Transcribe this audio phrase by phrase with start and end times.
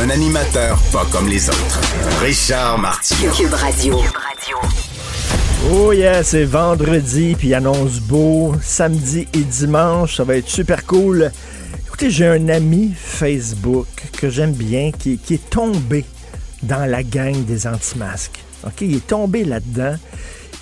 [0.00, 1.80] Un animateur pas comme les autres.
[2.20, 3.32] Richard Martineau.
[3.32, 4.00] Cube Radio.
[5.70, 8.54] Oh yeah, c'est vendredi, puis il annonce beau.
[8.60, 11.30] Samedi et dimanche, ça va être super cool.
[11.86, 13.86] Écoutez, j'ai un ami Facebook
[14.18, 16.04] que j'aime bien qui, qui est tombé
[16.64, 18.42] dans la gang des anti-masques.
[18.66, 19.94] OK, il est tombé là-dedans.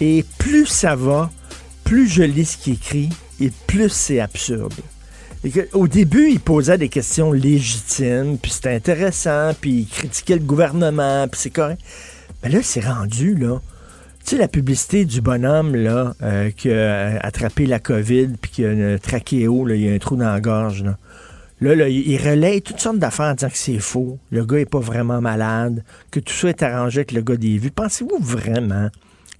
[0.00, 1.30] Et plus ça va,
[1.84, 3.08] plus je lis ce qu'il écrit
[3.40, 4.74] et plus c'est absurde.
[5.72, 11.26] Au début, il posait des questions légitimes, puis c'était intéressant, puis il critiquait le gouvernement,
[11.26, 11.80] puis c'est correct.
[12.42, 13.60] Mais là, c'est rendu, là.
[14.24, 18.64] Tu sais, la publicité du bonhomme, là, euh, qui a attrapé la COVID, puis qui
[18.64, 20.96] a une trachéo, là, il y a un trou dans la gorge, là.
[21.60, 24.18] Là, là, il relaye toutes sortes d'affaires en disant que c'est faux.
[24.32, 27.56] Le gars est pas vraiment malade, que tout ça est arrangé avec le gars des
[27.56, 27.70] vues.
[27.70, 28.90] Pensez-vous vraiment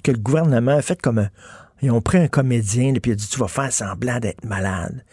[0.05, 1.30] que le gouvernement a fait comme un...
[1.83, 4.44] Ils ont pris un comédien, là, puis il a dit Tu vas faire semblant d'être
[4.44, 5.05] malade.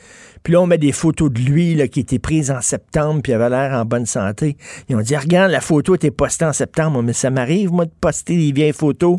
[0.44, 3.32] Puis là, on met des photos de lui là, qui étaient prises en septembre, puis
[3.32, 4.56] il avait l'air en bonne santé.
[4.88, 7.92] Ils ont dit Regarde, la photo était postée en septembre, mais ça m'arrive, moi, de
[8.00, 9.18] poster des vieilles photos.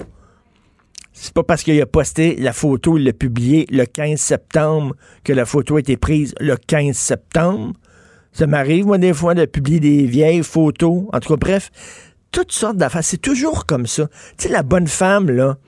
[1.12, 5.32] C'est pas parce qu'il a posté la photo, il l'a publiée le 15 septembre que
[5.32, 7.74] la photo a été prise le 15 septembre.
[8.32, 11.04] Ça m'arrive, moi, des fois, de publier des vieilles photos.
[11.12, 11.72] En tout cas, bref,
[12.30, 13.04] toutes sortes d'affaires.
[13.04, 14.06] C'est toujours comme ça.
[14.38, 15.58] Tu sais, la bonne femme, là,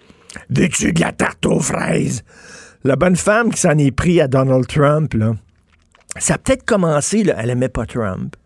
[0.50, 2.24] veux-tu de la tarte aux fraises?
[2.84, 5.34] La bonne femme qui s'en est pris à Donald Trump, là,
[6.18, 8.36] ça a peut-être commencé, elle aimait pas Trump.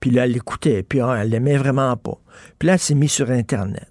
[0.00, 2.18] Puis là, elle l'écoutait, puis ah, elle l'aimait vraiment pas.
[2.58, 3.88] Puis là, elle s'est mise sur Internet.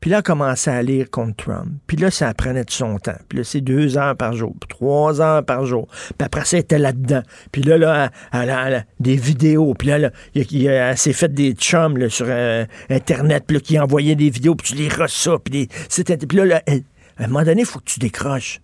[0.00, 1.68] Puis là, elle a commencé à lire contre Trump.
[1.86, 3.16] Puis là, ça prenait de son temps.
[3.28, 5.88] Puis là, c'est deux heures par jour, puis trois heures par jour.
[5.88, 7.22] Puis après ça, elle était là-dedans.
[7.52, 9.74] Puis là, là, elle, elle elle des vidéos.
[9.74, 14.14] Puis là, là, elle s'est fait des chums sur euh, Internet, puis là, qui envoyaient
[14.16, 15.42] des vidéos, puis tu les reçois.
[15.42, 18.60] Puis, puis là, à un moment donné, il faut que tu décroches.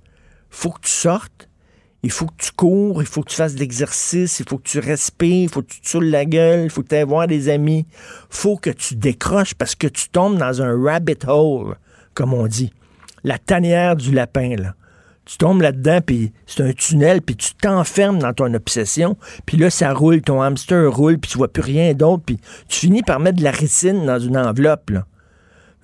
[0.48, 1.49] faut que tu sortes.
[2.02, 4.68] Il faut que tu cours, il faut que tu fasses de l'exercice, il faut que
[4.68, 7.26] tu respires, il faut que tu te la gueule, il faut que tu ailles voir
[7.26, 7.86] des amis.
[8.30, 11.76] faut que tu décroches parce que tu tombes dans un rabbit hole,
[12.14, 12.72] comme on dit.
[13.22, 14.74] La tanière du lapin, là.
[15.26, 19.70] Tu tombes là-dedans, puis c'est un tunnel, puis tu t'enfermes dans ton obsession, puis là,
[19.70, 23.20] ça roule, ton hamster roule, puis tu vois plus rien d'autre, puis tu finis par
[23.20, 25.06] mettre de la ricine dans une enveloppe, là.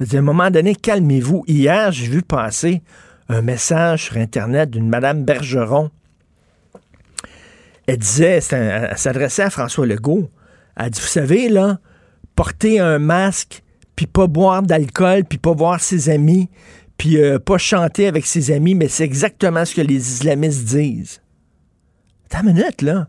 [0.00, 1.44] À un moment donné, calmez-vous.
[1.46, 2.82] Hier, j'ai vu passer
[3.28, 5.90] un message sur Internet d'une Madame Bergeron.
[7.86, 10.30] Elle disait, elle s'adressait à François Legault.
[10.76, 11.78] Elle dit, vous savez, là,
[12.34, 13.62] porter un masque,
[13.94, 16.50] puis pas boire d'alcool, puis pas voir ses amis,
[16.98, 21.22] puis euh, pas chanter avec ses amis, mais c'est exactement ce que les islamistes disent.
[22.26, 23.08] Attends une minute, là.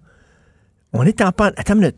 [0.94, 1.51] On est en pan...
[1.57, 1.97] Attends une minute.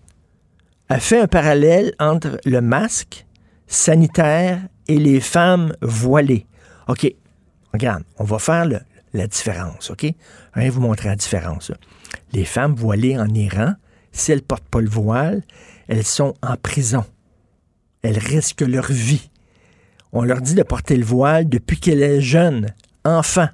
[0.89, 3.25] Elle fait un parallèle entre le masque
[3.67, 6.47] sanitaire et les femmes voilées.
[6.87, 7.13] OK.
[7.73, 8.65] Regarde, on va faire
[9.13, 10.07] la différence, OK?
[10.55, 11.69] Je vais vous montrer la différence.
[11.69, 11.75] là.
[12.33, 13.73] Les femmes voilées en Iran,
[14.11, 15.43] si elles ne portent pas le voile,
[15.87, 17.05] elles sont en prison.
[18.01, 19.29] Elles risquent leur vie.
[20.11, 22.73] On leur dit de porter le voile depuis qu'elles sont jeunes,
[23.05, 23.49] enfants,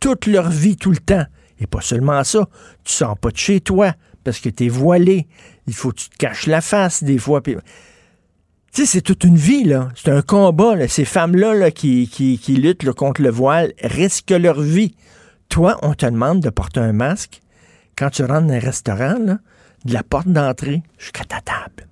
[0.00, 1.24] toute leur vie, tout le temps.
[1.58, 2.48] Et pas seulement ça,
[2.84, 5.26] tu sors pas de chez toi parce que tu es voilé.
[5.66, 7.40] Il faut que tu te caches la face des fois.
[7.40, 7.56] tu
[8.72, 9.88] sais, c'est toute une vie, là.
[9.94, 10.86] C'est un combat.
[10.88, 14.94] Ces femmes-là là, qui, qui, luttent contre le voile risquent leur vie.
[15.48, 17.40] Toi, on te demande de porter un masque
[17.96, 19.38] quand tu rentres dans un restaurant, là,
[19.84, 21.88] de la porte d'entrée jusqu'à ta table.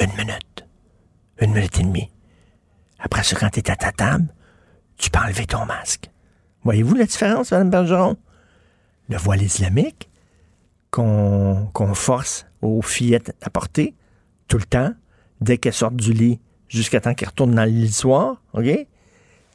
[0.00, 0.66] Une minute.
[1.40, 2.10] Une minute et demie.
[2.98, 4.26] Après ça, quand tu es à ta table,
[4.96, 6.10] tu peux enlever ton masque.
[6.64, 8.16] Voyez-vous la différence, Mme Bergeron?
[9.08, 10.10] Le voile islamique
[10.90, 13.94] qu'on force aux fillettes à porter
[14.48, 14.92] tout le temps,
[15.40, 18.64] dès qu'elles sortent du lit jusqu'à temps qu'elles retournent dans le lit soir, OK?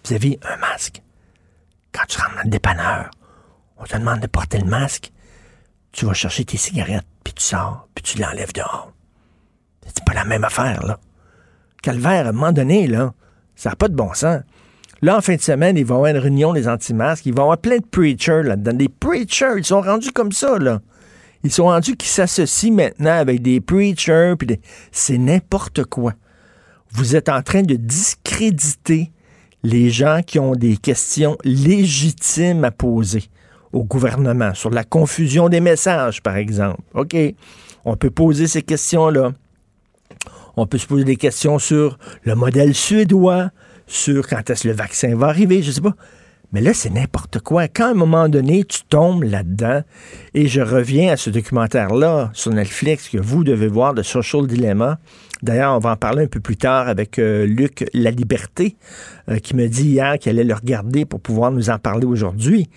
[0.05, 1.01] Vous avez un masque.
[1.91, 3.09] Quand tu rentres dans le dépanneur,
[3.77, 5.11] on te demande de porter le masque.
[5.93, 8.91] Tu vas chercher tes cigarettes, puis tu sors, puis tu l'enlèves dehors.
[9.85, 10.99] C'est pas la même affaire, là.
[11.81, 13.13] Calvaire, à un moment donné, là,
[13.55, 14.41] ça n'a pas de bon sens.
[15.01, 17.25] Là, en fin de semaine, il va y avoir une réunion des anti-masques.
[17.25, 18.73] Il va y avoir plein de preachers là-dedans.
[18.73, 20.81] Des preachers, ils sont rendus comme ça, là.
[21.43, 24.35] Ils sont rendus qui s'associent maintenant avec des preachers.
[24.39, 24.61] puis des-
[24.91, 26.13] C'est n'importe quoi.
[26.91, 29.11] Vous êtes en train de discréditer
[29.63, 33.25] les gens qui ont des questions légitimes à poser
[33.73, 36.79] au gouvernement sur la confusion des messages, par exemple.
[36.93, 37.15] OK,
[37.83, 39.33] on peut poser ces questions-là.
[40.55, 43.49] On peut se poser des questions sur le modèle suédois,
[43.87, 45.95] sur quand est-ce que le vaccin va arriver, je sais pas.
[46.53, 47.67] Mais là, c'est n'importe quoi.
[47.67, 49.81] Quand à un moment donné, tu tombes là-dedans,
[50.35, 54.99] et je reviens à ce documentaire-là sur Netflix que vous devez voir, de Social Dilemma.
[55.41, 58.77] D'ailleurs, on va en parler un peu plus tard avec euh, Luc La Liberté,
[59.29, 62.69] euh, qui me dit hier qu'il allait le regarder pour pouvoir nous en parler aujourd'hui.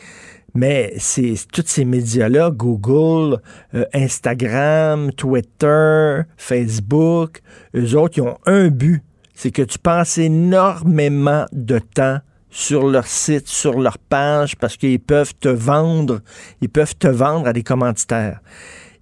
[0.56, 3.42] Mais c'est tous ces médias-là, Google,
[3.74, 7.42] euh, Instagram, Twitter, Facebook,
[7.74, 9.02] eux autres, ils ont un but,
[9.34, 14.98] c'est que tu passes énormément de temps sur leur site, sur leur page, parce qu'ils
[14.98, 16.20] peuvent te vendre,
[16.62, 18.40] ils peuvent te vendre à des commanditaires.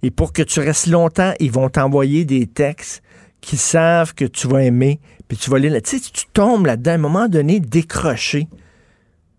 [0.03, 3.01] Et pour que tu restes longtemps, ils vont t'envoyer des textes
[3.39, 4.99] qui savent que tu vas aimer,
[5.29, 5.71] puis tu vas lire.
[5.81, 8.49] Tu sais, tu tombes là-dedans, à un moment donné, décroché.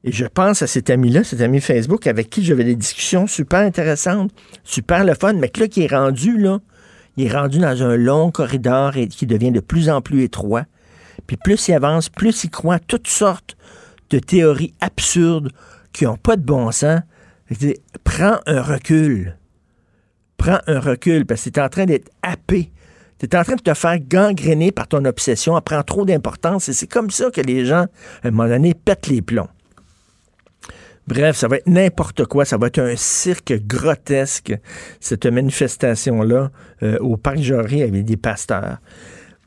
[0.06, 3.58] Et je pense à cet ami-là, cet ami Facebook, avec qui j'avais des discussions super
[3.58, 4.30] intéressantes,
[4.62, 6.60] super le fun, mais que là, qui est rendu, là,
[7.16, 10.62] il est rendu dans un long corridor qui devient de plus en plus étroit.
[11.26, 13.56] Puis plus il avance, plus il croit toutes sortes
[14.10, 15.50] de théories absurdes
[15.92, 17.00] qui n'ont pas de bon sens.
[18.04, 19.36] Prends un recul.
[20.36, 22.70] Prends un recul parce que tu es en train d'être happé.
[23.18, 25.56] Tu es en train de te faire gangréner par ton obsession.
[25.56, 27.86] Elle prend trop d'importance et c'est comme ça que les gens,
[28.22, 29.48] à un moment donné, pètent les plombs.
[31.06, 32.44] Bref, ça va être n'importe quoi.
[32.44, 34.52] Ça va être un cirque grotesque,
[35.00, 36.50] cette manifestation-là,
[36.82, 38.78] euh, au Parc Jory avec des pasteurs.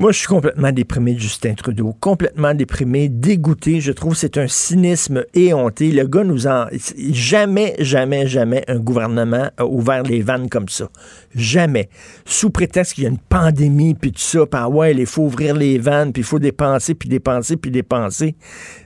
[0.01, 3.81] Moi, je suis complètement déprimé de Justin Trudeau, complètement déprimé, dégoûté.
[3.81, 5.91] Je trouve que c'est un cynisme éhonté.
[5.91, 6.67] Le gars nous en...
[7.11, 10.87] Jamais, jamais, jamais un gouvernement a ouvert les vannes comme ça.
[11.35, 11.89] Jamais.
[12.23, 15.23] Sous prétexte qu'il y a une pandémie, puis tout ça, puis ah ouais, il faut
[15.23, 18.37] ouvrir les vannes, puis il faut dépenser, puis dépenser, puis dépenser.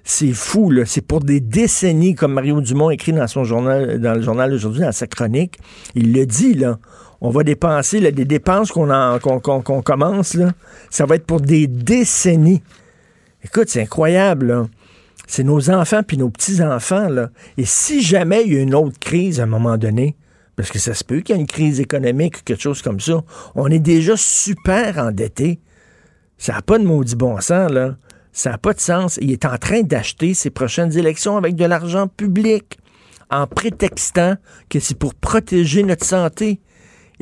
[0.04, 0.83] C'est fou, là.
[0.88, 4.81] C'est pour des décennies, comme Mario Dumont écrit dans son journal, dans le journal aujourd'hui,
[4.81, 5.59] dans sa chronique.
[5.94, 6.80] Il le dit, là
[7.23, 10.37] on va dépenser là, des dépenses qu'on commence,
[10.89, 12.61] ça va être pour des décennies.
[13.43, 14.67] Écoute, c'est incroyable.
[15.25, 17.07] C'est nos enfants puis nos petits-enfants.
[17.57, 20.17] Et si jamais il y a une autre crise à un moment donné,
[20.57, 22.99] parce que ça se peut qu'il y ait une crise économique ou quelque chose comme
[22.99, 23.23] ça,
[23.55, 25.61] on est déjà super endetté.
[26.37, 27.95] Ça n'a pas de maudit bon sens, là.
[28.33, 29.17] Ça n'a pas de sens.
[29.21, 32.77] Il est en train d'acheter ses prochaines élections avec de l'argent public,
[33.31, 34.35] en prétextant
[34.69, 36.59] que c'est pour protéger notre santé.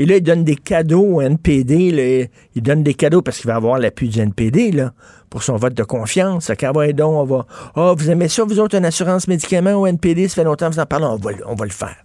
[0.01, 2.27] Et là, il donne des cadeaux au NPD.
[2.55, 4.93] Il donne des cadeaux parce qu'il va avoir l'appui du NPD là,
[5.29, 6.49] pour son vote de confiance.
[6.49, 7.45] À ah donc, on va.
[7.75, 10.27] Ah, vous aimez ça, vous autres, une assurance médicaments au NPD?
[10.27, 11.05] Ça fait longtemps que vous en parlez.
[11.05, 11.95] On va, le faire.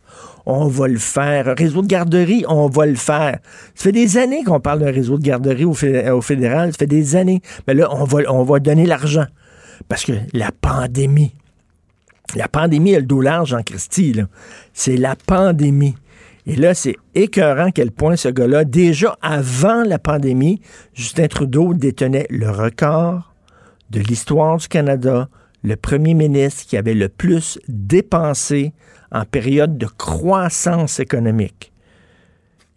[0.45, 1.55] On va le faire.
[1.57, 3.39] Réseau de garderie, on va le faire.
[3.75, 6.73] Ça fait des années qu'on parle d'un réseau de garderie au, fédéral.
[6.73, 7.41] Ça fait des années.
[7.67, 9.25] Mais là, on va, on va donner l'argent.
[9.89, 11.33] Parce que la pandémie,
[12.35, 14.21] la pandémie a le dos large en Christie.
[14.75, 15.95] C'est la pandémie.
[16.47, 20.61] Et là, c'est écœurant quel point ce gars-là, déjà avant la pandémie,
[20.95, 23.35] Justin Trudeau détenait le record
[23.91, 25.29] de l'histoire du Canada,
[25.65, 28.73] le premier ministre qui avait le plus dépensé
[29.11, 31.73] en période de croissance économique.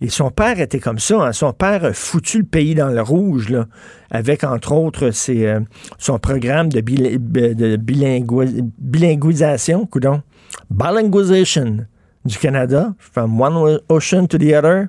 [0.01, 1.27] Et son père était comme ça.
[1.27, 1.33] Hein.
[1.33, 3.67] Son père a foutu le pays dans le rouge, là,
[4.09, 5.59] avec, entre autres, ses, euh,
[5.97, 10.23] son programme de, de bilinguisation, coudon,
[10.71, 11.85] bilinguisation
[12.25, 14.87] du Canada, from one ocean to the other.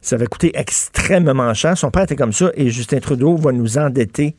[0.00, 1.78] Ça va coûter extrêmement cher.
[1.78, 4.36] Son père était comme ça et Justin Trudeau va nous endetter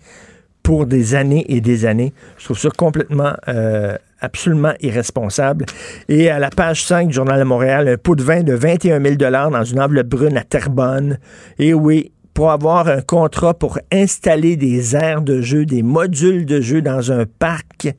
[0.61, 2.13] pour des années et des années.
[2.37, 5.65] Je trouve ça complètement, euh, absolument irresponsable.
[6.09, 9.01] Et à la page 5 du Journal de Montréal, un pot de vin de 21
[9.01, 11.19] 000 dans une enveloppe brune à Terrebonne.
[11.59, 16.61] Et oui, pour avoir un contrat pour installer des aires de jeu, des modules de
[16.61, 17.95] jeu dans un parc,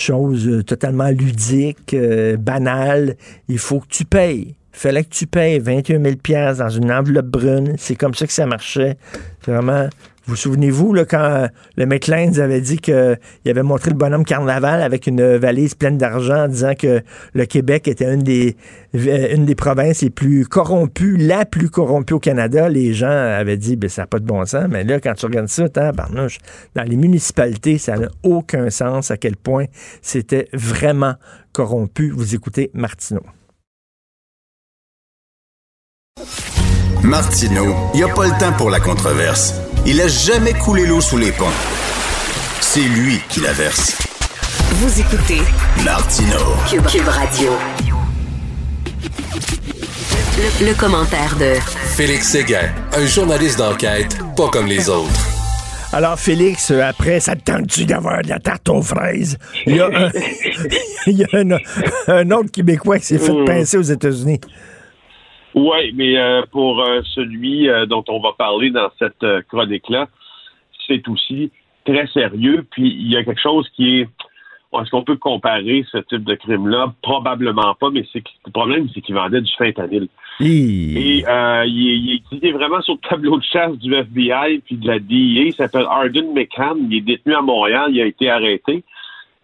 [0.00, 3.16] chose euh, totalement ludique, euh, banale.
[3.48, 4.54] Il faut que tu payes.
[4.72, 7.74] Fallait que tu payes 21 000 dans une enveloppe brune.
[7.78, 8.96] C'est comme ça que ça marchait.
[9.46, 9.88] Vraiment.
[10.26, 13.16] Vous souvenez-vous, là, quand euh, le McLean avait dit qu'il
[13.46, 17.00] avait montré le bonhomme carnaval avec une valise pleine d'argent en disant que
[17.32, 18.56] le Québec était une des,
[18.92, 23.88] des provinces les plus corrompues, la plus corrompue au Canada, les gens avaient dit, ben,
[23.88, 24.66] ça n'a pas de bon sens.
[24.68, 26.38] Mais là, quand tu regardes ça, barnouche,
[26.74, 29.66] dans les municipalités, ça n'a aucun sens à quel point
[30.02, 31.14] c'était vraiment
[31.52, 32.10] corrompu.
[32.10, 33.22] Vous écoutez Martineau.
[37.06, 39.54] Martineau, il n'y a pas le temps pour la controverse.
[39.86, 41.44] Il a jamais coulé l'eau sous les ponts.
[42.60, 43.96] C'est lui qui la verse.
[44.72, 45.40] Vous écoutez
[45.84, 46.56] Martineau.
[46.68, 47.52] Cube, Radio.
[50.60, 51.54] Le, commentaire de
[51.94, 55.28] Félix Séguin, un journaliste d'enquête pas comme les autres.
[55.92, 59.38] Alors, Félix, après, ça te tente-tu d'avoir de la tarte aux fraises?
[59.64, 60.10] Il y a un,
[61.06, 61.28] il y a
[62.08, 63.44] un, autre Québécois qui s'est fait hmm.
[63.44, 64.40] pincer aux États-Unis.
[65.56, 70.08] Oui, mais euh, pour euh, celui euh, dont on va parler dans cette chronique-là,
[70.86, 71.50] c'est aussi
[71.84, 72.64] très sérieux.
[72.70, 74.08] Puis il y a quelque chose qui est
[74.82, 76.92] est-ce qu'on peut comparer ce type de crime-là?
[77.02, 80.08] Probablement pas, mais c'est le problème, c'est qu'il vendait du fentanyl.
[80.40, 84.98] Et euh, il, est, vraiment sur le tableau de chasse du FBI puis de la
[84.98, 85.46] DEA.
[85.46, 86.76] Il s'appelle Arden McCann.
[86.90, 87.86] Il est détenu à Montréal.
[87.90, 88.84] Il a été arrêté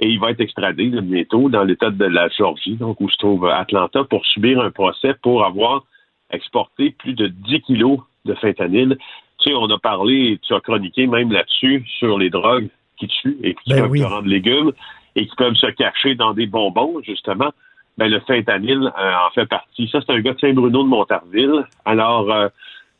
[0.00, 3.46] et il va être extradé bientôt dans l'État de la Georgie, donc où se trouve
[3.46, 5.84] Atlanta, pour subir un procès pour avoir
[6.32, 8.96] exporté plus de 10 kilos de fentanyl.
[9.38, 13.38] Tu sais, on a parlé, tu as chroniqué même là-dessus, sur les drogues qui tuent
[13.42, 14.72] et qui ben peuvent rendre légumes
[15.16, 17.50] et qui peuvent se cacher dans des bonbons, justement.
[17.98, 19.88] Ben, le fentanyl euh, en fait partie.
[19.88, 21.66] Ça, c'est un gars de Saint-Bruno de Montarville.
[21.84, 22.48] Alors, euh,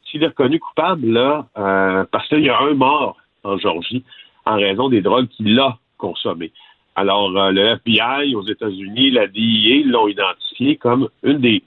[0.05, 4.05] s'il est reconnu coupable, là, euh, parce qu'il y a un mort en Georgie
[4.45, 6.53] en raison des drogues qu'il a consommées.
[6.95, 11.63] Alors, le FBI aux États-Unis, la DIA l'ont identifié comme une des,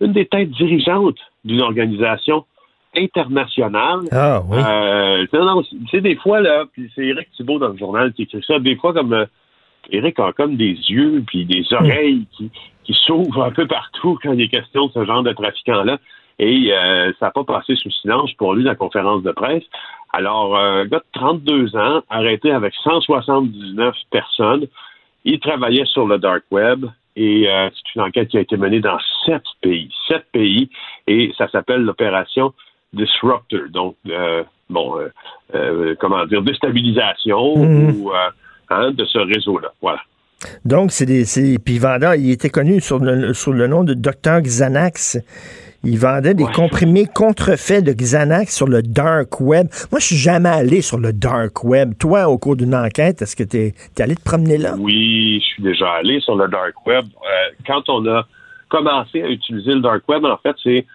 [0.00, 2.44] une des têtes dirigeantes d'une organisation
[2.96, 4.00] internationale.
[4.10, 4.58] Ah oui.
[5.90, 8.76] c'est des fois, là, puis c'est Eric Thibault dans le journal qui écrit ça, des
[8.76, 9.26] fois comme
[9.90, 12.50] Eric a comme des yeux puis des oreilles qui,
[12.84, 15.98] qui s'ouvrent un peu partout quand il est question de ce genre de trafiquants-là.
[16.38, 19.62] Et euh, ça n'a pas passé sous silence pour lui la conférence de presse.
[20.16, 24.66] Alors, euh, un gars de 32 ans, arrêté avec 179 personnes,
[25.24, 26.84] il travaillait sur le dark web
[27.16, 30.68] et euh, c'est une enquête qui a été menée dans sept pays, sept pays,
[31.06, 32.52] et ça s'appelle l'opération
[32.92, 33.62] Disruptor.
[33.70, 33.96] Donc,
[34.70, 34.98] bon,
[35.98, 37.90] comment dire, déstabilisation mmh.
[37.96, 38.12] ou
[38.70, 39.72] Hein, de ce réseau-là.
[39.82, 40.00] Voilà.
[40.64, 41.24] Donc, c'est des.
[41.58, 45.18] Puis vendeur, il était connu sur le, le nom de Dr Xanax.
[45.84, 49.66] Il vendait des comprimés contrefaits de Xanax sur le dark web.
[49.92, 51.92] Moi, je suis jamais allé sur le dark web.
[51.98, 54.74] Toi, au cours d'une enquête, est-ce que tu es, allé te promener là?
[54.78, 57.04] Oui, je suis déjà allé sur le dark web.
[57.04, 58.26] Euh, quand on a
[58.68, 60.86] commencé à utiliser le dark web, en fait, c'est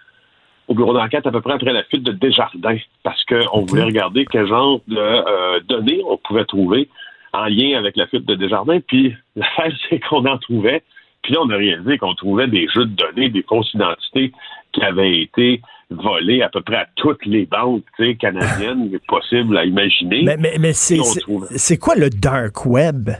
[0.66, 4.24] au bureau d'enquête à peu près après la fuite de Desjardins, parce qu'on voulait regarder
[4.30, 6.88] quel genre de euh, données on pouvait trouver
[7.32, 8.80] en lien avec la fuite de Desjardins.
[8.86, 10.82] Puis l'affaire, c'est qu'on en trouvait.
[11.22, 14.32] Puis là, on a réalisé qu'on trouvait des jeux de données, des fausses identités
[14.72, 15.60] qui avaient été
[15.90, 17.84] volées à peu près à toutes les banques
[18.18, 20.22] canadiennes possibles à imaginer.
[20.22, 23.10] Mais, mais, mais c'est quoi le dark web?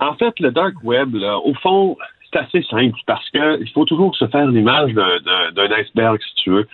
[0.00, 1.96] En fait, le dark web, là, au fond,
[2.32, 6.68] c'est assez simple parce qu'il faut toujours se faire l'image d'un iceberg, si tu veux.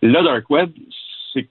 [0.00, 0.70] Le dark web,
[1.32, 1.48] c'est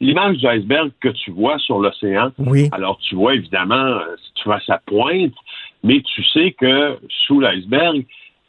[0.00, 2.32] l'image du iceberg que tu vois sur l'océan.
[2.38, 2.68] Oui.
[2.72, 5.32] Alors, tu vois évidemment, euh, tu vois sa pointe,
[5.82, 8.04] mais tu sais que sous l'iceberg,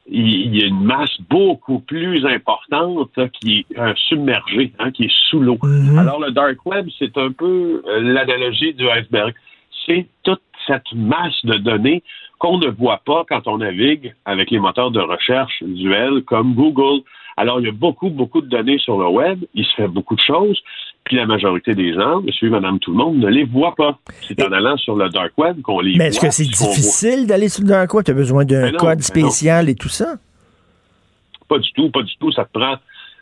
[0.08, 5.14] il y a une masse beaucoup plus importante qui est euh, submergée, hein, qui est
[5.30, 5.58] sous l'eau.
[5.64, 5.98] Mhm.
[5.98, 9.34] Alors, le dark web, c'est un peu euh, l'analogie du iceberg.
[9.86, 12.04] C'est toute cette masse de données
[12.40, 17.02] qu'on ne voit pas quand on navigue avec les moteurs de recherche visuels comme Google.
[17.38, 19.40] Alors, il y a beaucoup, beaucoup de données sur le web.
[19.54, 20.62] Il se fait beaucoup de choses.
[21.06, 24.00] Puis la majorité des gens, monsieur, madame, tout le monde, ne les voit pas.
[24.22, 25.98] C'est en allant sur le dark web qu'on les voit.
[25.98, 28.06] Mais est-ce que c'est difficile d'aller sur le dark web?
[28.06, 30.16] Tu as besoin d'un code spécial et tout ça?
[31.50, 32.32] Pas du tout, pas du tout.
[32.32, 32.76] Ça te prend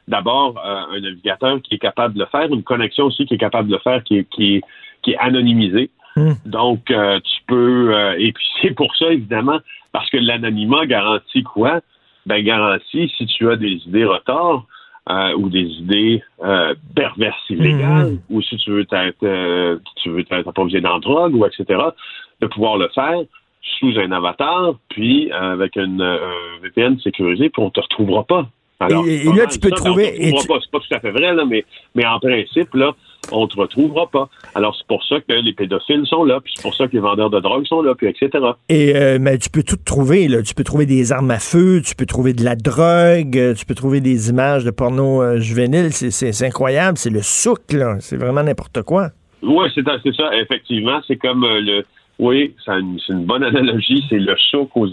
[0.07, 3.39] d'abord euh, un navigateur qui est capable de le faire, une connexion aussi qui est
[3.39, 4.61] capable de le faire, qui est, qui
[5.01, 5.89] qui est anonymisée.
[6.15, 6.33] Hmm.
[6.45, 7.95] Donc, euh, tu peux...
[7.95, 9.59] Euh, et puis, c'est pour ça, évidemment,
[9.91, 11.81] parce que l'anonymat garantit quoi?
[12.25, 14.65] ben garantit si tu as des idées retards
[15.09, 18.19] euh, ou des idées euh, perverses illégales, mhm.
[18.29, 21.65] ou si tu veux t'être euh, tu veux t'approvisionner en drogue ou etc.,
[22.39, 23.19] de pouvoir le faire
[23.79, 26.03] sous un avatar, puis avec une
[26.61, 28.47] VPN sécurisée, puis on te retrouvera pas.
[28.81, 30.33] Alors, et, là, tu peux trouver.
[30.37, 32.93] C'est pas tout à fait vrai, là, mais, mais en principe, là,
[33.31, 34.29] on ne te retrouvera pas.
[34.55, 36.99] Alors, c'est pour ça que les pédophiles sont là, puis c'est pour ça que les
[36.99, 38.29] vendeurs de drogue sont là, puis etc.
[38.69, 40.41] Et euh, mais tu peux tout trouver, là.
[40.41, 43.65] Tu peux trouver des armes à feu, tu peux trouver de la drogue, euh, tu
[43.65, 45.91] peux trouver des images de porno euh, juvénile.
[45.91, 47.97] C'est incroyable, c'est le souk, là.
[47.99, 49.09] C'est vraiment n'importe quoi.
[49.43, 51.01] Oui, c'est ça, effectivement.
[51.07, 51.83] C'est comme le...
[52.19, 54.03] Oui, c'est une, bonne analogie.
[54.09, 54.87] C'est le souk aux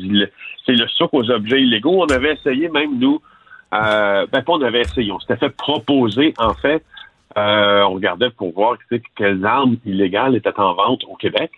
[0.64, 2.02] c'est le souk aux objets illégaux.
[2.02, 3.20] On avait essayé, même nous,
[3.74, 5.12] euh, ben, on avait essayé.
[5.12, 6.82] On s'était fait proposer, en fait,
[7.36, 8.76] euh, on regardait pour voir
[9.16, 11.50] quelles armes illégales étaient en vente au Québec.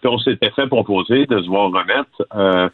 [0.00, 2.68] Puis on s'était fait proposer de se voir remettre euh,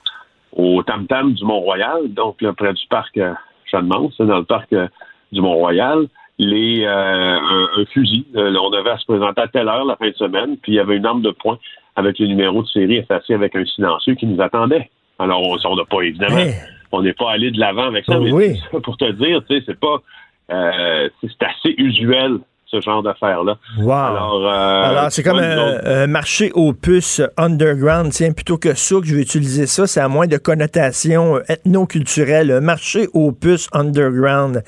[0.52, 3.32] au Tam-Tam du Mont-Royal, donc près du parc euh,
[3.70, 4.88] Jeanne-Mance, dans le parc euh,
[5.30, 6.08] du Mont-Royal,
[6.38, 8.26] les un, fusil.
[8.34, 10.96] on devait se présenter à telle heure la fin de semaine, puis il y avait
[10.96, 11.58] une arme de poing
[11.94, 14.90] avec le numéro de série effacé avec un silencieux qui nous attendait.
[15.18, 16.42] Alors, on n'a pas, évidemment,
[16.92, 19.78] on n'est pas allé de l'avant avec ça, mais pour te dire, tu sais, c'est
[19.78, 20.02] pas,
[20.50, 22.38] euh, c'est assez usuel
[22.72, 23.58] ce genre d'affaires-là.
[23.78, 23.92] Wow.
[23.92, 28.12] Alors, Alors c'est comme un, marché aux puces underground.
[28.12, 32.50] Tiens, plutôt que ça, que je vais utiliser ça, c'est à moins de connotation ethno-culturelle.
[32.50, 34.62] Un marché aux puces underground.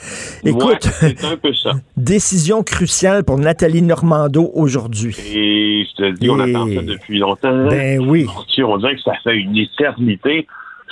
[0.45, 1.73] Écoute, c'est un peu ça.
[1.97, 5.17] décision cruciale pour Nathalie Normando aujourd'hui.
[5.35, 7.69] Et je te dis, on attend ça depuis longtemps.
[7.69, 8.27] Ben oui.
[8.59, 10.47] On dirait que ça fait une éternité.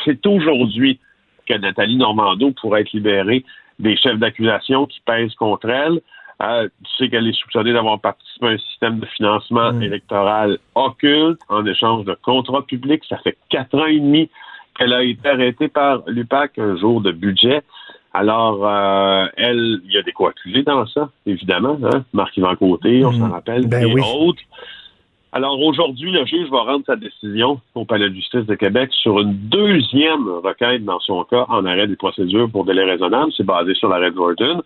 [0.05, 0.99] C'est aujourd'hui
[1.47, 3.45] que Nathalie Normando pourrait être libérée
[3.79, 6.01] des chefs d'accusation qui pèsent contre elle.
[6.43, 9.83] Euh, tu sais qu'elle est soupçonnée d'avoir participé à un système de financement mm.
[9.83, 13.05] électoral occulte en échange de contrats publics.
[13.09, 14.29] Ça fait quatre ans et demi
[14.77, 17.63] qu'elle a été arrêtée par l'UPAC un jour de budget.
[18.15, 21.79] Alors, euh, elle, il y a des coaculés dans ça, évidemment.
[21.85, 22.05] Hein?
[22.13, 23.33] Marc-Yvan Côté, on s'en mm.
[23.33, 24.43] rappelle, ben et autres.
[25.35, 29.19] Alors aujourd'hui, le juge va rendre sa décision au Palais de justice de Québec sur
[29.19, 33.33] une deuxième requête dans son cas en arrêt des procédures pour délai raisonnable.
[33.35, 34.63] C'est basé sur l'arrêt de Gordon.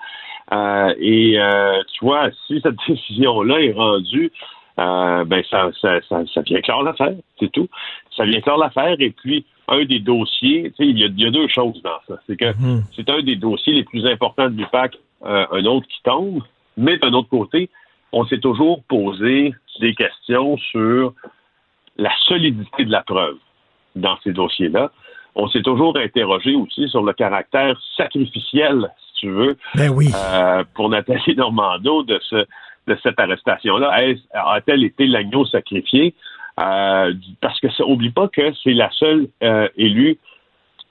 [0.52, 4.32] Euh, et euh, tu vois, si cette décision-là est rendue,
[4.80, 7.68] euh, ben ça, ça, ça, ça vient clore l'affaire, c'est tout.
[8.16, 8.96] Ça vient clore l'affaire.
[8.98, 11.98] Et puis, un des dossiers, tu sais, il y, a, y a deux choses dans
[12.08, 12.20] ça.
[12.26, 12.82] C'est que mhm.
[12.94, 16.42] c'est un des dossiers les plus importants du PAC, euh, un autre qui tombe,
[16.76, 17.70] mais d'un autre côté,
[18.12, 21.12] on s'est toujours posé des questions sur
[21.96, 23.36] la solidité de la preuve
[23.94, 24.90] dans ces dossiers-là.
[25.34, 30.10] On s'est toujours interrogé aussi sur le caractère sacrificiel, si tu veux, ben oui.
[30.14, 32.46] euh, pour Nathalie Normando de, ce,
[32.86, 33.94] de cette arrestation-là.
[34.32, 36.14] A-t-elle été l'agneau sacrifié?
[36.58, 40.18] Euh, parce que ça, oublie pas que c'est la seule euh, élue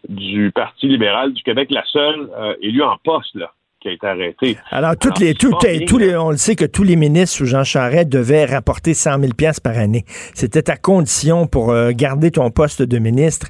[0.07, 2.29] du Parti libéral du Québec, la seule
[2.61, 3.51] élue en poste là,
[3.85, 4.57] qui a été arrêté.
[4.71, 8.09] Alors, toutes les, tous les, on le sait que tous les ministres sous Jean Charest
[8.09, 9.31] devaient rapporter 100 000
[9.63, 10.05] par année.
[10.33, 13.47] C'était à condition pour euh, garder ton poste de ministre.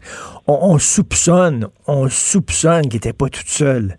[0.48, 3.98] On, soupçonne, on soupçonne qu'il n'était pas toute seule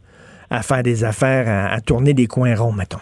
[0.51, 2.99] à faire des affaires, à, tourner des coins ronds, mettons.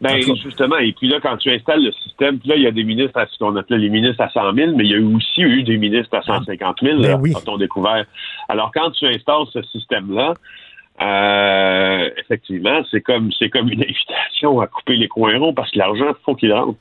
[0.00, 2.72] Ben, justement, et puis là, quand tu installes le système, puis là, il y a
[2.72, 5.16] des ministres à ce qu'on appelle les ministres à 100 000, mais il y a
[5.16, 7.32] aussi eu des ministres à 150 000, ben oui.
[7.32, 8.04] quand on découvert.
[8.48, 10.34] Alors, quand tu installes ce système-là,
[11.00, 15.78] euh, effectivement, c'est comme c'est comme une invitation à couper les coins ronds parce que
[15.78, 16.78] l'argent faut qu'il rentre.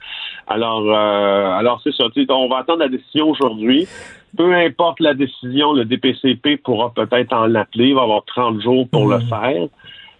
[0.48, 2.06] Alors euh, alors c'est ça.
[2.30, 3.88] On va attendre la décision aujourd'hui.
[4.38, 7.90] Peu importe la décision, le DPCP pourra peut-être en appeler.
[7.90, 9.28] Il va avoir 30 jours pour le mmh.
[9.28, 9.68] faire.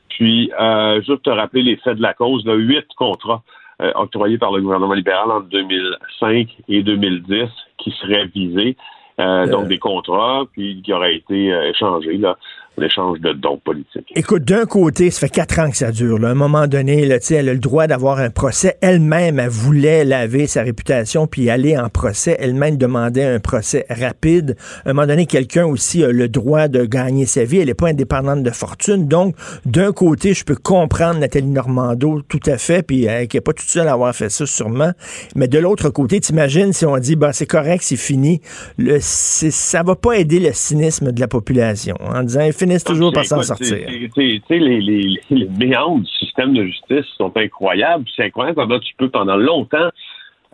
[0.10, 3.44] Puis euh, juste te rappeler les faits de la cause, de huit contrats
[3.82, 8.76] euh, octroyés par le gouvernement libéral en 2005 et 2010 qui seraient visés.
[9.18, 12.38] Euh, donc des contrats, puis qui auraient été échangés là,
[12.78, 14.12] l'échange de dons politiques.
[14.16, 16.24] Écoute, d'un côté, ça fait quatre ans que ça dure.
[16.24, 18.78] À un moment donné, là, elle a le droit d'avoir un procès.
[18.82, 22.38] Elle-même, elle voulait laver sa réputation puis aller en procès.
[22.40, 24.56] Elle-même demandait un procès rapide.
[24.86, 27.60] À un moment donné, quelqu'un aussi a le droit de gagner sa vie.
[27.60, 29.08] Elle n'est pas indépendante de fortune.
[29.08, 29.36] Donc,
[29.66, 33.70] d'un côté, je peux comprendre Nathalie Normando tout à fait, puis elle n'est pas toute
[33.70, 34.92] seule à avoir fait ça sûrement.
[35.36, 38.42] Mais de l'autre côté, t'imagines si on dit, ben, c'est correct, c'est fini.
[38.78, 43.26] Le, ça va pas aider le cynisme de la population en disant, finissent toujours par
[43.26, 43.78] s'en sortir.
[43.88, 48.06] Tu sais, les, les, les méandres du système de justice sont incroyables.
[48.16, 49.90] C'est incroyable comment tu peux pendant longtemps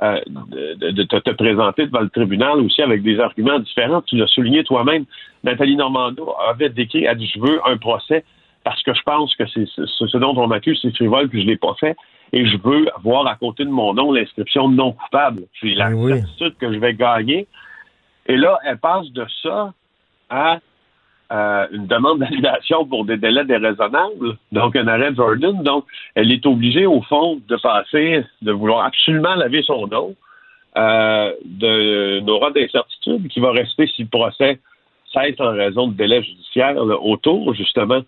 [0.04, 4.02] euh, de, te, présenter devant le tribunal aussi avec des arguments différents.
[4.02, 5.06] Tu l'as souligné toi-même.
[5.44, 8.24] Nathalie Normando avait décrit, a dit, je veux un procès
[8.64, 11.58] parce que je pense que c'est ce dont on m'accuse, c'est frivole, puis je l'ai
[11.58, 11.96] pas fait.
[12.34, 15.44] Et je veux avoir à côté de mon nom l'inscription non coupable.
[15.62, 17.48] J'ai la ben certitude que je vais gagner.
[18.28, 19.74] Et là, elle passe de ça
[20.32, 20.60] à
[21.32, 25.64] euh, une demande d'annulation pour des délais déraisonnables, donc un arrêt Jordan.
[25.64, 30.16] Donc, elle est obligée, au fond, de passer, de vouloir absolument laver son nom
[30.78, 34.60] euh, d'une aura d'incertitude qui va rester si le procès
[35.14, 38.02] cesse en raison de délais judiciaires autour, justement,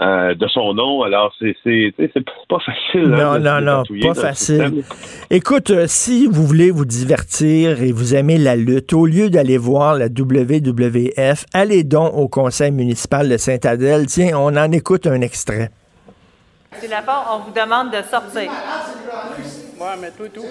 [0.00, 1.02] euh, de son nom.
[1.02, 1.54] Alors, c'est
[2.48, 3.08] pas facile.
[3.08, 4.82] Non, non, non, pas facile.
[5.30, 9.58] Écoute, euh, si vous voulez vous divertir et vous aimez la lutte, au lieu d'aller
[9.58, 14.06] voir la WWF, allez donc au conseil municipal de Saint-Adèle.
[14.06, 15.70] Tiens, on en écoute un extrait.
[16.80, 18.50] C'est la fin, on vous demande de sortir.
[19.80, 20.44] Ouais, mais tout et tout.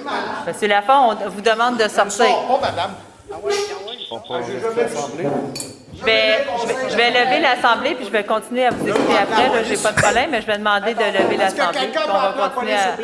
[0.53, 2.25] C'est la fin, on vous demande de sortir.
[2.49, 2.91] Oh, madame.
[3.31, 4.07] Ah oui, ah oui.
[4.11, 6.45] On peut je vais,
[6.89, 9.63] je vais, lever l'Assemblée, puis je vais continuer à vous écouter après.
[9.63, 11.89] Je n'ai pas de problème, mais je vais demander de lever l'Assemblée.
[12.07, 12.95] On va continuer à...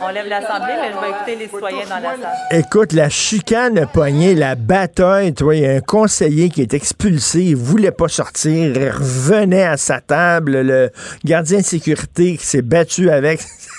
[0.00, 2.58] On lève l'Assemblée, mais je vais écouter les citoyens dans la salle.
[2.58, 5.32] Écoute, la chicane a pogné, la bataille.
[5.34, 9.64] Toi, il y a un conseiller qui est expulsé, il voulait pas sortir, il revenait
[9.64, 10.60] à sa table.
[10.62, 10.90] Le
[11.24, 13.40] gardien de sécurité qui s'est battu avec.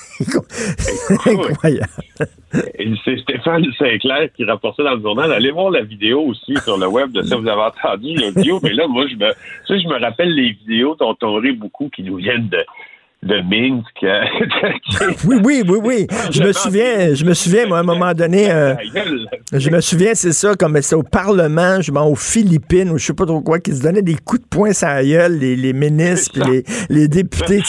[1.25, 1.87] incroyable.
[3.05, 5.31] C'est Stéphane Sinclair qui rapportait dans le journal.
[5.31, 7.35] Allez voir la vidéo aussi sur le web de ça.
[7.35, 9.31] Vous avez entendu l'audio, mais là, moi, je me,
[9.67, 12.65] je me rappelle les vidéos dont on rit beaucoup qui nous viennent de,
[13.23, 13.99] de Minsk.
[15.27, 16.07] Oui, oui, oui, oui.
[16.31, 18.73] Je me souviens, je me souviens, moi, à un moment donné, euh,
[19.53, 23.05] je me souviens, c'est ça, comme c'est au Parlement, je m'en aux Philippines, ou je
[23.05, 25.55] sais pas trop quoi, qui se donnaient des coups de poing sur la gueule, les,
[25.55, 27.61] les ministres, puis les, les députés.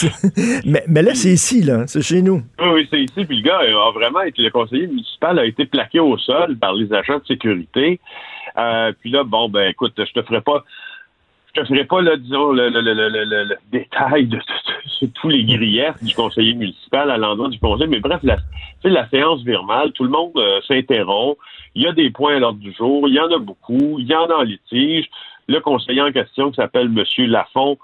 [0.64, 1.84] mais, mais là, c'est ici, là.
[1.86, 2.42] C'est chez nous.
[2.60, 3.24] Oui, oui, c'est ici.
[3.24, 6.74] Puis le gars a vraiment été, le conseiller municipal a été plaqué au sol par
[6.74, 8.00] les agents de sécurité.
[8.58, 10.64] Euh, puis là, bon, ben écoute, je te ferai pas.
[11.54, 15.28] Je te ferai pas, là, disons, le, le, le, le, détail de, de- de- tous
[15.28, 18.36] les griefs du conseiller municipal à l'endroit du conseil, mais bref, la,
[18.84, 21.38] la séance vire mal, tout le monde euh, s'interrompt,
[21.74, 24.06] il y a des points à l'ordre du jour, il y en a beaucoup, il
[24.06, 25.08] y en a en litige.
[25.48, 27.04] Le conseiller en question, qui s'appelle M.
[27.30, 27.78] Lafont,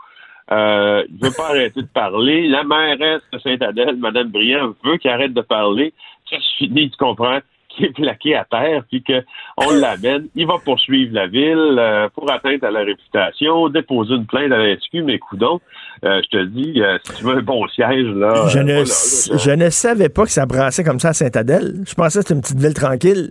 [0.52, 2.46] euh, il veut pas arrêter de parler.
[2.48, 5.92] La mairesse de Saint-Adèle, Mme Briand, veut qu'il arrête de parler.
[6.31, 7.38] Ça se finit, tu comprends,
[7.77, 10.27] qu'il est plaqué à terre, puis qu'on l'amène.
[10.35, 14.59] Il va poursuivre la ville euh, pour atteinte à la réputation, déposer une plainte à
[14.59, 15.61] la SQ, mais coudon,
[16.05, 18.47] euh, je te dis, euh, si tu veux un bon siège, là...
[18.49, 21.11] je, euh, ne, voilà, s- là, je ne savais pas que ça brassait comme ça
[21.11, 21.75] à Saint-Adèle.
[21.87, 23.31] Je pensais que c'était une petite ville tranquille.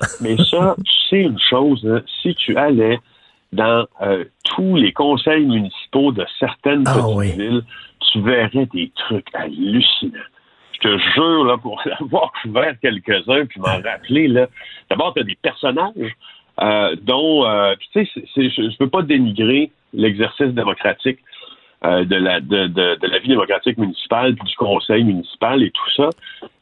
[0.20, 0.76] Mais ça,
[1.10, 2.98] c'est une chose, hein, si tu allais
[3.52, 3.86] dans
[4.44, 7.30] tous les conseils municipaux de certaines Ah petites oui.
[7.32, 7.62] villes,
[8.12, 10.12] tu verrais des trucs hallucinants.
[10.74, 14.46] Je te jure, là, pour avoir couvert quelques-uns puis m'en rappeler, là,
[14.90, 16.16] d'abord, tu as des personnages
[16.60, 21.18] euh, dont, euh, tu sais, je ne veux pas dénigrer l'exercice démocratique
[21.84, 25.90] euh, de, la, de, de, de la vie démocratique municipale, du conseil municipal et tout
[25.96, 26.10] ça,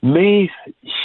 [0.03, 0.51] mais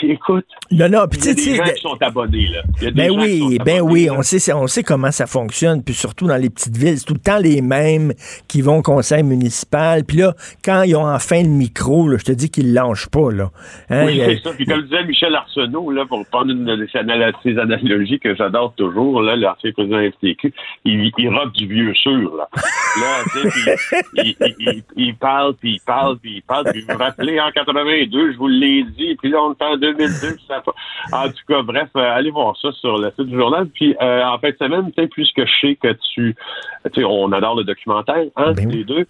[0.02, 2.62] écoute, Non, non, il y a des gens qui sont abonnés, là.
[2.78, 4.14] Il y a des Ben gens qui oui, sont ben abonnés, oui, là.
[4.18, 7.14] on sait, on sait comment ça fonctionne, puis surtout dans les petites villes, c'est tout
[7.14, 8.14] le temps les mêmes
[8.48, 10.04] qui vont au conseil municipal.
[10.04, 10.34] Puis là,
[10.66, 13.52] quand ils ont enfin le micro, là, je te dis qu'ils ne lâchent pas, là.
[13.92, 14.52] Hein, Oui, c'est ça.
[14.56, 18.36] Puis comme disait Michel Arsenault, là, pour prendre une de ses anal- ses analogies que
[18.36, 20.54] j'adore toujours, là, l'ancien président FTQ,
[20.86, 22.48] il, il rock du vieux sûr, là.
[23.02, 26.66] Là, tu sais, puis il, il, il- il parle, puis il parle, puis il parle,
[26.72, 29.78] puis vous vous rappelez, en 82, je vous l'ai dit, puis là, on est en
[29.78, 30.64] 2002, puis ça
[31.14, 33.68] En tout cas, bref, euh, allez voir ça sur le site du journal.
[33.68, 36.36] Puis, euh, en fin de semaine, tu sais, puisque je sais que tu...
[36.86, 38.78] Tu sais, on adore le documentaire, hein, Ben oui.
[38.78, 39.06] les deux.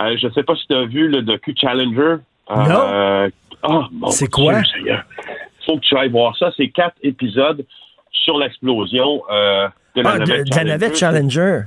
[0.00, 2.16] Euh, je sais pas si tu as vu le docu Challenger.
[2.50, 2.64] Non.
[2.68, 3.28] Euh,
[3.62, 4.62] oh, mon C'est quoi?
[4.64, 5.04] Seigneur.
[5.66, 6.50] faut que tu ailles voir ça.
[6.56, 7.64] C'est quatre épisodes
[8.10, 11.60] sur l'explosion euh, de la Ah, de, navette de la navette Challenger.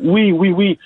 [0.00, 0.78] Oui, oui, oui.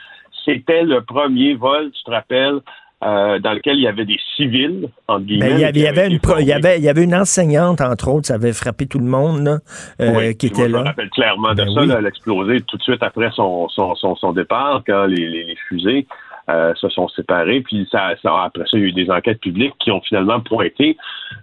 [0.44, 2.61] C'était le premier vol, tu te rappelles,
[3.03, 5.48] euh, dans lequel il y avait des civils, entre guillemets.
[5.50, 6.66] Ben, il y avait, il y qui avait avaient une été pro- il y formés.
[6.66, 9.59] avait, il y avait une enseignante, entre autres, ça avait frappé tout le monde, là,
[10.00, 10.83] euh, Oui, qui moi, était Je me là.
[10.83, 11.85] rappelle clairement de Ben ça.
[11.87, 15.26] là, elle a explosé tout de suite après son, son, son, son départ, quand les,
[15.29, 16.07] les, les fusées
[16.50, 17.61] euh, se sont séparées.
[17.62, 20.40] Puis ça, ça- après ça, il y a eu des enquêtes publiques qui ont finalement
[20.40, 20.96] pointé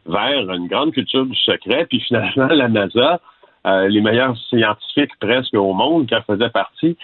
[0.05, 1.85] vers une grande culture du secret.
[1.89, 3.19] Puis finalement, la NASA,
[3.65, 6.97] euh, les meilleurs scientifiques presque au monde qui en faisaient partie,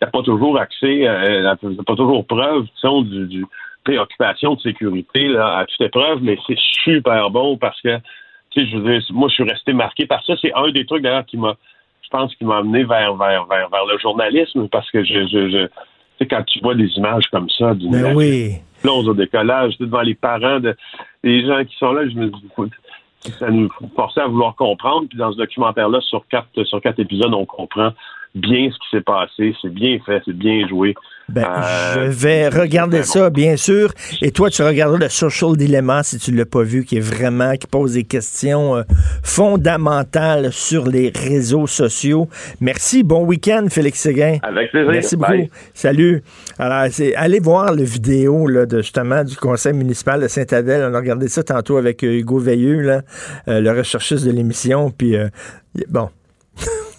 [0.00, 3.46] n'avaient pas toujours accès, euh, n'avaient pas toujours preuve disons, du, du
[3.84, 7.98] préoccupation de sécurité là, à toute épreuve, mais c'est super bon parce que
[8.50, 10.34] tu sais, je veux dire, moi, je suis resté marqué par ça.
[10.40, 11.56] C'est un des trucs, d'ailleurs, qui m'a,
[12.02, 15.50] je pense, qui m'a amené vers, vers, vers, vers le journalisme, parce que je, je,
[15.50, 18.56] je tu sais, quand tu vois des images comme ça, d'une Ben oui.
[18.72, 20.74] explose au décollage, devant les parents de,
[21.22, 25.08] des gens qui sont là, je me dis, ça nous forçait à vouloir comprendre.
[25.08, 27.90] Puis dans ce documentaire-là, sur quatre, sur quatre épisodes, on comprend
[28.38, 29.54] bien ce qui s'est passé.
[29.60, 30.94] C'est bien fait, c'est bien joué.
[31.28, 33.92] Ben, Euh, je vais regarder ça, bien sûr.
[34.22, 37.00] Et toi, tu regarderas le Social Dilemma si tu ne l'as pas vu, qui est
[37.00, 38.82] vraiment, qui pose des questions euh,
[39.22, 42.28] fondamentales sur les réseaux sociaux.
[42.60, 43.02] Merci.
[43.02, 44.38] Bon week-end, Félix Séguin.
[44.42, 44.90] Avec plaisir.
[44.90, 45.32] Merci beaucoup.
[45.32, 45.50] Bye.
[45.74, 46.22] Salut.
[46.58, 50.88] Alors, allez voir le vidéo là, de, justement du conseil municipal de Saint-Adèle.
[50.90, 53.02] On a regardé ça tantôt avec euh, Hugo Veilleux, là,
[53.48, 54.90] euh, le recherchiste de l'émission.
[54.90, 55.14] Puis,
[55.88, 56.08] bon.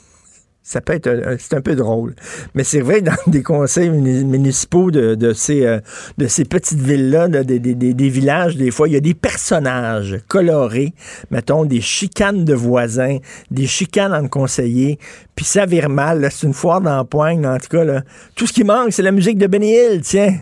[0.72, 2.14] Ça peut être c'est un peu drôle.
[2.54, 5.80] Mais c'est vrai que dans des conseils muni- municipaux de, de ces, euh,
[6.20, 9.00] de ces petites villes-là, de- des- des- des- des villages, des fois, il y a
[9.00, 10.94] des personnages colorés,
[11.32, 13.18] mettons, des chicanes de voisins,
[13.50, 15.00] des chicanes entre conseillers,
[15.36, 16.22] puis ça vire mal.
[16.22, 16.30] là.
[16.30, 17.84] C'est une foire d'empoigne, en tout cas.
[17.84, 18.04] Là.
[18.36, 20.36] Tout ce qui manque, c'est la musique de Benny Hill, tiens.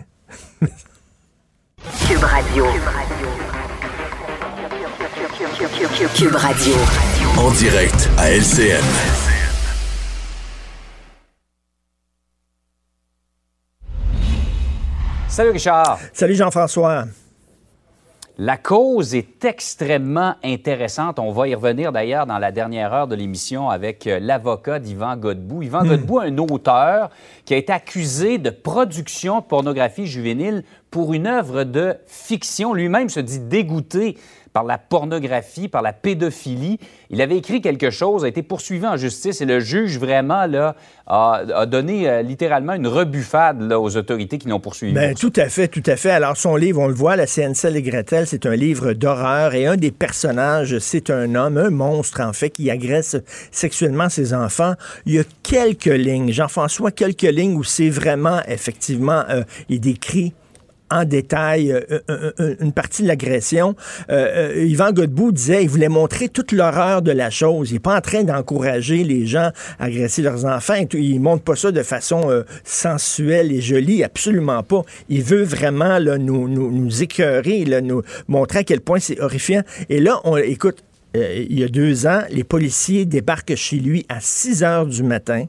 [2.06, 2.66] Cube Radio.
[6.14, 6.74] Cube Radio.
[7.38, 9.37] En direct à LCN.
[15.38, 16.00] Salut Richard.
[16.12, 17.04] Salut Jean-François.
[18.38, 21.20] La cause est extrêmement intéressante.
[21.20, 25.16] On va y revenir d'ailleurs dans la dernière heure de l'émission avec euh, l'avocat d'Yvan
[25.16, 25.62] Godbout.
[25.62, 27.10] Yvan Godbout, un auteur
[27.44, 32.74] qui a été accusé de production de pornographie juvénile pour une œuvre de fiction.
[32.74, 34.18] Lui-même se dit dégoûté
[34.52, 36.78] par la pornographie, par la pédophilie.
[37.10, 40.44] Il avait écrit quelque chose, a été poursuivi en justice et le juge vraiment
[41.06, 44.92] a, donné euh, littéralement une rebuffade aux autorités qui l'ont poursuivi.
[44.92, 46.10] Ben, tout à fait, tout à fait.
[46.10, 49.66] Alors son livre, on le voit, La CNC et Gretel, c'est un livre d'horreur et
[49.66, 53.16] un des personnages, c'est un homme, un monstre en fait, qui agresse
[53.50, 54.74] sexuellement ses enfants.
[55.06, 60.34] Il y a quelques lignes, Jean-François, quelques lignes où c'est vraiment, effectivement, euh, il décrit
[60.90, 63.74] en détail euh, euh, euh, une partie de l'agression.
[64.08, 67.70] Yvan Godbout disait il voulait montrer toute l'horreur de la chose.
[67.70, 70.74] Il n'est pas en train d'encourager les gens à agresser leurs enfants.
[70.92, 74.82] Il ne montre pas ça de façon sensuelle et jolie, absolument pas.
[75.08, 79.20] Il veut vraiment là, nous, nous, nous écœurer, là, nous montrer à quel point c'est
[79.20, 79.62] horrifiant.
[79.88, 80.82] Et là, on, écoute,
[81.14, 85.46] il y a deux ans, les policiers débarquent chez lui à 6 heures du matin.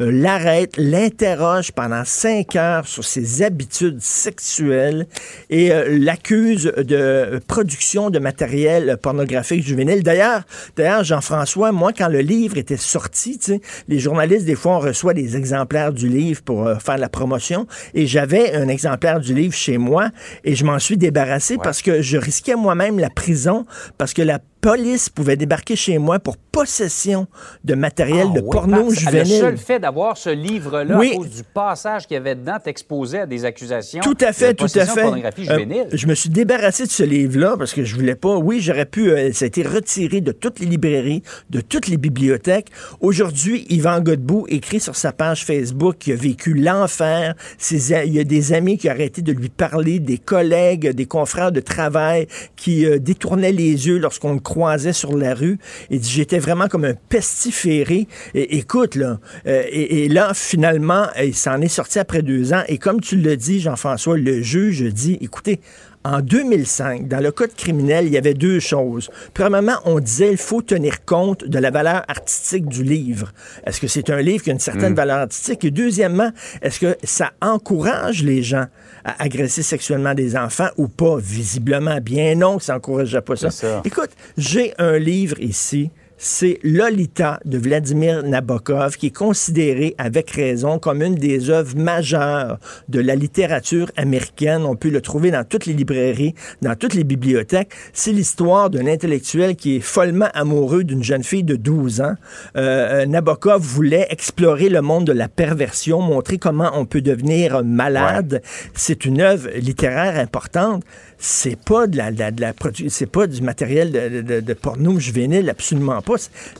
[0.00, 5.06] Euh, l'arrête, l'interroge pendant cinq heures sur ses habitudes sexuelles
[5.50, 10.02] et euh, l'accuse de production de matériel pornographique juvénile.
[10.02, 10.42] D'ailleurs,
[10.76, 13.40] d'ailleurs, Jean-François, moi, quand le livre était sorti,
[13.88, 17.66] les journalistes, des fois, on reçoit des exemplaires du livre pour euh, faire la promotion
[17.94, 20.10] et j'avais un exemplaire du livre chez moi
[20.44, 23.64] et je m'en suis débarrassé parce que je risquais moi-même la prison
[23.96, 27.28] parce que la police pouvait débarquer chez moi pour possession
[27.64, 29.34] de matériel ah de porno juvénile.
[29.34, 33.20] Le seul fait d'avoir ce livre-là, à cause du passage qu'il y avait dedans, t'exposait
[33.20, 34.00] à des accusations.
[34.00, 35.06] Tout à fait, tout à fait.
[35.06, 38.36] Euh, je me suis débarrassé de ce livre-là parce que je voulais pas.
[38.36, 39.10] Oui, j'aurais pu.
[39.10, 42.68] Euh, ça a été retiré de toutes les librairies, de toutes les bibliothèques.
[43.00, 47.34] Aujourd'hui, Yvan Godbout écrit sur sa page Facebook qu'il a vécu l'enfer.
[47.70, 51.52] Il y a des amis qui ont arrêté de lui parler, des collègues, des confrères
[51.52, 55.58] de travail qui euh, détournaient les yeux lorsqu'on le croisait sur la rue.
[55.90, 58.08] Il dit j'étais vraiment comme un pestiféré.
[58.34, 62.62] Et, écoute, là, euh, et, là, finalement, il s'en est sorti après deux ans.
[62.68, 65.60] Et comme tu le dis, Jean-François, le juge dit, écoutez,
[66.04, 69.10] en 2005, dans le code criminel, il y avait deux choses.
[69.34, 73.32] Premièrement, on disait qu'il faut tenir compte de la valeur artistique du livre.
[73.66, 74.96] Est-ce que c'est un livre qui a une certaine mm.
[74.96, 75.64] valeur artistique?
[75.64, 76.30] Et deuxièmement,
[76.62, 78.66] est-ce que ça encourage les gens
[79.04, 81.18] à agresser sexuellement des enfants ou pas?
[81.18, 83.82] Visiblement, bien non, ça n'encourageait pas ça.
[83.84, 90.80] Écoute, j'ai un livre ici c'est Lolita de Vladimir Nabokov, qui est considéré avec raison
[90.80, 94.62] comme une des œuvres majeures de la littérature américaine.
[94.64, 97.70] On peut le trouver dans toutes les librairies, dans toutes les bibliothèques.
[97.92, 102.14] C'est l'histoire d'un intellectuel qui est follement amoureux d'une jeune fille de 12 ans.
[102.56, 108.42] Euh, Nabokov voulait explorer le monde de la perversion, montrer comment on peut devenir malade.
[108.74, 110.82] C'est une œuvre littéraire importante
[111.18, 112.52] c'est pas de la, de la,
[112.88, 116.07] c'est pas du matériel de, de, de, porno juvénile, absolument pas.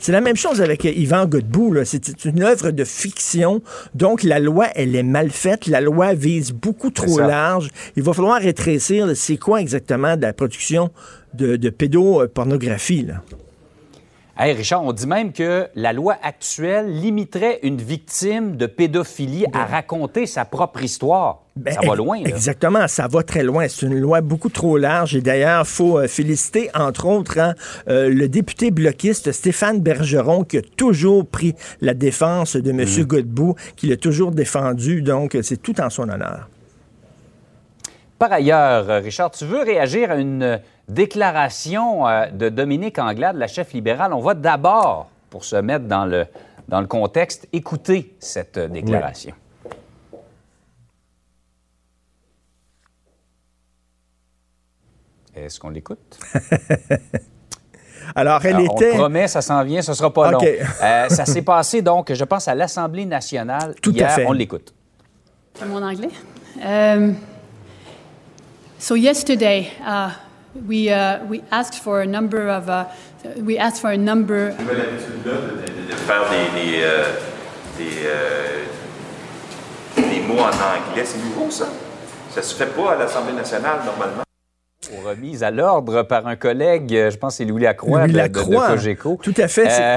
[0.01, 1.85] C'est la même chose avec Yvan Godbout.
[1.85, 3.63] C'est une œuvre de fiction.
[3.95, 5.67] Donc, la loi, elle est mal faite.
[5.67, 7.71] La loi vise beaucoup trop large.
[7.97, 9.09] Il va falloir rétrécir.
[9.15, 10.91] C'est quoi exactement de la production
[11.35, 13.23] de, de pédopornographie, là?
[14.41, 19.65] Hey Richard, on dit même que la loi actuelle limiterait une victime de pédophilie à
[19.65, 21.41] raconter sa propre histoire.
[21.57, 22.19] Ben, ça va loin.
[22.19, 23.67] Exactement, ça va très loin.
[23.67, 25.17] C'est une loi beaucoup trop large.
[25.17, 27.57] Et d'ailleurs, il faut euh, féliciter, entre autres, hein,
[27.89, 32.87] euh, le député bloquiste Stéphane Bergeron, qui a toujours pris la défense de M.
[32.87, 33.03] Mm.
[33.07, 35.03] Godbout, qui l'a toujours défendu.
[35.03, 36.49] Donc, c'est tout en son honneur.
[38.19, 43.73] Par ailleurs, Richard, tu veux réagir à une déclaration euh, de Dominique Anglade, la chef
[43.73, 44.13] libérale.
[44.13, 46.27] On va d'abord, pour se mettre dans le,
[46.67, 49.35] dans le contexte, écouter cette déclaration.
[55.37, 56.19] Est-ce qu'on l'écoute?
[58.17, 58.93] Alors, elle était.
[58.95, 60.41] On promet, ça s'en vient, ce sera pas long.
[60.43, 63.77] Euh, ça s'est passé, donc, je pense, à l'Assemblée nationale.
[63.81, 64.09] Tout hier.
[64.09, 64.27] à fait.
[64.27, 64.75] On l'écoute.
[65.65, 66.09] Mon anglais.
[68.79, 70.13] So, yesterday, uh,
[70.67, 72.69] we, uh, we asked for a number of.
[72.69, 72.87] Uh,
[73.39, 74.51] we asked for a number.
[74.51, 77.05] de, faire des, des, euh,
[77.77, 78.65] des, euh,
[79.97, 81.05] des mots en anglais.
[81.05, 81.67] C'est nouveau, ça?
[82.31, 84.23] Ça se fait pas à l'Assemblée nationale, normalement
[85.09, 88.77] remise à l'ordre par un collègue, euh, je pense que c'est Louis Lacroix, Louis Lacroix.
[88.77, 89.69] de, Tout à fait.
[89.71, 89.97] Euh,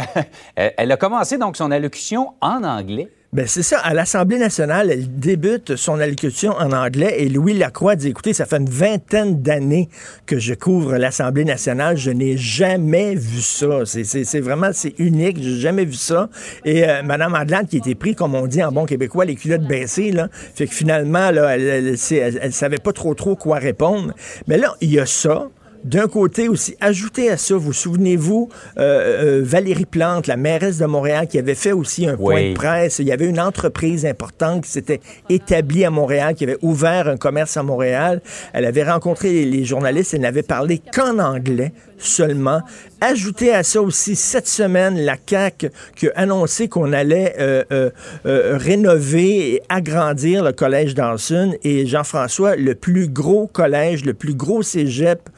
[0.77, 3.09] elle a commencé donc son allocution en anglais.
[3.33, 3.79] Ben c'est ça.
[3.79, 8.45] À l'Assemblée nationale, elle débute son allocution en anglais et Louis Lacroix dit écoutez, ça
[8.45, 9.87] fait une vingtaine d'années
[10.25, 11.95] que je couvre l'Assemblée nationale.
[11.95, 13.85] Je n'ai jamais vu ça.
[13.85, 15.41] C'est vraiment c'est unique.
[15.41, 16.27] J'ai jamais vu ça.
[16.65, 19.65] Et euh, Mme Adlante, qui était pris, comme on dit en bon québécois, les culottes
[19.65, 24.13] baissées, là, fait que finalement, là, elle, elle savait pas trop trop quoi répondre.
[24.47, 25.47] Mais là, il y a ça.
[25.83, 30.85] D'un côté aussi, ajoutez à ça, vous souvenez-vous, euh, euh, Valérie Plante, la mairesse de
[30.85, 32.99] Montréal, qui avait fait aussi un point de presse.
[32.99, 37.17] Il y avait une entreprise importante qui s'était établie à Montréal, qui avait ouvert un
[37.17, 38.21] commerce à Montréal.
[38.53, 42.61] Elle avait rencontré les, journalistes, elle n'avait parlé qu'en anglais seulement.
[42.99, 47.89] Ajoutez à ça aussi cette semaine la CAC qui a annoncé qu'on allait euh, euh,
[48.25, 54.35] euh, rénover et agrandir le collège d'Anson et Jean-François, le plus gros collège, le plus
[54.35, 55.29] gros cégep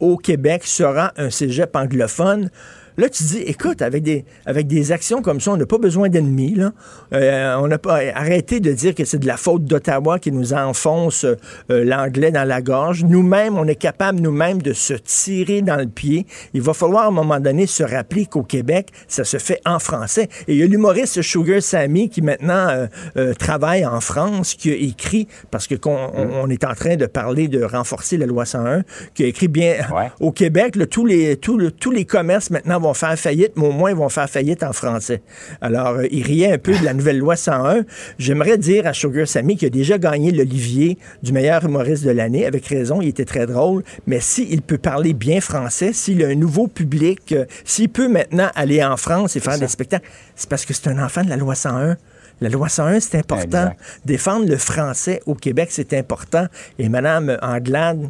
[0.00, 2.50] au Québec sera un cégep anglophone.
[2.98, 6.08] Là, tu dis, écoute, avec des, avec des actions comme ça, on n'a pas besoin
[6.10, 6.54] d'ennemis.
[6.54, 6.72] Là.
[7.14, 10.52] Euh, on n'a pas arrêté de dire que c'est de la faute d'Ottawa qui nous
[10.52, 11.36] enfonce euh,
[11.84, 13.04] l'anglais dans la gorge.
[13.04, 16.26] Nous-mêmes, on est capable nous-mêmes de se tirer dans le pied.
[16.52, 19.78] Il va falloir à un moment donné se rappeler qu'au Québec, ça se fait en
[19.78, 20.28] français.
[20.46, 24.74] Et il y a l'humoriste Sugar Sammy qui maintenant euh, travaille en France, qui a
[24.74, 28.82] écrit, parce que on, est en train de parler de renforcer la loi 101,
[29.14, 29.76] qui a écrit bien
[30.20, 33.90] au Québec, tous, les, tous, tous les commerces maintenant vont faire faillite, mais au moins
[33.90, 35.22] ils vont faire faillite en français.
[35.60, 37.84] Alors, euh, il riait un peu de la nouvelle loi 101.
[38.18, 42.46] J'aimerais dire à Sugar Sammy qui a déjà gagné l'Olivier du meilleur humoriste de l'année,
[42.46, 46.34] avec raison, il était très drôle, mais s'il peut parler bien français, s'il a un
[46.34, 50.64] nouveau public, euh, s'il peut maintenant aller en France et faire des spectacles, c'est parce
[50.64, 51.96] que c'est un enfant de la loi 101.
[52.40, 53.72] La loi 101, c'est important.
[54.04, 56.46] Défendre le français au Québec, c'est important.
[56.78, 58.08] Et Mme Anglade,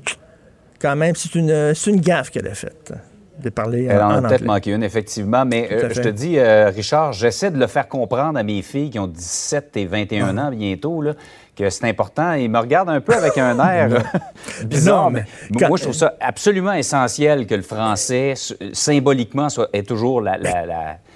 [0.81, 2.95] quand même, c'est une, une gaffe qu'elle a faite
[3.43, 5.45] de parler Elle en, en a peut-être manqué une, effectivement.
[5.45, 8.91] Mais euh, je te dis, euh, Richard, j'essaie de le faire comprendre à mes filles
[8.91, 11.13] qui ont 17 et 21 ans bientôt, là,
[11.57, 12.33] que c'est important.
[12.33, 14.03] Ils me regardent un peu avec un air
[14.65, 15.11] bizarre.
[15.11, 18.35] mais, moi, je trouve ça absolument essentiel que le français,
[18.73, 20.39] symboliquement, soit, est toujours la...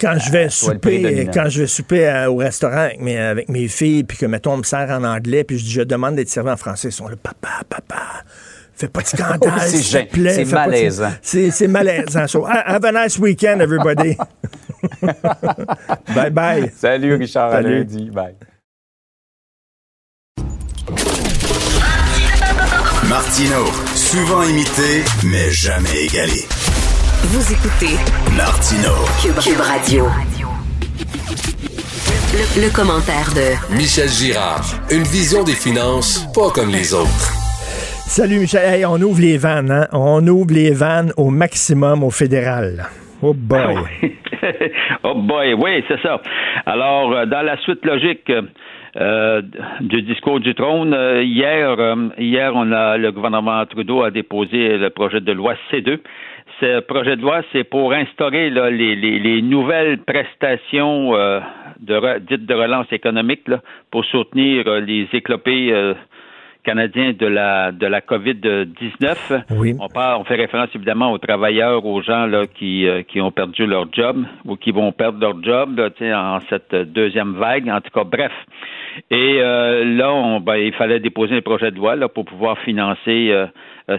[0.00, 4.04] quand, je vais souper, quand je vais souper au restaurant avec mes, avec mes filles,
[4.04, 6.56] puis que, mettons, on me sert en anglais, puis je, je demande d'être servi en
[6.56, 8.24] français, ils sont là, papa, papa
[8.76, 10.34] Fais pas de scandale, s'il te plaît.
[10.34, 11.12] C'est malaisant.
[11.22, 12.26] C'est malaisant.
[12.26, 14.16] So, have a nice weekend, everybody.
[16.14, 16.70] bye bye.
[16.76, 17.52] Salut, Richard.
[17.52, 17.74] Salut.
[17.74, 18.10] À lundi.
[18.10, 18.34] Bye.
[23.08, 26.44] Martino, souvent imité, mais jamais égalé.
[27.24, 27.96] Vous écoutez
[28.36, 30.06] Martino, Cube, Radio.
[32.34, 34.64] Le, le commentaire de Michel Girard.
[34.90, 37.45] Une vision des finances pas comme les autres.
[38.08, 38.86] Salut Michel.
[38.86, 39.88] on ouvre les vannes, hein?
[39.92, 42.86] On ouvre les vannes au maximum au fédéral.
[43.20, 43.74] Oh boy.
[45.02, 46.22] oh boy, oui, c'est ça.
[46.66, 48.32] Alors, euh, dans la suite logique
[48.96, 49.42] euh,
[49.80, 51.76] du discours du trône, euh, hier,
[52.16, 55.98] hier, on a le gouvernement Trudeau a déposé le projet de loi C2.
[56.60, 61.12] Ce projet de loi, c'est pour instaurer les, nouvelles prestations
[61.80, 63.50] dites de relance économique
[63.90, 65.94] pour soutenir les éclopés
[66.66, 69.44] canadien de la de la COVID-19.
[69.52, 69.74] Oui.
[69.80, 73.30] On parle, on fait référence évidemment aux travailleurs, aux gens là qui euh, qui ont
[73.30, 75.88] perdu leur job ou qui vont perdre leur job là,
[76.36, 77.68] en cette deuxième vague.
[77.68, 78.32] En tout cas, bref.
[79.10, 82.58] Et euh, là, on, ben, il fallait déposer un projet de loi là, pour pouvoir
[82.60, 83.46] financer euh,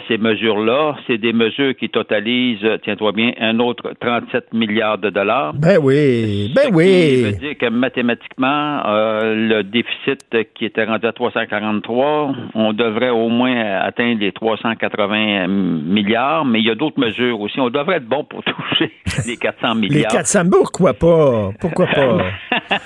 [0.08, 0.96] ces mesures-là.
[1.08, 5.54] C'est des mesures qui totalisent, tiens-toi bien, un autre 37 milliards de dollars.
[5.54, 7.22] Ben oui, ben oui.
[7.22, 13.30] Ça veut dire que mathématiquement, le déficit qui était rendu à 343, on devrait au
[13.30, 17.60] moins atteindre les 380 milliards, mais il y a d'autres mesures aussi.
[17.60, 18.92] On devrait être bon pour toucher
[19.26, 20.12] les 400 milliards.
[20.12, 21.52] Les 400, pourquoi pas?
[21.60, 22.18] Pourquoi pas?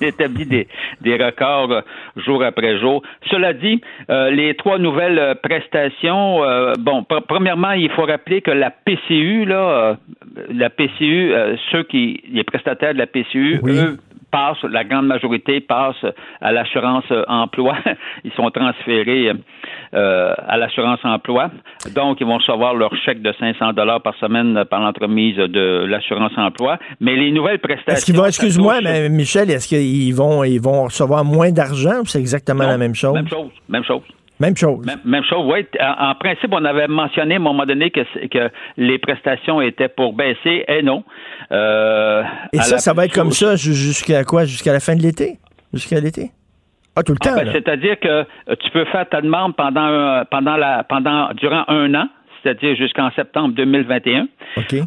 [0.00, 0.68] on établit des,
[1.00, 1.80] des records euh,
[2.16, 3.02] jour après jour.
[3.30, 5.36] Cela dit, euh, les trois nouvelles
[6.46, 9.96] euh, bon, premièrement, il faut rappeler que la PCU, là,
[10.50, 11.32] la PCU,
[11.72, 13.96] ceux qui, les prestataires de la PCU, eux,
[14.30, 15.96] passent, la grande majorité passe
[16.40, 17.76] à l'assurance emploi.
[18.24, 19.32] Ils sont transférés
[19.92, 21.50] à l'assurance emploi.
[21.94, 26.32] Donc, ils vont recevoir leur chèque de 500 dollars par semaine par l'entremise de l'assurance
[26.36, 26.78] emploi.
[27.00, 27.92] Mais les nouvelles prestations.
[27.92, 32.06] Est-ce qu'ils vont, excuse-moi, mais Michel, est-ce qu'ils vont, ils vont recevoir moins d'argent ou
[32.06, 33.14] c'est exactement la même chose?
[33.14, 34.02] Même chose, même chose.
[34.38, 34.84] Même chose.
[35.04, 35.66] Même, chose, oui.
[35.80, 40.12] En, principe, on avait mentionné à un moment donné que, que les prestations étaient pour
[40.12, 41.04] baisser, et non.
[41.52, 42.22] Euh,
[42.52, 44.44] et ça, ça va être comme ça jusqu'à quoi?
[44.44, 45.38] Jusqu'à la fin de l'été?
[45.72, 46.30] Jusqu'à l'été?
[46.94, 47.36] Ah, tout le ah, temps.
[47.36, 48.24] Ben, c'est-à-dire que euh,
[48.60, 52.08] tu peux faire ta demande pendant, pendant la, pendant, durant un an
[52.46, 54.28] c'est-à-dire jusqu'en septembre 2021.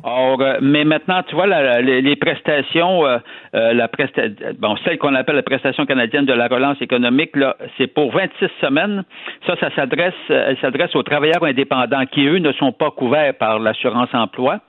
[0.03, 1.47] Or, euh, mais maintenant, tu vois,
[1.81, 3.17] les, prestations, euh,
[3.53, 4.23] euh, la presta
[4.57, 8.47] bon, celle qu'on appelle la prestation canadienne de la relance économique, là, c'est pour 26
[8.61, 9.03] semaines.
[9.45, 13.59] Ça, ça s'adresse, elle s'adresse aux travailleurs indépendants qui, eux, ne sont pas couverts par
[13.59, 14.59] l'assurance emploi.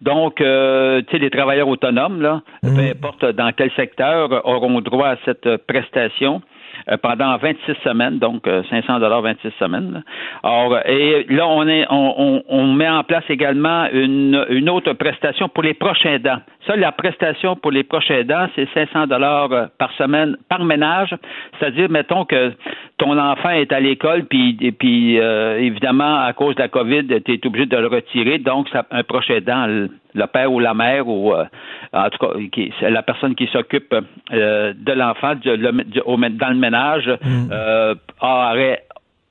[0.00, 2.76] Donc, tu sais, les travailleurs autonomes, là, mhm.
[2.76, 6.42] peu importe dans quel secteur, auront droit à cette prestation.
[6.90, 10.02] Euh, pendant 26 semaines, donc 500 dollars 26 semaines.
[10.42, 15.48] Or, et là, on, est, on, on, met en place également une, une autre prestation
[15.48, 16.38] pour les prochains dents.
[16.66, 21.14] Ça, la prestation pour les prochains dents, c'est 500 dollars par semaine par ménage.
[21.58, 22.52] C'est-à-dire, mettons que
[22.98, 27.34] ton enfant est à l'école, puis, et puis évidemment, à cause de la COVID, tu
[27.34, 28.38] es obligé de le retirer.
[28.38, 32.72] Donc, ça, un prochain dent, le père ou la mère ou en tout cas qui,
[32.80, 33.94] la personne qui s'occupe
[34.30, 37.48] de l'enfant dans le ménage mm.
[37.52, 38.82] euh, aurait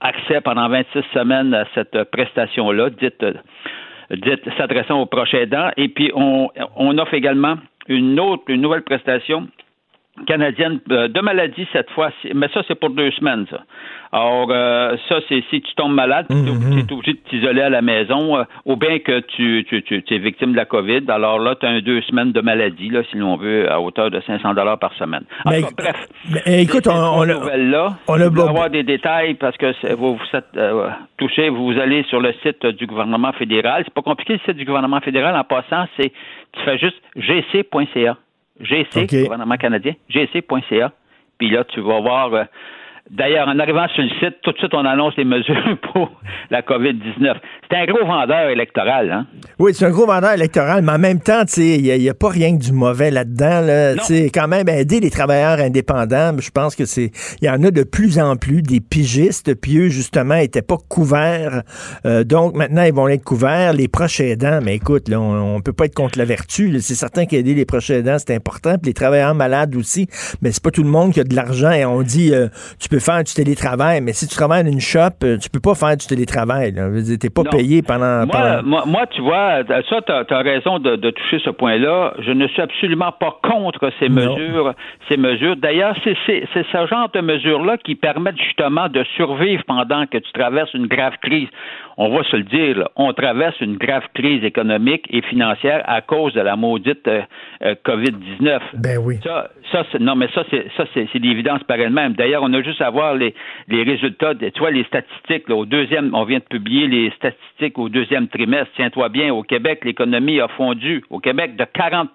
[0.01, 3.25] accès pendant 26 semaines à cette prestation-là, dite,
[4.11, 5.71] dite s'adressant aux proches aidants.
[5.77, 7.55] Et puis, on, on offre également
[7.87, 9.47] une autre, une nouvelle prestation
[10.27, 13.61] canadienne euh, de maladie cette fois, mais ça c'est pour deux semaines ça.
[14.11, 16.87] Alors euh, ça c'est si tu tombes malade, tu es mhm.
[16.89, 20.53] obligé de t'isoler à la maison, euh, ou bien que tu, tu, tu, es victime
[20.53, 21.01] de la COVID.
[21.09, 24.09] Alors là tu as un deux semaines de maladie là si l'on veut à hauteur
[24.09, 25.25] de 500 dollars par semaine.
[25.45, 26.07] Mais, bref,
[26.45, 30.57] écoute, on, on, a, là, on a avoir des détails parce que vous vous êtes
[31.17, 33.83] touché, vous allez sur le site du gouvernement fédéral.
[33.85, 36.11] C'est pas compliqué le site du gouvernement fédéral en passant, c'est
[36.53, 38.17] tu fais juste gc.ca.
[38.59, 40.91] GC, gouvernement canadien, gc.ca.
[41.37, 42.43] Puis là, tu vas voir euh,
[43.11, 46.09] D'ailleurs, en arrivant sur le site, tout de suite, on annonce les mesures pour
[46.49, 47.35] la COVID-19.
[47.69, 49.27] C'est un gros vendeur électoral, hein?
[49.59, 52.57] Oui, c'est un gros vendeur électoral, mais en même temps, il n'y a, pas rien
[52.57, 53.61] que du mauvais là-dedans.
[53.61, 53.93] Là.
[54.33, 57.11] Quand même, aider les travailleurs indépendants, je pense que c'est.
[57.41, 60.77] Il y en a de plus en plus des pigistes, puis eux, justement, n'étaient pas
[60.89, 61.61] couverts.
[62.07, 63.73] Euh, donc, maintenant, ils vont être couverts.
[63.73, 66.79] Les proches aidants, mais écoute, là, on, ne peut pas être contre la vertu.
[66.81, 68.77] C'est certain qu'aider les proches aidants, c'est important.
[68.81, 70.07] Puis les travailleurs malades aussi.
[70.41, 71.71] Mais c'est pas tout le monde qui a de l'argent.
[71.71, 72.47] Et on dit, euh,
[72.79, 75.59] tu peux faire du télétravail, mais si tu travailles dans une shop, euh, tu peux
[75.59, 76.73] pas faire du télétravail.
[76.73, 81.39] Tu n'es pas payé pendant moi, Moi, tu vois, ça, tu as, raison de, toucher
[81.43, 82.13] ce point-là.
[82.19, 84.73] Je ne suis absolument pas contre ces mesures.
[85.09, 85.55] Ces mesures.
[85.55, 86.15] D'ailleurs, c'est
[86.53, 91.13] ce genre de mesures-là qui permettent justement de survivre pendant que tu traverses une grave
[91.21, 91.49] crise
[91.97, 96.33] on va se le dire, on traverse une grave crise économique et financière à cause
[96.33, 97.21] de la maudite euh,
[97.63, 98.59] euh, COVID-19.
[98.73, 99.19] Ben oui.
[99.23, 102.13] Ça, ça non, mais ça, c'est ça, c'est, l'évidence par elle-même.
[102.13, 103.33] D'ailleurs, on a juste à voir les,
[103.67, 105.49] les résultats, de, tu vois, les statistiques.
[105.49, 108.71] au deuxième, on vient de publier les statistiques au deuxième trimestre.
[108.75, 112.07] Tiens-toi bien, au Québec, l'économie a fondu au Québec de 40%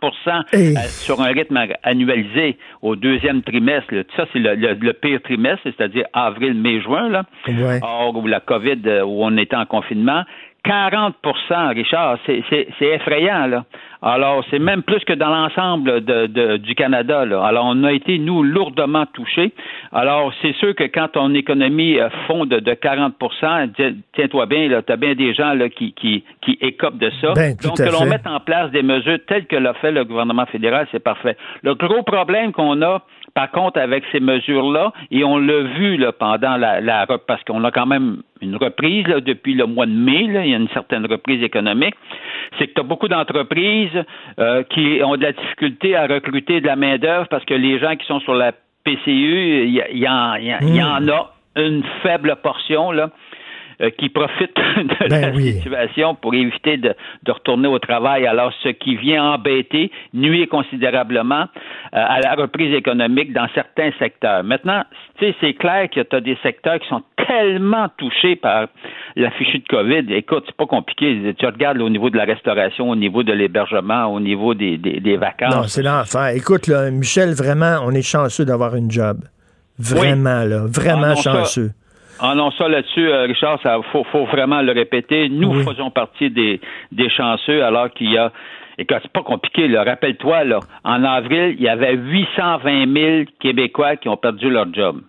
[0.55, 3.93] euh, sur un rythme annualisé au deuxième trimestre.
[4.17, 7.09] Ça, c'est le, pire trimestre, c'est-à-dire avril, mai, juin.
[7.09, 7.25] Là.
[7.83, 10.25] Or, où la COVID, où on était en confinement,
[10.65, 13.65] 40% Richard, c'est effrayant, là.
[14.03, 17.45] Alors, c'est même plus que dans l'ensemble de, du Canada, là.
[17.45, 19.53] Alors, on a été, nous, lourdement touchés.
[19.93, 24.97] Alors, c'est sûr que quand ton économie euh, fond de, 40% tiens-toi bien, là, as
[24.97, 27.33] bien des gens, là, qui, qui, qui écopent de ça.
[27.35, 30.47] Ben, Donc, que l'on mette en place des mesures telles que l'a fait le gouvernement
[30.47, 31.37] fédéral, c'est parfait.
[31.63, 33.03] Le gros problème qu'on a,
[33.35, 37.65] par contre, avec ces mesures-là, et on l'a vu là, pendant la, la parce qu'on
[37.65, 40.59] a quand même une reprise là, depuis le mois de mai, là, il y a
[40.59, 41.95] une certaine reprise économique,
[42.59, 44.05] c'est que tu as beaucoup d'entreprises
[44.39, 47.97] euh, qui ont de la difficulté à recruter de la main-d'œuvre parce que les gens
[47.97, 48.53] qui sont sur la
[48.85, 53.11] PCU, il y, en, y, y, en a une faible portion là,
[53.89, 56.95] qui profitent de ben la situation pour éviter de,
[57.27, 58.27] retourner au travail.
[58.27, 61.47] Alors, ce qui vient embêter, nuit considérablement euh,
[61.93, 64.45] à la reprise économique dans certains secteurs.
[64.45, 64.85] Maintenant,
[65.19, 68.67] tu sais, c'est clair que tu as des secteurs qui sont tellement touchés par
[69.17, 70.13] la fichue de COVID.
[70.15, 71.35] Écoute, c'est pas compliqué.
[71.39, 75.17] Tu regardes au niveau de la restauration, au niveau de l'hébergement, au niveau des, des,
[75.17, 75.55] vacances.
[75.55, 76.29] Non, c'est l'enfer.
[76.35, 79.19] Écoute, là, Michel, vraiment, on est chanceux d'avoir une job.
[79.79, 80.67] Vraiment, là.
[80.67, 81.71] Vraiment ah chanceux.
[82.23, 85.29] Ah non, ça là-dessus, euh, Richard, ça faut, faut vraiment le répéter.
[85.29, 86.61] Nous faisons partie des,
[86.93, 88.33] des chanceux alors qu'il y a
[88.79, 89.85] Écoute, c'est pas compliqué, là.
[89.85, 95.03] Rappelle-toi, là, en avril, il y avait 820 000 Québécois qui ont perdu leur job.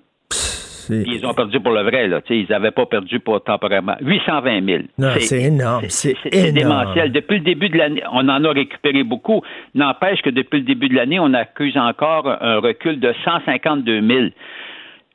[0.89, 2.19] Ils ont perdu pour le vrai, là.
[2.29, 3.95] ils n'avaient pas perdu pour temporairement.
[4.01, 4.83] 820 000.
[4.97, 5.85] Non, c'est énorme.
[5.87, 7.11] C'est démentiel.
[7.11, 9.41] Depuis le début de l'année, on en a récupéré beaucoup.
[9.73, 14.19] N'empêche que depuis le début de l'année, on accuse encore un recul de 152 000.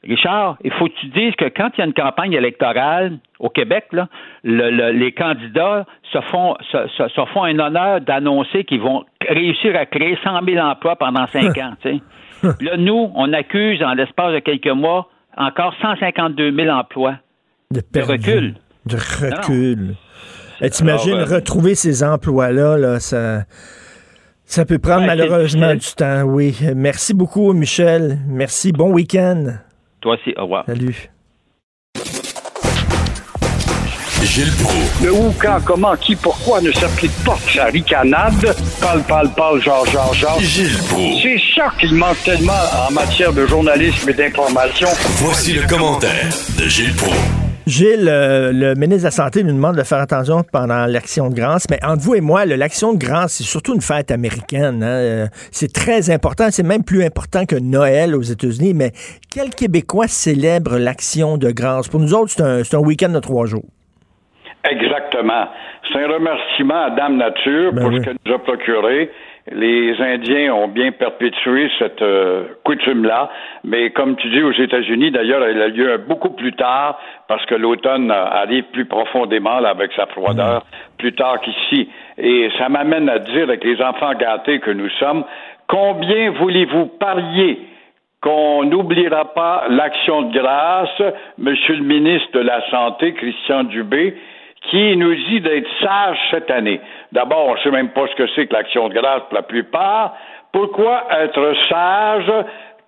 [0.07, 3.49] Richard, il faut que tu dises que quand il y a une campagne électorale au
[3.49, 4.09] Québec, là,
[4.45, 10.45] les candidats se font, se, font un honneur d'annoncer qu'ils vont réussir à créer 100
[10.45, 11.75] 000 emplois pendant cinq ans.
[12.43, 17.17] là, nous, on accuse en l'espace de quelques mois encore 152 000 emplois
[17.71, 18.55] de, recul.
[18.87, 19.97] De recul.
[20.61, 23.45] Et t'imagines euh, retrouver ces emplois-là, là, ça,
[24.45, 26.57] ça peut prendre malheureusement du temps, oui.
[26.75, 28.19] Merci beaucoup, Michel.
[28.27, 28.73] Merci.
[28.73, 29.59] Bon week-end.
[30.01, 30.65] Toi aussi, au revoir.
[30.67, 31.11] Salut.
[34.37, 35.03] Gilles Proulx.
[35.03, 38.55] Le où, quand, comment, qui, pourquoi ne s'applique pas sa ricanade?
[38.81, 40.41] Parle, parle, parle, genre, genre, genre.
[40.41, 41.23] Gilles Proulx.
[41.23, 42.53] C'est ça qu'il manque tellement
[42.87, 44.89] en matière de journalisme et d'information.
[45.19, 46.29] Voici le commentaire
[46.59, 47.46] de Gilles Proulx.
[47.67, 51.35] Gilles, euh, le ministre de la Santé nous demande de faire attention pendant l'Action de
[51.35, 54.85] grâce, mais entre vous et moi, l'Action de grâce, c'est surtout une fête américaine.
[54.85, 54.87] Hein.
[54.87, 58.93] Euh, c'est très important, c'est même plus important que Noël aux États-Unis, mais
[59.35, 61.89] quel Québécois célèbre l'Action de grâce?
[61.89, 63.67] Pour nous autres, c'est un, un week-end de trois jours.
[64.71, 65.49] Exactement.
[65.93, 69.11] C'est un remerciement à Dame Nature ben pour ce qu'elle nous a procuré.
[69.53, 73.31] Les Indiens ont bien perpétué cette euh, coutume-là,
[73.63, 77.55] mais comme tu dis aux États-Unis, d'ailleurs, elle a lieu beaucoup plus tard parce que
[77.55, 80.97] l'automne arrive plus profondément là, avec sa froideur mm.
[80.99, 81.89] plus tard qu'ici.
[82.19, 85.25] Et ça m'amène à dire avec les enfants gâtés que nous sommes,
[85.69, 87.61] combien voulez-vous parier
[88.21, 94.17] qu'on n'oubliera pas l'action de grâce, Monsieur le ministre de la Santé, Christian Dubé,
[94.71, 96.81] qui nous dit d'être sages cette année.
[97.13, 99.43] D'abord, on ne sait même pas ce que c'est que l'action de grâce pour la
[99.43, 100.15] plupart.
[100.53, 102.33] Pourquoi être sage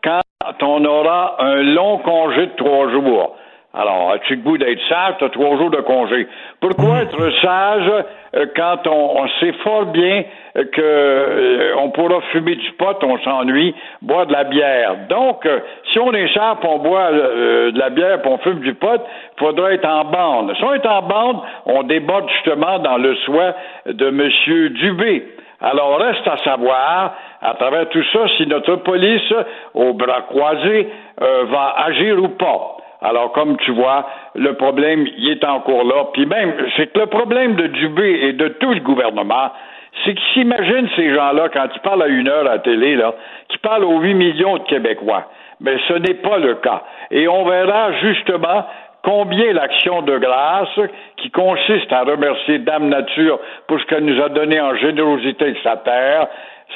[0.03, 3.37] quand on aura un long congé de trois jours?
[3.79, 5.14] Alors, as-tu le goût d'être sage?
[5.18, 6.26] Tu as trois jours de congé.
[6.61, 7.93] Pourquoi être sage
[8.35, 10.24] euh, quand on, sait fort bien
[10.57, 13.72] que euh, on pourra fumer du pot, on s'ennuie,
[14.03, 14.97] boire de la bière?
[15.09, 15.61] Donc, euh,
[15.93, 19.39] si on est sage, on boit de la bière, puis on fume du pot, il
[19.39, 20.57] faudra être en bande.
[20.57, 23.55] Si on est en bande, on déborde justement dans le souhait
[23.87, 24.68] de M.
[24.70, 25.24] Dubé.
[25.61, 29.33] Alors, reste à savoir, à travers tout ça, si notre police,
[29.74, 30.89] au bras croisés,
[31.20, 32.78] va agir ou pas.
[33.01, 36.07] Alors, comme tu vois, le problème, il est encore là.
[36.13, 39.53] Puis même, c'est que le problème de Dubé et de tout le gouvernement,
[40.05, 43.15] c'est qu'ils s'imaginent ces gens-là, quand ils parlent à une heure à la télé, là,
[43.49, 45.25] qui parlent aux 8 millions de Québécois.
[45.61, 46.83] Mais ce n'est pas le cas.
[47.11, 48.65] Et on verra justement
[49.03, 50.81] combien l'action de grâce,
[51.17, 55.59] qui consiste à remercier Dame Nature pour ce qu'elle nous a donné en générosité de
[55.63, 56.27] sa terre,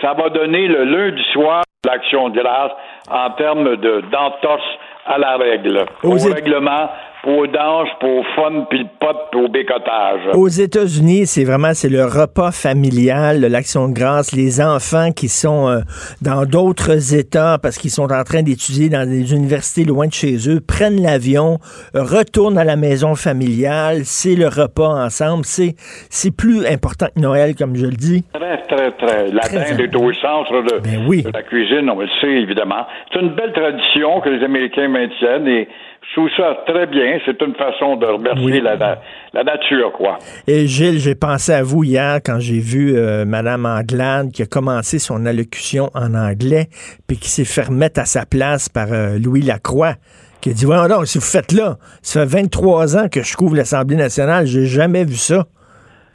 [0.01, 2.73] ça va donner le lundi soir l'action de grâce
[3.11, 6.91] en termes d'entorse à la règle, au règlement,
[7.23, 10.21] pour danse, pour fun, puis le pot, pour bécotage.
[10.35, 15.69] Aux États-Unis, c'est vraiment c'est le repas familial, l'action de grâce, les enfants qui sont
[15.69, 15.81] euh,
[16.21, 20.35] dans d'autres États parce qu'ils sont en train d'étudier dans des universités loin de chez
[20.49, 21.59] eux, prennent l'avion,
[21.95, 25.75] retournent à la maison familiale, c'est le repas ensemble, c'est
[26.11, 28.25] c'est plus important que Noël, comme je le dis.
[28.33, 29.29] Très, très, très.
[29.29, 31.23] La dinde est au centre de, ben oui.
[31.23, 32.85] de la cuisine, on le sait évidemment.
[33.13, 35.69] C'est une belle tradition que les Américains maintiennent et
[36.09, 37.19] je trouve ça très bien.
[37.25, 40.19] C'est une façon de remercier la, la, nature, quoi.
[40.47, 44.47] Et Gilles, j'ai pensé à vous hier quand j'ai vu euh, Mme Anglade qui a
[44.47, 46.67] commencé son allocution en anglais,
[47.07, 49.95] puis qui s'est fait remettre à sa place par euh, Louis Lacroix
[50.43, 53.37] qui a dit Voyons donc, si vous faites là, ça fait 23 ans que je
[53.37, 55.45] couvre l'Assemblée nationale, j'ai jamais vu ça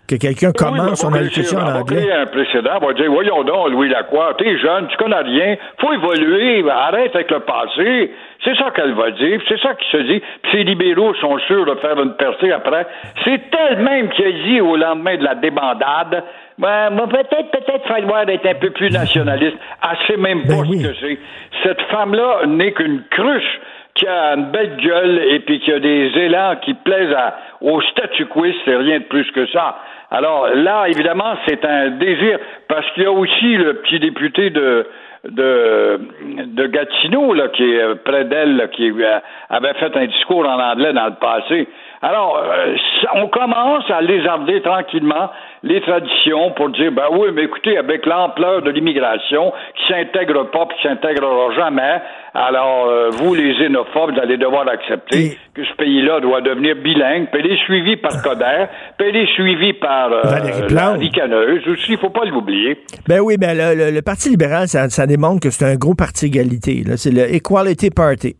[0.07, 2.09] que quelqu'un commence son allocution en anglais.
[2.11, 5.91] un précédent, on va dire, voyons donc, Louis Lacroix, t'es jeune, tu connais rien, faut
[5.91, 8.11] évoluer, arrête avec le passé.
[8.47, 10.21] C'est ça qu'elle va dire, c'est ça qui se dit.
[10.41, 12.87] Puis ces libéraux sont sûrs de faire une percée après.
[13.25, 16.23] C'est elle-même qui a dit au lendemain de la débandade,
[16.57, 19.57] ben, peut-être, peut-être falloir être un peu plus nationaliste.
[19.83, 21.19] Elle sait même pas ben ce que c'est.
[21.63, 23.59] Cette femme-là n'est qu'une cruche
[23.95, 27.15] qui a une belle gueule et puis qui a des élans qui plaisent
[27.59, 29.79] au statu quo, c'est rien de plus que ça.
[30.09, 32.39] Alors là, évidemment, c'est un désir,
[32.69, 34.87] parce qu'il y a aussi le petit député de
[35.23, 35.99] de,
[36.45, 40.93] de Gatineau, là, qui est près d'elle, qui euh, avait fait un discours en anglais
[40.93, 41.67] dans le passé.
[42.01, 42.75] Alors, euh,
[43.15, 45.29] on commence à lézarder tranquillement
[45.63, 50.67] les traditions pour dire, ben oui, mais écoutez, avec l'ampleur de l'immigration qui s'intègre pas,
[50.67, 52.01] qui s'intégrera jamais,
[52.35, 57.29] alors euh, vous, les xénophobes, vous allez devoir accepter que ce pays-là doit devenir bilingue,
[57.31, 58.65] puis il est suivi par Coder,
[58.97, 60.21] puis il est suivi par euh,
[60.69, 62.83] la ricaneuse aussi, il faut pas l'oublier.
[63.07, 66.83] Ben oui, ben le, Parti libéral, ça, ça démontre que c'est un gros parti égalité.
[66.95, 68.35] C'est le Equality Party.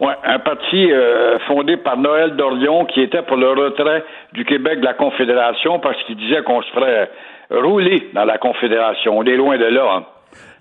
[0.00, 4.78] Oui, un parti euh, fondé par Noël Dorion qui était pour le retrait du Québec
[4.80, 7.10] de la Confédération parce qu'il disait qu'on se ferait
[7.50, 9.18] rouler dans la Confédération.
[9.18, 9.96] On est loin de là.
[9.96, 10.04] Hein.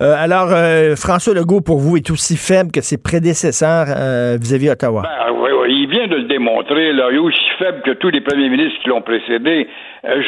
[0.01, 3.85] Euh, alors, euh, François Legault, pour vous, est aussi faible que ses prédécesseurs
[4.39, 5.03] vis-à-vis Ottawa?
[5.03, 5.51] Ben, oui,
[5.87, 6.91] il vient de le démontrer.
[6.91, 7.07] Là.
[7.11, 9.67] Il est aussi faible que tous les premiers ministres qui l'ont précédé.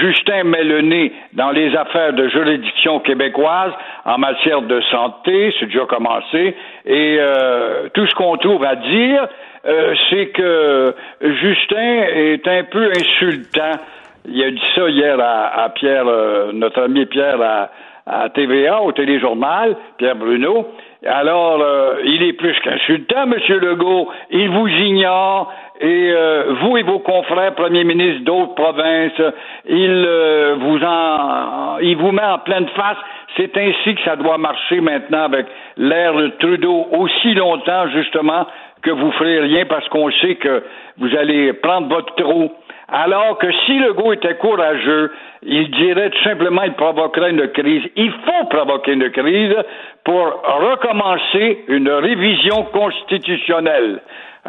[0.01, 3.74] Justin met le nez dans les affaires de juridiction québécoise
[4.05, 6.55] en matière de santé, c'est déjà commencé,
[6.86, 9.28] et euh, tout ce qu'on trouve à dire,
[9.66, 13.80] euh, c'est que Justin est un peu insultant.
[14.28, 17.70] Il a dit ça hier à, Pierre, euh, notre ami Pierre
[18.05, 20.68] à TVA, au téléjournal, Pierre Bruno.
[21.06, 23.36] Alors, euh, il est plus qu'insultant, M.
[23.62, 24.10] Legault.
[24.32, 25.52] Il vous ignore.
[25.82, 29.22] Et euh, vous et vos confrères premiers ministres d'autres provinces,
[29.66, 32.97] il euh, vous en, il vous met en pleine face.
[33.38, 35.45] C'est ainsi que ça doit marcher maintenant avec
[35.78, 38.45] l'ère de Trudeau aussi longtemps justement
[38.82, 40.64] que vous ferez rien parce qu'on sait que
[40.97, 42.52] vous allez prendre votre trou.
[42.92, 45.12] Alors que si le goût était courageux,
[45.44, 47.84] il dirait tout simplement qu'il provoquerait une crise.
[47.96, 49.56] Il faut provoquer une crise
[50.04, 54.02] pour recommencer une révision constitutionnelle.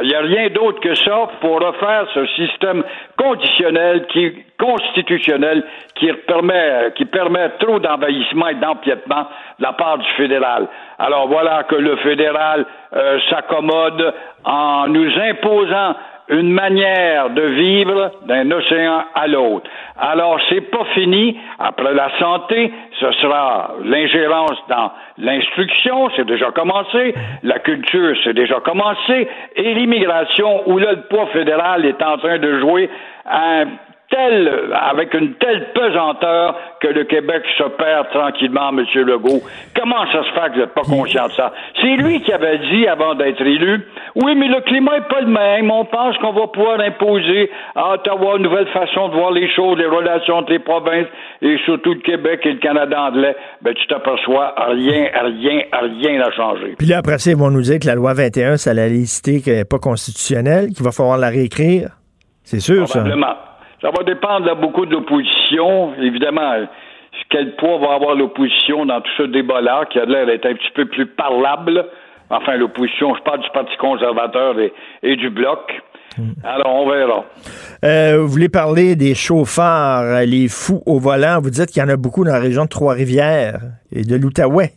[0.02, 2.82] Il n'y a rien d'autre que ça pour refaire ce système
[3.18, 5.64] conditionnel qui, constitutionnel
[5.96, 9.26] qui permet, qui permet trop d'envahissement et d'empiètement
[9.58, 10.68] de la part du fédéral.
[10.98, 12.64] Alors voilà que le fédéral
[12.94, 14.14] euh, s'accommode
[14.44, 15.96] en nous imposant
[16.30, 19.68] une manière de vivre d'un océan à l'autre.
[19.98, 21.38] Alors, c'est pas fini.
[21.58, 27.14] Après la santé, ce sera l'ingérence dans l'instruction, c'est déjà commencé.
[27.42, 29.28] La culture, c'est déjà commencé.
[29.56, 32.88] Et l'immigration, où là, le poids fédéral est en train de jouer
[33.26, 33.64] un
[34.10, 38.84] telle, avec une telle pesanteur que le Québec se perd tranquillement, M.
[39.06, 39.42] Legault.
[39.78, 41.52] Comment ça se fait que vous n'êtes pas conscient de ça?
[41.80, 43.86] C'est lui qui avait dit, avant d'être élu,
[44.16, 45.70] oui, mais le climat n'est pas le même.
[45.70, 49.78] On pense qu'on va pouvoir imposer à Ottawa une nouvelle façon de voir les choses,
[49.78, 51.06] les relations entre les provinces
[51.42, 53.36] et surtout le Québec et le Canada anglais.
[53.62, 56.74] Ben, tu t'aperçois, rien, rien, rien n'a changé.
[56.78, 59.42] Puis là, après ça, ils vont nous dire que la loi 21, c'est la liste
[59.42, 61.90] qui n'est pas constitutionnelle, qu'il va falloir la réécrire.
[62.42, 63.04] C'est sûr, ça.
[63.82, 65.94] Ça va dépendre beaucoup de l'opposition.
[66.00, 66.66] Évidemment,
[67.30, 70.70] quel poids va avoir l'opposition dans tout ce débat-là, qui a l'air d'être un petit
[70.74, 71.86] peu plus parlable.
[72.28, 74.56] Enfin, l'opposition, je parle du Parti conservateur
[75.02, 75.58] et, du Bloc.
[76.18, 76.32] Hmm.
[76.44, 77.24] Alors, on verra.
[77.84, 81.40] Euh, vous voulez parler des chauffeurs, les fous au volant.
[81.40, 83.60] Vous dites qu'il y en a beaucoup dans la région de Trois-Rivières
[83.92, 84.72] et de l'Outaouais.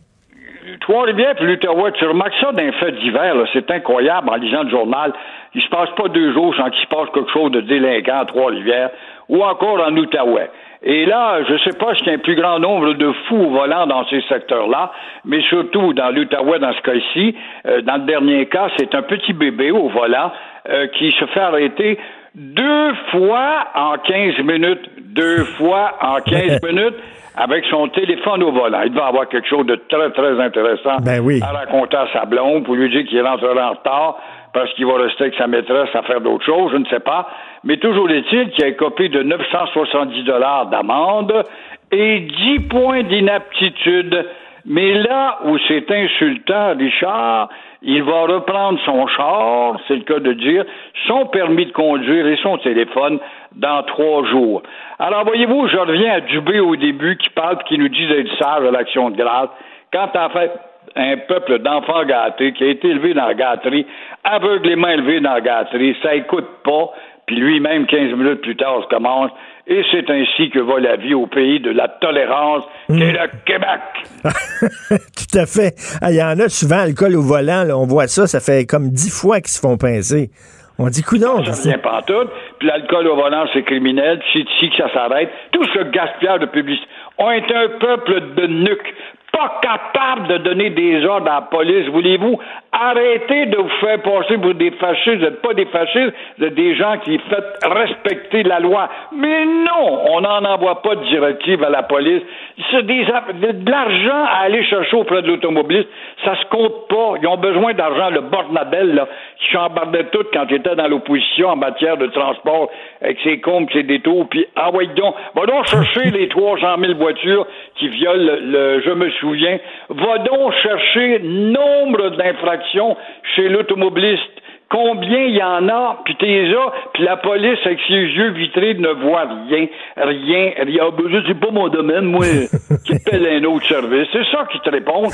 [0.80, 3.34] Trois-Rivières et l'Outaouais, tu remarques ça d'un fait divers.
[3.52, 5.12] C'est incroyable en lisant le journal.
[5.54, 8.24] Il se passe pas deux jours sans qu'il se passe quelque chose de délinquant à
[8.24, 8.90] Trois-Rivières
[9.28, 10.50] ou encore en Outaouais.
[10.82, 13.36] Et là, je ne sais pas s'il y a un plus grand nombre de fous
[13.36, 14.92] au volant dans ces secteurs-là,
[15.24, 17.34] mais surtout dans l'Outaouais, dans ce cas-ci.
[17.66, 20.30] Euh, dans le dernier cas, c'est un petit bébé au volant
[20.68, 21.98] euh, qui se fait arrêter
[22.34, 24.90] deux fois en 15 minutes.
[24.98, 26.96] Deux fois en 15 minutes
[27.36, 28.82] avec son téléphone au volant.
[28.84, 32.64] Il va avoir quelque chose de très, très intéressant ben à raconter à sa blonde
[32.64, 34.16] pour lui dire qu'il rentrera en retard
[34.52, 37.28] parce qu'il va rester avec sa maîtresse à faire d'autres choses, je ne sais pas.
[37.64, 41.42] Mais toujours est-il qu'il a copie de 970 dollars d'amende
[41.90, 44.26] et 10 points d'inaptitude.
[44.66, 47.48] Mais là où c'est insultant, Richard,
[47.84, 50.64] il va reprendre son char, c'est le cas de dire,
[51.06, 53.18] son permis de conduire et son téléphone
[53.52, 54.62] dans trois jours.
[54.98, 58.66] Alors, voyez-vous, je reviens à Dubé au début qui parle qui nous dit d'être sage
[58.66, 59.50] à l'action de grâce.
[59.92, 60.50] Quand en fait
[60.96, 63.86] un peuple d'enfants gâtés qui a été élevé dans la gâterie,
[64.22, 66.90] aveuglément élevé dans la gâterie, ça écoute pas,
[67.26, 69.30] puis lui-même, 15 minutes plus tard, se commence.
[69.66, 73.80] Et c'est ainsi que va la vie au pays de la tolérance, est le Québec.
[75.16, 75.74] Tout à fait.
[76.02, 78.90] Ah, il y en a souvent, alcool au volant, on voit ça, ça fait comme
[78.90, 80.30] dix fois qu'ils se font pincer.
[80.78, 81.42] On dit coudon.
[81.44, 82.28] Ça vient pas tout.
[82.58, 84.20] Puis l'alcool au volant, c'est criminel.
[84.32, 85.30] C'est ici que ça s'arrête.
[85.52, 86.88] Tout ce gaspillage de publicité.
[87.16, 88.94] On est un peuple de nuques
[89.34, 91.88] pas capable de donner des ordres à la police.
[91.88, 92.38] Voulez-vous?
[92.72, 95.16] Arrêter de vous faire passer pour des fascistes?
[95.16, 98.88] Vous n'êtes pas des fascistes, vous êtes des gens qui font respecter la loi.
[99.12, 102.22] Mais non, on n'en envoie pas de directive à la police.
[102.70, 105.88] C'est des, de l'argent à aller chercher auprès de l'automobiliste.
[106.24, 107.14] Ça se compte pas.
[107.20, 108.10] Ils ont besoin d'argent.
[108.10, 109.08] Le Bornabel, là,
[109.38, 112.70] qui chambardait tout quand il était dans l'opposition en matière de transport
[113.02, 116.94] avec ses comptes, ses détours, puis ah ouais donc, va donc chercher les 300 000
[116.94, 119.58] voitures qui violent le, je me souviens,
[119.90, 122.96] va donc chercher nombre d'infractions
[123.34, 127.94] chez l'automobiliste combien il y en a, puis t'es là, puis la police avec ses
[127.94, 129.66] yeux vitrés ne voit rien,
[129.96, 130.90] rien, rien.
[130.90, 132.24] Ben, c'est pas mon domaine, moi,
[132.84, 134.08] qui appelle un autre service.
[134.12, 135.04] C'est ça qui te répond.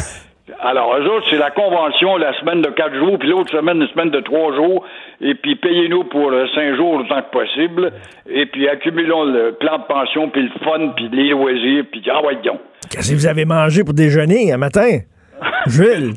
[0.63, 3.89] Alors, eux autres, c'est la convention, la semaine de quatre jours, puis l'autre semaine, une
[3.89, 4.85] semaine de trois jours,
[5.21, 7.93] et puis payez-nous pour euh, cinq jours autant que possible,
[8.29, 12.23] et puis accumulons le plan de pension, puis le fun, puis les loisirs, puis ah
[12.25, 12.39] ouais,
[12.91, 14.99] Qu'est-ce que vous avez mangé pour déjeuner un matin?
[15.67, 16.15] Jules,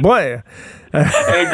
[0.00, 0.38] boire.
[0.92, 1.50] un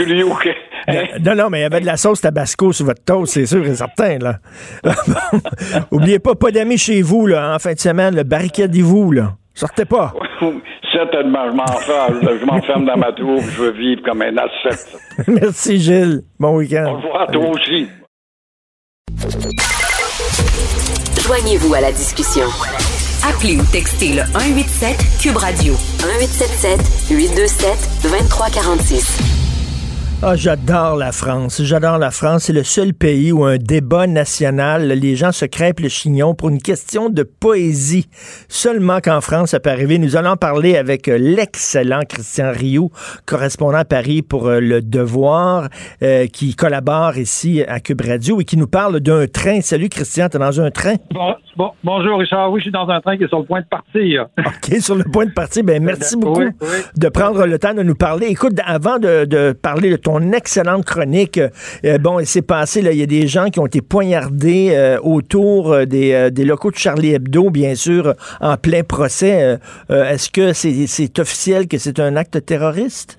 [1.21, 3.65] Non, non, mais il y avait de la sauce tabasco sur votre toast, c'est sûr
[3.67, 4.39] et certain, là.
[5.91, 9.35] Oubliez pas, pas d'amis chez vous, là, en fin de semaine, le barricadez-vous, là.
[9.55, 10.13] Sortez pas.
[10.93, 14.97] Certainement, je m'enferme, je m'enferme dans ma tour, je veux vivre comme un ascète.
[15.29, 16.23] Merci, Gilles.
[16.39, 16.93] Bon week-end.
[16.93, 17.89] Au revoir, toi aussi.
[21.27, 22.47] Joignez-vous à la discussion.
[23.29, 29.42] Appelez ou textez le 187 Cube Radio 1877 827 2346.
[30.25, 31.61] Ah, j'adore la France.
[31.65, 32.45] J'adore la France.
[32.45, 36.49] C'est le seul pays où un débat national, les gens se crêpent le chignon pour
[36.49, 38.07] une question de poésie.
[38.49, 39.99] Seulement qu'en France, ça peut arriver.
[39.99, 42.93] Nous allons parler avec euh, l'excellent Christian Rioux,
[43.27, 45.69] correspondant à Paris pour euh, Le Devoir,
[46.05, 49.61] euh, qui collabore ici à Cube Radio et qui nous parle d'un train.
[49.61, 50.95] Salut Christian, t'es dans un train?
[51.57, 52.53] Bon, bonjour Richard.
[52.53, 54.29] Oui, je suis dans un train qui est sur le point de partir.
[54.39, 55.65] OK, sur le point de partir.
[55.65, 56.45] Ben, merci beaucoup
[56.97, 58.29] de prendre le temps de nous parler.
[58.29, 61.41] Écoute, avant de, de parler de ton excellente chronique.
[61.85, 64.71] Euh, bon, il s'est passé, là, il y a des gens qui ont été poignardés
[64.73, 69.59] euh, autour euh, des, des, locaux de Charlie Hebdo, bien sûr, en plein procès.
[69.89, 73.19] Est-ce que c'est officiel que c'est un acte terroriste?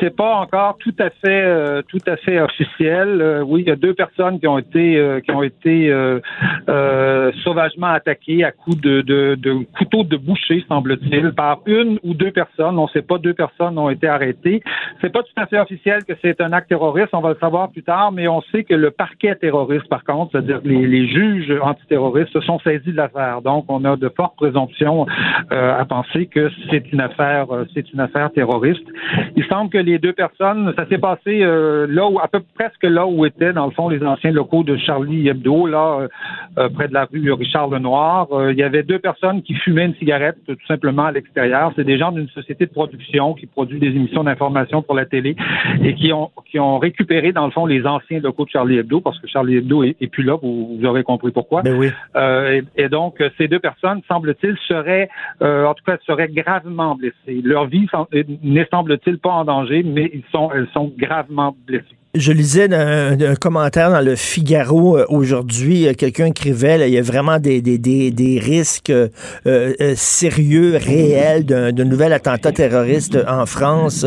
[0.00, 3.20] C'est pas encore tout à fait euh, tout à fait officiel.
[3.20, 5.92] Euh, oui, il y a deux personnes qui ont été euh, qui ont été
[7.44, 12.30] sauvagement attaquées à coups de, de, de couteau de boucher, semble-t-il, par une ou deux
[12.30, 12.78] personnes.
[12.78, 14.62] On ne sait pas, deux personnes ont été arrêtées.
[15.00, 17.08] C'est pas tout à fait officiel que c'est un acte terroriste.
[17.12, 20.32] On va le savoir plus tard, mais on sait que le parquet terroriste, par contre,
[20.32, 23.42] c'est-à-dire les, les juges antiterroristes, se sont saisis de l'affaire.
[23.42, 25.06] Donc, on a de fortes présomptions
[25.50, 28.84] à penser que c'est une affaire c'est une affaire terroriste.
[29.54, 32.84] Semble que les deux personnes, ça s'est passé euh, là où, à peu près presque
[32.84, 36.08] là où étaient, dans le fond, les anciens locaux de Charlie Hebdo, là, euh,
[36.58, 38.26] euh, près de la rue Richard Lenoir.
[38.50, 41.72] il y avait deux personnes qui fumaient une cigarette tout simplement à l'extérieur.
[41.76, 45.36] C'est des gens d'une société de production qui produit des émissions d'information pour la télé
[45.82, 49.00] et qui ont, qui ont récupéré, dans le fond, les anciens locaux de Charlie Hebdo,
[49.00, 51.62] parce que Charlie Hebdo est, plus là, vous, aurez compris pourquoi.
[51.62, 51.90] Ben oui.
[52.76, 55.08] Et, donc, ces deux personnes, semble-t-il, seraient,
[55.40, 57.42] en tout cas, seraient gravement blessées.
[57.42, 57.86] Leur vie
[58.42, 61.96] n'est, semble-t-il, pas en danger, mais ils sont, elles sont gravement blessées.
[62.14, 65.88] Je lisais un, commentaire dans le Figaro euh, aujourd'hui.
[65.88, 71.72] Euh, quelqu'un écrivait, il y a vraiment des, des, des, risques euh, sérieux, réels d'un
[71.72, 74.06] nouvel attentat terroriste en France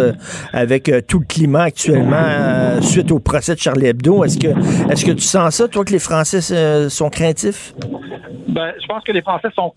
[0.54, 4.24] avec tout le climat actuellement suite au procès de Charlie Hebdo.
[4.24, 4.48] Est-ce que,
[4.90, 6.40] est-ce que tu sens ça, toi, que les Français
[6.90, 7.74] sont craintifs?
[8.48, 9.74] Ben, je pense que les Français sont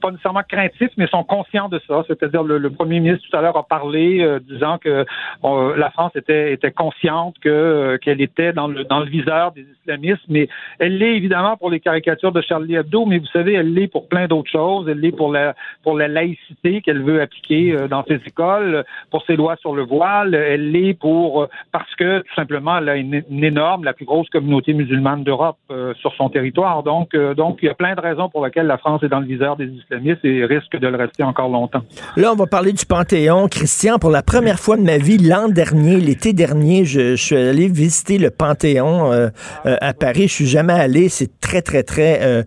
[0.00, 2.04] pas nécessairement craintif, mais sont conscients de ça.
[2.06, 5.04] C'est-à-dire le, premier ministre tout à l'heure a parlé euh, disant que
[5.42, 9.66] la France était, était consciente que euh, qu'elle était dans le dans le viseur des
[9.80, 10.48] islamistes, mais
[10.78, 14.08] elle l'est évidemment pour les caricatures de Charlie Hebdo, mais vous savez, elle l'est pour
[14.08, 14.88] plein d'autres choses.
[14.88, 19.24] Elle l'est pour la pour la laïcité qu'elle veut appliquer euh, dans ses écoles, pour
[19.26, 20.34] ses lois sur le voile.
[20.34, 24.72] Elle l'est pour parce que tout simplement elle a une, énorme, la plus grosse communauté
[24.72, 25.58] musulmane d'Europe
[25.96, 26.82] sur son territoire.
[26.82, 29.26] Donc donc il y a plein de raisons pour lesquelles la France est dans le
[29.26, 31.82] viseur des islamistes et risque de le rester encore longtemps.
[32.16, 33.48] Là, on va parler du Panthéon.
[33.48, 37.68] Christian, pour la première fois de ma vie, l'an dernier, l'été dernier, je, suis allé
[37.68, 39.28] visiter le Panthéon euh,
[39.66, 40.28] euh, à Paris.
[40.28, 41.08] Je suis jamais allé.
[41.08, 42.42] C'est très, très, très euh,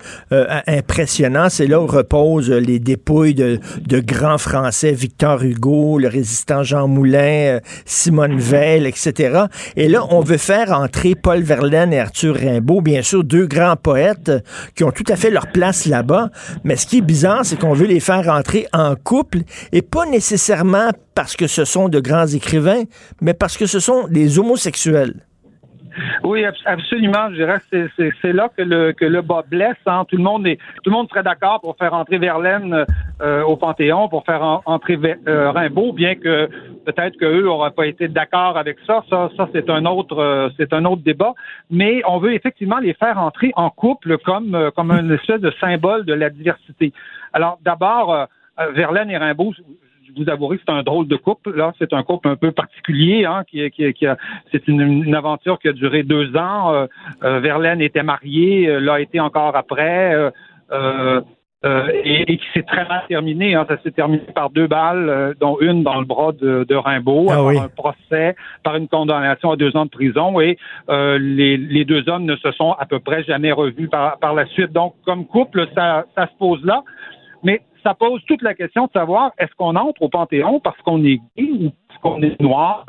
[0.68, 1.50] impressionnant.
[1.50, 6.88] C'est là où reposent les dépouilles de, de, grands Français, Victor Hugo, le résistant Jean
[6.88, 9.46] Moulin, Simone Veil, etc.
[9.76, 13.76] Et là, on veut faire entrer Paul Verlaine et Arthur Rimbaud, bien sûr, deux grands
[13.76, 14.32] poètes
[14.76, 16.30] qui ont tout à fait leur place là-bas.
[16.64, 19.40] Mais bizarre, c'est qu'on veut les faire rentrer en couple
[19.72, 22.84] et pas nécessairement parce que ce sont de grands écrivains,
[23.22, 25.26] mais parce que ce sont des homosexuels.
[26.24, 27.30] Oui, absolument.
[27.30, 29.78] Je dirais que c'est là que le, que le bas blesse.
[29.86, 30.06] Hein.
[30.10, 32.86] Tout le monde est, tout le monde serait d'accord pour faire entrer Verlaine
[33.22, 36.50] euh, au Panthéon, pour faire entrer euh, Rimbaud, bien que
[36.86, 39.04] peut-être qu'eux n'auraient pas été d'accord avec ça.
[39.10, 41.34] Ça, ça c'est un autre, euh, c'est un autre débat.
[41.70, 46.06] Mais on veut effectivement les faire entrer en couple comme, comme un espèce de symbole
[46.06, 46.94] de la diversité.
[47.34, 48.28] Alors d'abord,
[48.74, 49.54] Verlaine et Rimbaud,
[50.16, 51.56] vous avouerez que c'est un drôle de couple.
[51.56, 54.06] Là, c'est un couple un peu particulier, hein, qui, qui, qui
[54.52, 56.74] c'est une, aventure qui a duré deux ans.
[56.74, 56.88] Euh,
[57.24, 60.32] euh, Verlaine était marié, euh, l'a été encore après.
[61.66, 63.56] Et, qui s'est très mal terminé.
[63.56, 63.66] Hein.
[63.68, 67.36] Ça s'est terminé par deux balles, dont une dans le bras de, de Rimbaud, ah
[67.36, 70.40] par un procès, par une condamnation à deux ans de prison.
[70.40, 70.58] Et
[70.90, 74.46] les, les, deux hommes ne se sont à peu près jamais revus par, par la
[74.48, 74.72] suite.
[74.72, 76.84] Donc, comme couple, ça, ça se pose là.
[77.44, 81.04] Mais ça pose toute la question de savoir est-ce qu'on entre au Panthéon parce qu'on
[81.06, 82.84] est gay ou parce qu'on est noir?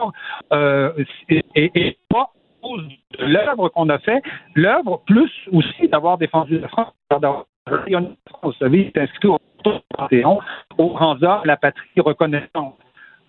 [0.53, 0.93] Euh,
[1.29, 2.31] et, et, pas
[3.19, 4.21] l'œuvre qu'on a fait,
[4.55, 6.93] l'œuvre plus aussi d'avoir défendu la France,
[8.43, 9.39] vous savez, c'est inscrit au
[9.97, 10.39] Panthéon,
[10.79, 12.77] au grand la patrie reconnaissante.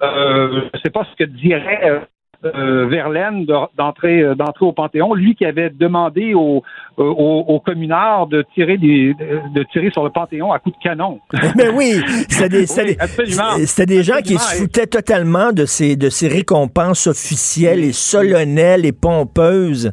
[0.01, 1.99] Euh, je ne sais pas ce que dirait euh,
[2.45, 6.61] euh, Verlaine d'entrer d'entrer au Panthéon, lui qui avait demandé aux,
[6.97, 11.19] aux, communards de tirer des de tirer sur le Panthéon à coups de canon.
[11.55, 11.95] Mais oui,
[12.29, 17.93] c'était des, des, gens qui se foutaient totalement de ces de ces récompenses officielles et
[17.93, 19.91] solennelles et pompeuses.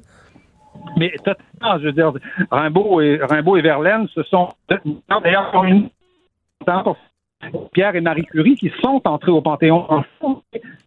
[0.99, 1.13] Mais
[1.61, 1.79] fascinant.
[1.79, 2.13] Je veux dire,
[2.51, 5.89] Rimbaud et, Rimbaud et Verlaine, ce sont d'ailleurs une
[7.73, 10.41] Pierre et Marie Curie qui sont entrés au Panthéon ensemble.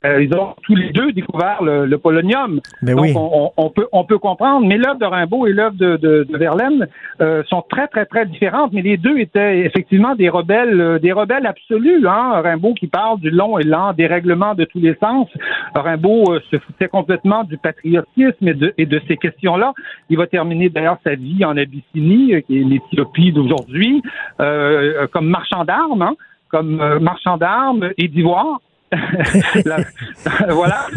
[0.05, 2.61] Euh, ils ont tous les deux découvert le, polonium.
[2.81, 4.65] Ben Donc, on, peut, on peut comprendre.
[4.67, 6.87] Mais l'œuvre de Rimbaud et l'œuvre de, Verlaine
[7.19, 8.73] euh, sont très, très, très différentes.
[8.73, 12.07] Mais les deux étaient effectivement des rebelles, euh, des rebelles absolus.
[12.07, 12.41] Hein?
[12.41, 15.27] Rimbaud qui parle du long et lent dérèglement de tous les sens.
[15.75, 19.73] Rimbaud se foutait complètement du patriotisme et de, et de ces questions-là.
[20.09, 24.01] Il va terminer d'ailleurs sa vie en Abyssinie, qui est l'Éthiopie d'aujourd'hui,
[24.37, 26.01] comme marchand d'armes.
[26.01, 26.15] Hein?
[26.49, 28.59] Comme euh, marchand d'armes et d'ivoire.
[30.49, 30.87] voilà.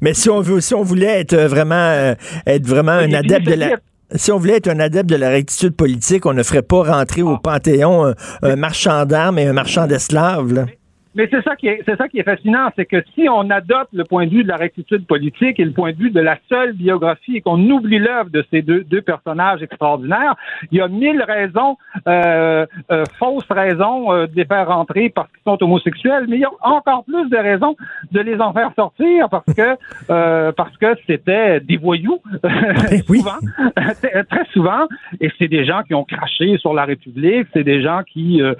[0.00, 2.14] Mais si on veut, si on voulait être vraiment, euh,
[2.46, 3.70] être vraiment un adepte de la,
[4.14, 7.22] si on voulait être un adepte de la rectitude politique, on ne ferait pas rentrer
[7.22, 10.66] au Panthéon un, marchand d'armes et un marchand d'esclaves.
[11.14, 13.92] Mais c'est ça qui est, c'est ça qui est fascinant, c'est que si on adopte
[13.92, 16.38] le point de vue de la rectitude politique et le point de vue de la
[16.48, 20.36] seule biographie et qu'on oublie l'œuvre de ces deux, deux personnages extraordinaires,
[20.70, 25.28] il y a mille raisons, euh, euh, fausses raisons euh, de les faire rentrer parce
[25.32, 27.74] qu'ils sont homosexuels, mais il y a encore plus de raisons
[28.12, 29.76] de les en faire sortir parce que
[30.10, 32.20] euh, parce que c'était des voyous
[33.06, 33.38] souvent,
[34.30, 34.86] très souvent,
[35.20, 38.54] et c'est des gens qui ont craché sur la République, c'est des gens qui euh,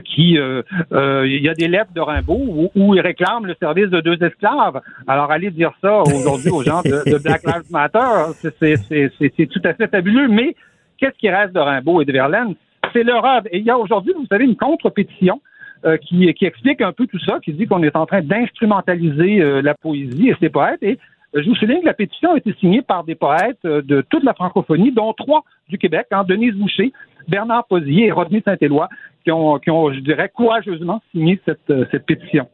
[0.00, 4.22] qui il y a des lettres de Rimbaud où, il réclame le service de deux
[4.22, 4.80] esclaves.
[5.06, 9.88] Alors, allez dire ça aujourd'hui aux gens de, Black Lives Matter, c'est tout à fait
[9.88, 10.28] fabuleux.
[10.28, 10.54] Mais
[10.98, 12.54] qu'est-ce qui reste de Rimbaud et de Verlaine?
[12.92, 13.46] C'est leur œuvre.
[13.50, 15.40] Et il y a aujourd'hui, vous savez, une contre-pétition
[15.84, 19.60] euh, qui, explique un peu tout ça, qui dit qu'on est en train d'instrumentaliser euh,
[19.60, 20.82] la poésie et ses poètes.
[20.82, 20.98] Et
[21.34, 24.34] je vous souligne que la pétition a été signée par des poètes de toute la
[24.34, 26.92] francophonie, dont trois du Québec, hein, Denise Boucher,
[27.28, 28.88] Bernard Posier et Rodney Saint-Éloi,
[29.24, 32.46] qui ont, qui ont, je dirais, courageusement signé cette, euh, cette pétition.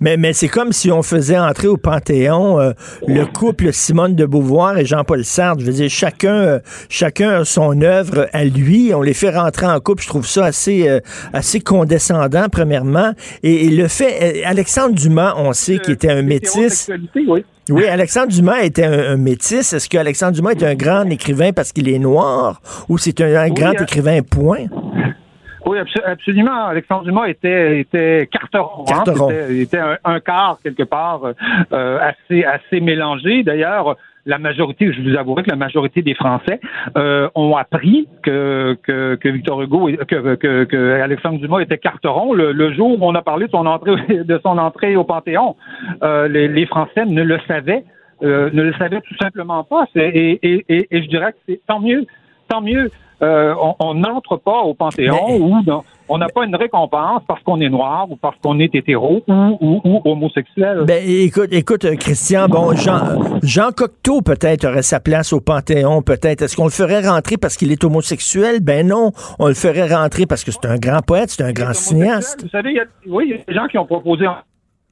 [0.00, 2.70] Mais, mais c'est comme si on faisait entrer au Panthéon euh,
[3.08, 5.60] le couple Simone de Beauvoir et Jean-Paul Sartre.
[5.60, 6.58] Je veux dire, chacun, euh,
[6.88, 8.94] chacun a son œuvre à lui.
[8.94, 10.04] On les fait rentrer en couple.
[10.04, 10.88] Je trouve ça assez,
[11.32, 13.12] assez condescendant, premièrement.
[13.42, 16.88] Et, le fait, Alexandre Dumas, on sait qu'il était un métis.
[17.26, 17.44] Oui.
[17.70, 19.72] Oui, Alexandre Dumas était un, métis.
[19.72, 23.48] Est-ce que Alexandre Dumas est un grand écrivain parce qu'il est noir ou c'est un,
[23.48, 23.82] grand hein.
[23.82, 24.66] écrivain point?
[25.64, 26.66] Oui, absolument.
[26.66, 28.82] Alexandre Dumas était, était carteron.
[28.82, 28.84] Hein.
[28.86, 29.30] carteron.
[29.50, 31.22] Il était, un, quart, quelque part,
[31.72, 33.42] euh, assez, assez mélangé.
[33.42, 33.96] D'ailleurs,
[34.26, 36.60] la majorité, je vous avouerai que la majorité des Français
[36.96, 42.34] euh, ont appris que, que, que, Victor Hugo, que, que, que, Alexandre Dumas était carteron
[42.34, 45.54] le, jour où on a parlé de son entrée, de son entrée au Panthéon.
[46.02, 47.84] Euh, les, les, Français ne le savaient,
[48.22, 49.86] euh, ne le savaient tout simplement pas.
[49.94, 52.04] Et, et, et, et je dirais que c'est tant mieux,
[52.48, 52.90] tant mieux.
[53.22, 55.62] Euh, on n'entre pas au Panthéon ou
[56.08, 59.80] on n'a pas une récompense parce qu'on est noir ou parce qu'on est hétéro ou,
[59.84, 60.84] ou, homosexuel.
[60.86, 66.02] Ben, écoute, écoute, euh, Christian, bon, Jean, Jean Cocteau peut-être aurait sa place au Panthéon,
[66.02, 66.42] peut-être.
[66.42, 68.60] Est-ce qu'on le ferait rentrer parce qu'il est homosexuel?
[68.60, 71.72] Ben non, on le ferait rentrer parce que c'est un grand poète, c'est un grand
[71.72, 72.42] cinéaste.
[72.42, 74.26] Vous savez, il y a, oui, il y a des gens qui ont proposé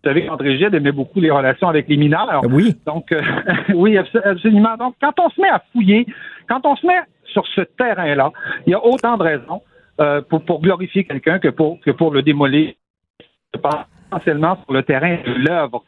[0.04, 2.42] vous savez qu'André Gide aimait beaucoup les relations avec les mineurs.
[2.50, 2.76] Oui.
[2.86, 3.22] Donc, euh,
[3.74, 4.76] oui, absolument.
[4.76, 6.06] Donc, quand on se met à fouiller,
[6.46, 7.00] quand on se met
[7.32, 8.30] sur ce terrain-là,
[8.66, 9.62] il y a autant de raisons
[10.00, 12.72] euh, pour, pour, glorifier quelqu'un que pour, que pour le démolir.
[13.62, 15.84] Pas essentiellement sur le terrain de l'œuvre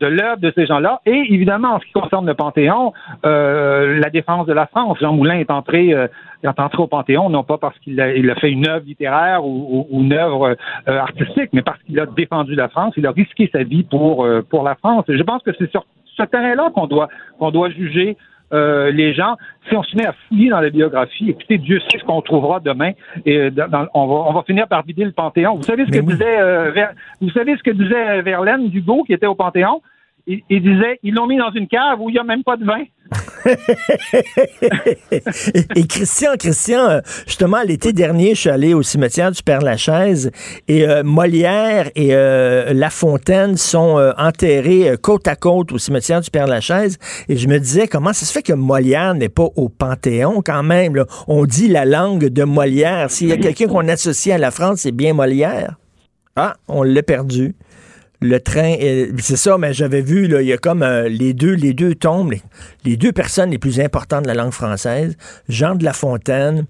[0.00, 1.00] de l'œuvre de ces gens-là.
[1.06, 2.92] Et évidemment, en ce qui concerne le Panthéon,
[3.26, 4.98] euh, la défense de la France.
[5.00, 6.08] Jean Moulin est entré, euh,
[6.42, 9.44] est entré au Panthéon, non pas parce qu'il a, il a fait une œuvre littéraire
[9.44, 10.56] ou, ou, une œuvre
[10.88, 12.94] euh, artistique, mais parce qu'il a défendu la France.
[12.96, 15.04] Il a risqué sa vie pour, euh, pour la France.
[15.06, 15.84] Je pense que c'est sur
[16.16, 17.08] ce terrain-là qu'on doit,
[17.38, 18.16] qu'on doit juger
[18.52, 19.36] euh, les gens,
[19.68, 22.60] si on se met à fouiller dans la biographie, écoutez, Dieu sait ce qu'on trouvera
[22.60, 22.92] demain,
[23.24, 23.50] et
[23.94, 25.56] on, va, on va finir par vider le Panthéon.
[25.56, 26.86] Vous savez ce que disait, euh,
[27.20, 29.82] vous savez ce que disait Verlaine Dugo qui était au Panthéon?
[30.26, 32.64] Il, disait, ils l'ont mis dans une cave où il n'y a même pas de
[32.64, 32.82] vin.
[35.74, 40.30] et, Christian, Christian, justement, l'été dernier, je suis allé au cimetière du Père-Lachaise
[40.68, 46.20] et euh, Molière et euh, La Fontaine sont euh, enterrés côte à côte au cimetière
[46.20, 46.98] du Père-Lachaise.
[47.28, 50.62] Et je me disais, comment ça se fait que Molière n'est pas au Panthéon quand
[50.62, 51.04] même?
[51.26, 53.10] On dit la langue de Molière.
[53.10, 55.76] S'il y a quelqu'un qu'on associe à la France, c'est bien Molière.
[56.36, 57.54] Ah, on l'a perdu
[58.22, 58.76] le train,
[59.18, 61.94] c'est ça, mais j'avais vu, là, il y a comme euh, les deux, les deux
[61.94, 62.34] tombes,
[62.84, 65.16] les, deux personnes les plus importantes de la langue française,
[65.48, 66.66] Jean de La Fontaine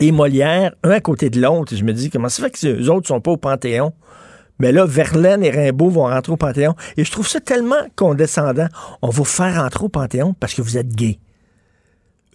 [0.00, 1.74] et Molière, un à côté de l'autre.
[1.74, 3.92] Je me dis, comment ça fait que les autres sont pas au Panthéon?
[4.58, 6.74] Mais là, Verlaine et Rimbaud vont rentrer au Panthéon.
[6.96, 8.66] Et je trouve ça tellement condescendant.
[9.02, 11.18] On va vous faire rentrer au Panthéon parce que vous êtes gay.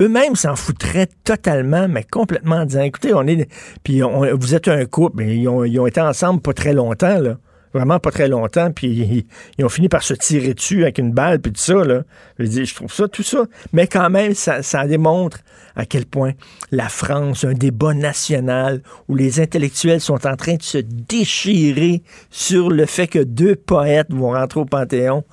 [0.01, 3.47] Eux-mêmes s'en foutraient totalement, mais complètement en disant, écoutez, on est...
[3.84, 7.19] Puis vous êtes un couple, mais ils ont, ils ont été ensemble pas très longtemps,
[7.19, 7.38] là.
[7.74, 9.26] Vraiment pas très longtemps, puis
[9.57, 12.03] ils, ont fini par se tirer dessus avec une balle, puis tout ça, là.
[12.39, 13.45] Je, je trouve ça, tout ça.
[13.71, 15.39] Mais quand même, ça, ça démontre
[15.76, 16.34] à quel point
[16.71, 22.69] la France, un débat national où les intellectuels sont en train de se déchirer sur
[22.69, 25.24] le fait que deux poètes vont rentrer au Panthéon.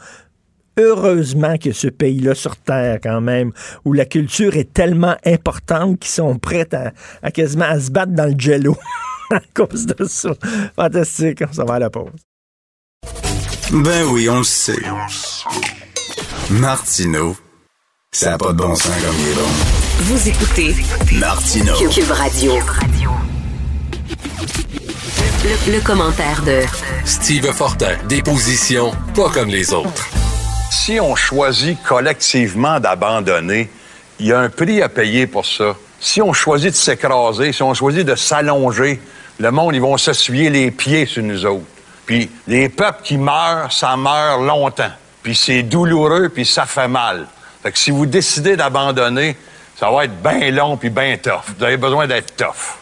[0.79, 3.53] Heureusement que ce pays-là sur Terre, quand même,
[3.85, 6.69] où la culture est tellement importante qu'ils sont prêts
[7.23, 8.77] à, quasiment à se battre dans le jello
[9.31, 10.31] à cause de ça.
[10.77, 11.43] Fantastique.
[11.49, 12.30] On s'en va à la pause.
[13.73, 14.83] Ben oui, on le sait.
[16.51, 17.37] Martineau,
[18.11, 19.49] ça n'a pas de bon sens comme il est bon.
[20.01, 20.75] Vous écoutez
[21.13, 21.75] Martineau.
[21.89, 22.55] Cube Radio.
[25.45, 26.63] Le, le commentaire de
[27.05, 27.97] Steve Fortin.
[28.09, 30.09] Des positions pas comme les autres.
[30.73, 33.71] Si on choisit collectivement d'abandonner,
[34.19, 35.77] il y a un prix à payer pour ça.
[36.01, 39.01] Si on choisit de s'écraser, si on choisit de s'allonger,
[39.39, 41.65] le monde, ils vont s'essuyer les pieds sur nous autres.
[42.11, 44.91] Puis les peuples qui meurent, ça meurt longtemps.
[45.23, 47.29] Puis c'est douloureux, puis ça fait mal.
[47.63, 49.37] Fait que si vous décidez d'abandonner,
[49.77, 51.55] ça va être bien long puis bien tough.
[51.57, 52.81] Vous avez besoin d'être tough.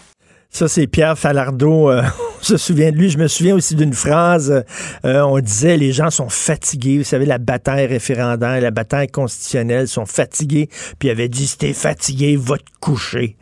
[0.48, 1.90] Ça, c'est Pierre Falardeau.
[1.90, 2.02] Euh,
[2.40, 3.10] on se souvient de lui.
[3.10, 4.64] Je me souviens aussi d'une phrase.
[5.04, 6.96] Euh, on disait les gens sont fatigués.
[6.96, 10.70] Vous savez, la bataille référendaire, la bataille constitutionnelle sont fatigués.
[10.98, 13.36] Puis il avait dit si t'es fatigué, va te coucher.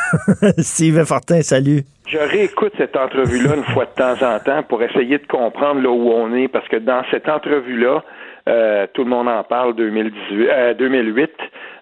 [0.58, 1.84] Steve Fortin, salut.
[2.08, 5.90] Je réécoute cette entrevue-là une fois de temps en temps pour essayer de comprendre là
[5.90, 8.02] où on est, parce que dans cette entrevue-là,
[8.48, 11.30] euh, tout le monde en parle 2018, 2008.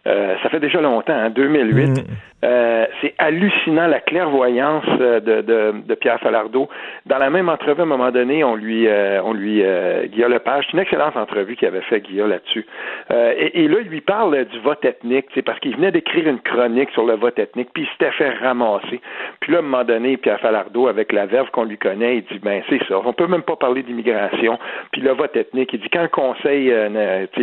[0.06, 2.04] Euh, ça fait déjà longtemps, hein, 2008.
[2.44, 6.68] Euh, c'est hallucinant la clairvoyance euh, de, de, de, Pierre Falardeau.
[7.06, 10.32] Dans la même entrevue, à un moment donné, on lui, euh, on lui, euh, Guillaume
[10.32, 12.66] Lepage, c'est une excellente entrevue qu'il avait fait Guillaume là-dessus.
[13.10, 16.40] Et, et, là, il lui parle du vote ethnique, c'est parce qu'il venait d'écrire une
[16.40, 19.00] chronique sur le vote ethnique, puis il s'était fait ramasser.
[19.40, 22.24] Puis là, à un moment donné, Pierre Falardeau, avec la verve qu'on lui connaît, il
[22.24, 24.58] dit ben c'est ça, on peut même pas parler d'immigration.
[24.92, 26.72] Puis le vote ethnique, il dit quand le Conseil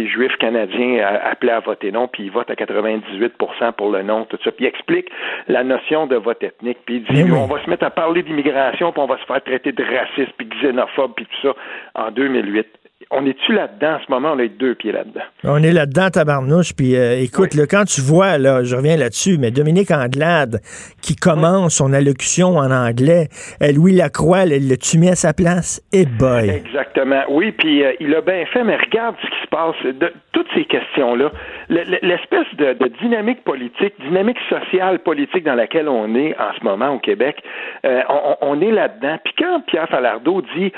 [0.08, 4.38] juif canadien appelait à voter non, puis il vote à 98% pour le non, tout
[4.44, 4.52] ça.
[4.52, 5.10] Puis explique
[5.48, 6.80] la notion de vote ethnique.
[6.86, 9.44] Puis il dit, on va se mettre à parler d'immigration, puis on va se faire
[9.44, 11.56] traiter de raciste, puis xénophobe, puis tout ça,
[11.96, 14.34] en 2008 on est-tu là-dedans en ce moment?
[14.34, 15.22] On est deux pieds là-dedans.
[15.44, 16.74] On est là-dedans, tabarnouche.
[16.76, 20.60] Puis euh, écoute, là, quand tu vois, là, je reviens là-dessus, mais Dominique Anglade
[21.02, 23.28] qui commence son allocution en anglais,
[23.62, 25.82] euh, Louis Lacroix, elle l'a-tu mis à sa place?
[25.94, 26.50] Eh boy!
[26.50, 27.24] Exactement.
[27.30, 29.76] Oui, puis euh, il a bien fait, mais regarde ce qui se passe.
[29.84, 31.32] De, toutes ces questions-là,
[31.70, 37.00] l'espèce de, dynamique politique, dynamique sociale politique dans laquelle on est en ce moment au
[37.00, 37.44] Québec,
[37.84, 39.18] on, est là-dedans.
[39.24, 40.72] Puis quand Pierre Falardeau dit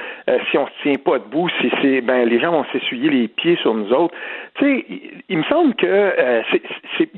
[0.51, 3.57] si on se tient pas debout, si c'est ben les gens vont s'essuyer les pieds
[3.57, 4.15] sur nous autres.
[4.55, 4.85] Tu sais,
[5.29, 6.41] il, me semble que euh,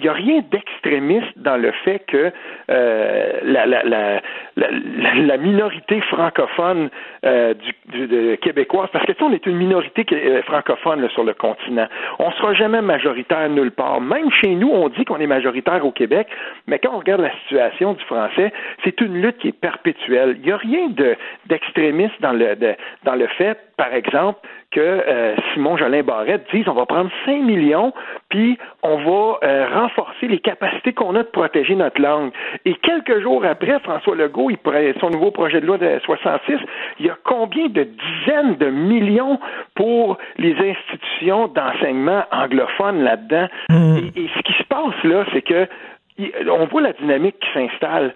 [0.01, 2.31] n'y a rien d'extrémiste dans le fait que
[2.69, 6.89] euh, la, minorité francophone
[7.25, 11.23] euh, du, du québécoise, parce que tu sais, on est une minorité euh, francophone sur
[11.23, 11.87] le continent.
[12.19, 14.01] On sera jamais majoritaire nulle part.
[14.01, 16.27] Même chez nous, on dit qu'on est majoritaire au Québec,
[16.67, 18.51] mais quand on regarde la situation du français,
[18.83, 20.37] c'est une lutte qui est perpétuelle.
[20.39, 21.15] Il n'y a rien de
[21.47, 22.55] d'extrémiste dans le
[23.03, 24.39] dans le fait, par exemple,
[24.71, 27.93] que euh, Simon Jolin Barrette dise on va prendre 5 millions,
[28.29, 32.31] puis on va euh, renforcer les capacités qu'on a de protéger notre langue.
[32.65, 34.57] Et quelques jours après, François Legault, il
[34.99, 36.57] son nouveau projet de loi de 66,
[36.99, 39.39] il y a combien de dizaines de millions
[39.75, 43.47] pour les institutions d'enseignement anglophones là-dedans?
[43.69, 43.97] Mmh.
[44.15, 45.67] Et, et ce qui se passe là, c'est que
[46.49, 48.15] on voit la dynamique qui s'installe.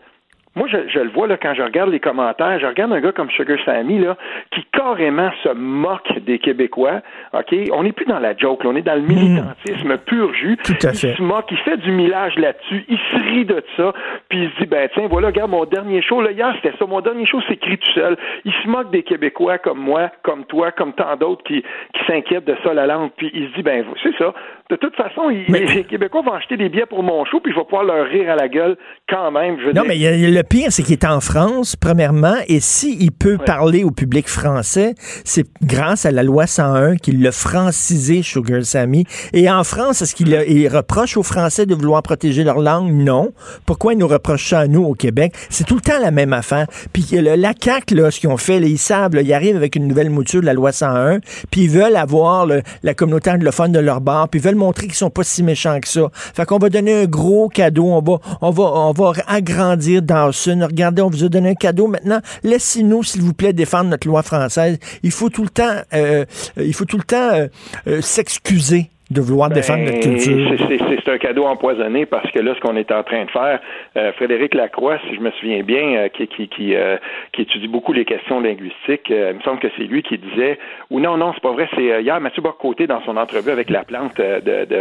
[0.55, 3.13] Moi, je, je, le vois là, quand je regarde les commentaires, je regarde un gars
[3.13, 4.17] comme Sugar Sammy là,
[4.51, 7.01] qui carrément se moque des Québécois.
[7.31, 9.07] Ok, on n'est plus dans la joke, là, on est dans le hmm.
[9.07, 10.57] militantisme pur jus.
[10.57, 11.11] Tout à fait.
[11.11, 13.93] Il se moque, il fait du millage là-dessus, il se rit de ça,
[14.27, 16.85] puis il se dit ben tiens, voilà, regarde mon dernier show là hier c'était ça,
[16.85, 18.17] mon dernier show s'écrit tout seul.
[18.43, 22.45] Il se moque des Québécois comme moi, comme toi, comme tant d'autres qui qui s'inquiètent
[22.45, 23.11] de ça la langue.
[23.15, 24.33] Puis il se dit ben c'est ça.
[24.71, 27.65] De toute façon, les Québécois vont acheter des billets pour mon show, puis je vais
[27.65, 28.77] pouvoir leur rire à la gueule
[29.09, 29.57] quand même.
[29.59, 33.83] Je non, mais le pire, c'est qu'il est en France, premièrement, et s'il peut parler
[33.83, 34.95] au public français,
[35.25, 39.05] c'est grâce à la loi 101 qu'il l'a francisé, Sugar Sammy.
[39.33, 40.33] Et en France, est-ce qu'il
[40.69, 42.91] reproche aux Français de vouloir protéger leur langue?
[42.91, 43.33] Non.
[43.65, 45.33] Pourquoi il nous reproche ça à nous, au Québec?
[45.49, 46.67] C'est tout le temps la même affaire.
[46.93, 49.75] Puis le, la CAQ, là, ce qu'ils ont fait, les ils savent, ils arrivent avec
[49.75, 51.19] une nouvelle mouture de la loi 101,
[51.51, 54.95] puis ils veulent avoir la communauté anglophone de leur bord, puis ils veulent montrer qu'ils
[54.95, 56.09] sont pas si méchants que ça.
[56.13, 60.59] Fait qu'on va donner un gros cadeau, on va, on va, on va agrandir Dawson,
[60.63, 61.87] regardez, on vous a donné un cadeau.
[61.87, 64.77] Maintenant, laissez-nous, s'il vous plaît, défendre notre loi française.
[65.03, 66.25] Il faut tout le temps, euh,
[66.57, 67.47] il faut tout le temps euh,
[67.87, 70.55] euh, s'excuser de vouloir défendre notre Ben, culture.
[70.69, 73.59] c'est- un cadeau empoisonné parce que là, ce qu'on est en train de faire,
[73.97, 76.95] euh, Frédéric Lacroix, si je me souviens bien, euh, qui, qui, qui, euh,
[77.33, 80.57] qui étudie beaucoup les questions linguistiques, euh, il me semble que c'est lui qui disait,
[80.89, 83.69] ou non, non, c'est pas vrai, c'est euh, hier Mathieu Bocoté dans son entrevue avec
[83.69, 84.75] La Plante euh, de, de,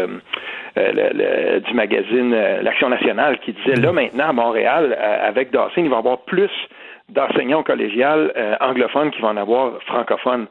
[0.78, 5.28] euh, le- le- du magazine euh, L'Action nationale, qui disait, là maintenant à Montréal, euh,
[5.28, 6.50] avec Dawson, il va y avoir plus
[7.08, 10.46] d'enseignants collégiales euh, anglophones qui vont en avoir francophones.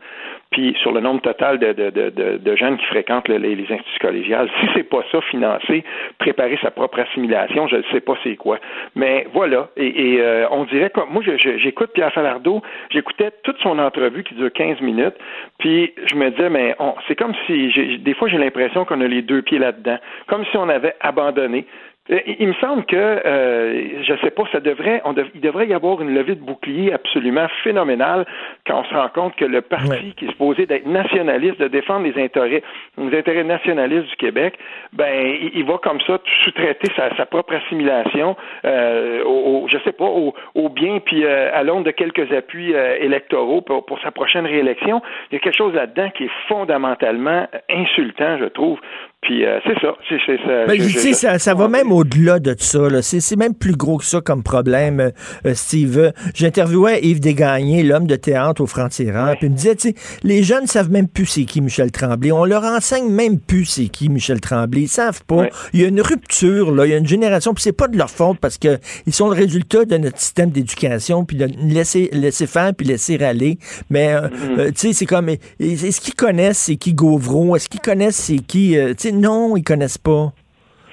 [0.52, 3.72] Puis sur le nombre total de, de, de, de, jeunes qui fréquentent le- les, les
[3.72, 5.84] instituts collégiales, si c'est pas ça, financer,
[6.18, 8.58] préparer sa propre assimilation, je ne sais pas c'est quoi.
[8.96, 9.70] Mais voilà.
[9.78, 11.22] Et, et, euh, on dirait que moi,
[11.58, 15.16] j'écoute Pierre Falardeau, j'écoutais toute son entrevue qui dure 15 minutes,
[15.60, 16.76] puis je me disais, mais
[17.08, 19.98] c'est comme si, des fois, j'ai l'impression qu'on a les deux pieds là-dedans,
[20.28, 21.66] comme si on avait abandonné.
[22.12, 25.68] Euh, Il me semble que, euh, je sais pas, ça devrait, on dev- il devrait
[25.68, 28.26] y avoir une levée de bouclier absolument phénoménale
[28.66, 32.06] quand on se rend compte que le parti qui est supposé d'être nationaliste, de défendre
[32.08, 32.64] les intérêts,
[32.98, 34.58] les intérêts nationalistes du Québec,
[34.94, 38.36] ben, il, il va comme ça sous-traiter sa, sa propre assimilation,
[38.66, 42.74] euh, au, je sais pas, au, au bien puis euh, à l'onde de quelques appuis
[42.74, 45.02] euh, électoraux pour, pour sa prochaine réélection.
[45.32, 48.80] Il y a quelque chose là-dedans qui est fondamentalement insultant, je trouve.
[49.22, 50.66] Puis euh, c'est ça, c'est c'est ça.
[50.66, 52.90] Ben, Je- sais, ça, ça va même au-delà de ça.
[52.90, 53.02] là.
[53.02, 55.10] C'est c'est même plus gros que ça comme problème, euh,
[55.46, 56.14] euh, Steve.
[56.34, 59.94] J'interviewais Yves Desgagnés, l'homme de théâtre au franc-tireur, puis il me disait, tu
[60.24, 62.32] les jeunes savent même plus c'est qui Michel Tremblay.
[62.32, 64.84] On leur enseigne même plus c'est qui Michel Tremblay.
[64.84, 65.48] Ils savent pas.
[65.74, 66.86] Il y a une rupture, là.
[66.86, 69.28] Il y a une génération, puis c'est pas de leur faute parce que ils sont
[69.28, 73.58] le résultat de notre système d'éducation, puis de laisser, laisser faire, puis laisser aller.
[73.90, 74.60] Mais, euh, Mm-hmm.
[74.60, 77.56] euh, tu sais, c'est comme, est- est-ce qu'ils connaissent c'est qui Gauvreau?
[77.56, 80.32] Est-ce qu'ils connaissent c'est qui, tu non, ils connaissent pas.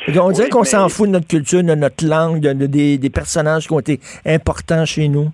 [0.09, 2.67] On dirait Oui, qu'on mais- s'en fout de notre culture, de notre langue, de, de-
[2.67, 5.31] des, des personnages qui ont été importants chez nous.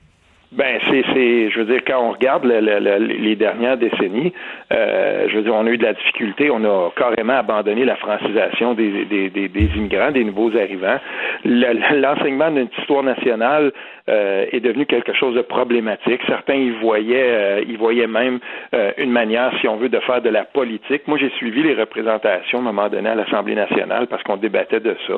[0.55, 4.35] Ben, c'est, c'est, je veux dire, quand on regarde le- le- le- les dernières décennies,
[4.71, 7.97] euh, je veux dire, on a eu de la difficulté, on a carrément abandonné la
[7.97, 10.99] francisation des, des, des, des immigrants, des nouveaux arrivants.
[11.47, 13.73] Le- l'enseignement d'une histoire nationale
[14.11, 16.21] euh, est devenu quelque chose de problématique.
[16.27, 18.39] Certains y voyaient, euh, y voyaient même
[18.75, 21.07] euh, une manière, si on veut, de faire de la politique.
[21.07, 24.81] Moi, j'ai suivi les représentations à un moment donné à l'Assemblée nationale parce qu'on débattait
[24.81, 25.15] de ça.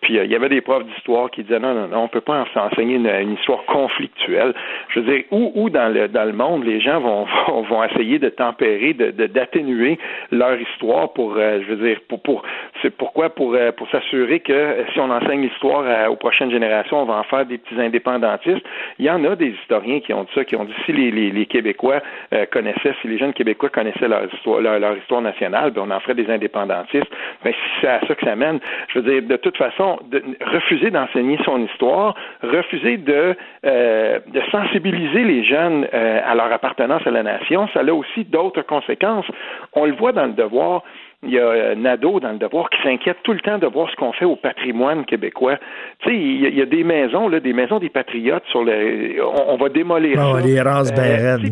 [0.00, 2.22] Puis euh, il y avait des profs d'histoire qui disaient non, non, non, on peut
[2.22, 4.54] pas en- enseigner une histoire conflictuelle.
[4.90, 7.84] Je veux dire, où, où dans le dans le monde les gens vont vont, vont
[7.84, 9.98] essayer de tempérer, de d'atténuer
[10.30, 12.42] leur histoire pour, euh, je veux dire, pour pour
[12.82, 17.02] c'est pourquoi pour euh, pour s'assurer que euh, si on enseigne l'histoire aux prochaines générations,
[17.02, 18.64] on va en faire des petits indépendantistes.
[18.98, 21.10] Il y en a des historiens qui ont dit ça, qui ont dit si les,
[21.10, 22.00] les, les Québécois
[22.32, 25.90] euh, connaissaient, si les jeunes Québécois connaissaient leur histoire, leur, leur histoire nationale, ben on
[25.90, 27.10] en ferait des indépendantistes.
[27.44, 30.22] Ben si c'est à ça que ça mène, je veux dire, de toute façon, de,
[30.52, 33.34] refuser d'enseigner son histoire, refuser de
[33.66, 38.24] euh, de sensibiliser les jeunes euh, à leur appartenance à la nation, ça a aussi
[38.24, 39.26] d'autres conséquences.
[39.74, 40.82] On le voit dans le devoir.
[41.24, 43.90] Il y a euh, Nadeau dans le devoir qui s'inquiète tout le temps de voir
[43.90, 45.56] ce qu'on fait au patrimoine québécois.
[46.00, 48.44] Tu sais, il y, a- il y a des maisons, là, des maisons des patriotes
[48.50, 49.16] sur le.
[49.24, 50.46] On, on va démolir Ah, ça.
[50.46, 51.02] les races bien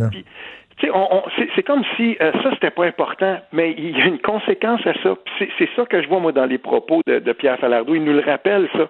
[0.07, 0.21] Euh,
[0.79, 4.93] c'est, comme si euh, ça, c'était pas important, mais il y a une conséquence à
[5.03, 5.15] ça.
[5.39, 7.95] C'est, ça que je vois, moi, dans les propos de, de Pierre Falardeau.
[7.95, 8.87] Il nous le rappelle, ça.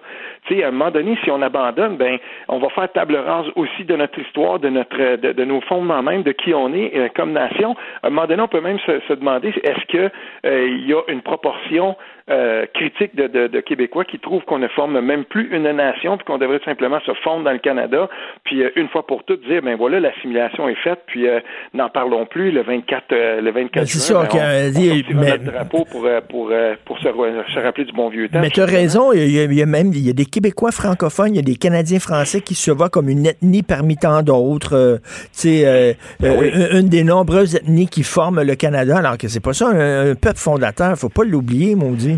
[0.47, 2.17] Tu sais, à un moment donné, si on abandonne, ben,
[2.49, 6.03] on va faire table rase aussi de notre histoire, de notre, de, de nos fondements
[6.03, 7.75] même, de qui on est euh, comme nation.
[8.03, 10.11] À un moment donné, on peut même se, se demander est-ce que
[10.45, 11.95] euh, y a une proportion
[12.29, 16.17] euh, critique de, de, de Québécois qui trouvent qu'on ne forme même plus une nation,
[16.17, 18.09] puis qu'on devrait simplement se fondre dans le Canada,
[18.43, 21.39] puis euh, une fois pour toutes dire ben voilà l'assimilation est faite, puis euh,
[21.73, 25.01] n'en parlons plus le 24 euh, le 24 Ben, c'est sûr ben, que, on, euh,
[25.13, 26.51] on mais- notre drapeau pour euh, pour
[26.85, 28.39] pour se, rappeler du bon vieux temps.
[28.41, 30.25] Mais tu as raison, il y, a, il y a même il y a des
[30.25, 33.95] Québécois francophones, il y a des Canadiens français qui se voient comme une ethnie parmi
[33.97, 34.75] tant d'autres.
[34.75, 39.27] euh, tu sais, euh, euh, une des nombreuses ethnies qui forment le Canada, alors que
[39.27, 42.16] c'est pas ça, un, un peuple fondateur, faut pas l'oublier, maudit.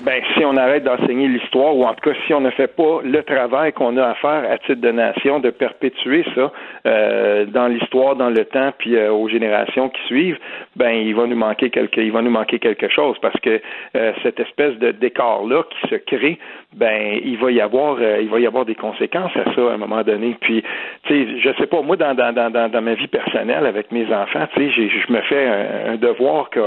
[0.00, 3.00] Ben, si on arrête d'enseigner l'histoire, ou en tout cas si on ne fait pas
[3.02, 6.52] le travail qu'on a à faire à titre de nation, de perpétuer ça
[6.86, 10.38] euh, dans l'histoire, dans le temps, puis euh, aux générations qui suivent,
[10.76, 13.60] ben il va nous manquer quelque, il va nous manquer quelque chose parce que
[13.96, 16.38] euh, cette espèce de décor là qui se crée,
[16.76, 19.74] ben il va y avoir, euh, il va y avoir des conséquences à ça à
[19.74, 20.36] un moment donné.
[20.40, 20.62] Puis,
[21.04, 24.04] tu sais, je sais pas moi dans dans dans dans, ma vie personnelle avec mes
[24.12, 26.60] enfants, tu sais, je me fais un, un devoir que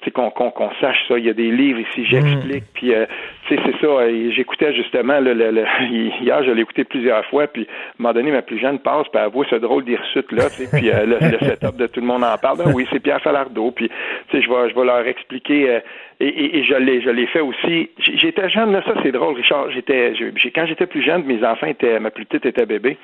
[0.00, 1.18] tu sais, qu'on qu'on qu'on sache ça.
[1.18, 2.64] Il y a des livres ici, j'explique.
[2.74, 3.06] Puis, euh,
[3.48, 4.08] tu sais, c'est ça.
[4.30, 5.64] J'écoutais justement, le, le, le-
[6.22, 7.46] hier, je l'ai écouté plusieurs fois.
[7.46, 10.50] Puis, à un moment donné, ma plus jeune passe, puis elle voit ce drôle d'hirsute-là.
[10.50, 12.58] tu sais, Puis, euh, le, le setup de tout le monde en parle.
[12.58, 13.70] Ben oui, c'est Pierre Falardeau.
[13.70, 15.80] Puis, tu sais, je vais, je vais leur expliquer.
[16.20, 17.90] Et, et, je l'ai, je l'ai fait aussi.
[17.98, 19.70] J'étais jeune, là, ça c'est drôle, Richard.
[19.70, 22.96] J'étais, j'ai- quand j'étais plus jeune, mes enfants étaient, ma plus petite était bébé.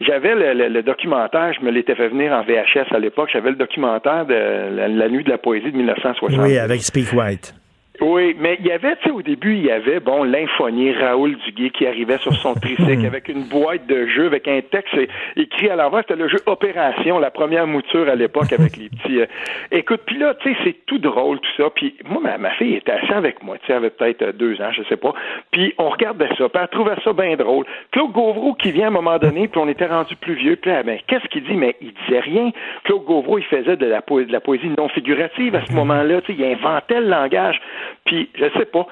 [0.00, 3.30] J'avais le, le- le documentaire, je me l'étais fait venir en VHS à l'époque.
[3.32, 6.38] J'avais le documentaire de la, la nuit de la poésie de 1960.
[6.46, 7.52] Oui, avec Speak White.
[8.00, 11.36] Oui, mais il y avait, tu sais, au début, il y avait, bon, l'infonier Raoul
[11.44, 14.94] Duguay qui arrivait sur son tricycle avec une boîte de jeu, avec un texte
[15.36, 16.00] écrit à l'envers.
[16.00, 19.20] C'était le jeu Opération, la première mouture à l'époque avec les petits.
[19.20, 19.26] Euh,
[19.72, 21.70] Écoute, puis là, tu sais, c'est tout drôle, tout ça.
[21.74, 24.60] Puis moi, ma, fille était assise avec moi, tu sais, elle avait peut-être euh, deux
[24.60, 25.12] ans, je sais pas.
[25.50, 27.64] Puis on regardait ça, puis elle trouvait ça bien drôle.
[27.90, 30.70] Claude Gauvreau qui vient à un moment donné, puis on était rendu plus vieux, puis
[30.70, 31.54] là, ben, qu'est-ce qu'il dit?
[31.54, 32.50] Mais il disait rien.
[32.84, 36.32] Claude Gauvreau, il faisait de la, de la poésie non figurative à ce moment-là, tu
[36.32, 37.60] sais, il inventait le langage.
[38.04, 38.86] Puis, je sais pas,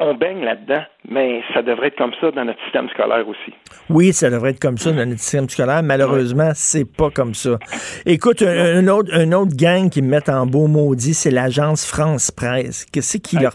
[0.00, 3.52] on baigne là-dedans, mais ça devrait être comme ça dans notre système scolaire aussi.
[3.90, 5.82] Oui, ça devrait être comme ça dans notre système scolaire.
[5.82, 7.58] Malheureusement, c'est pas comme ça.
[8.06, 12.30] Écoute, un, autre, un autre gang qui me met en beau maudit, c'est l'agence France
[12.30, 12.86] Presse.
[12.86, 13.52] Qu'est-ce qui, leur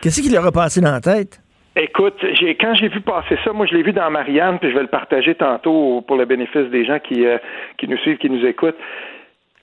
[0.00, 1.40] Qu'est-ce qui leur a passé dans la tête?
[1.78, 4.74] Écoute, j'ai, quand j'ai vu passer ça, moi je l'ai vu dans Marianne, puis je
[4.74, 7.36] vais le partager tantôt pour le bénéfice des gens qui, euh,
[7.76, 8.78] qui nous suivent, qui nous écoutent.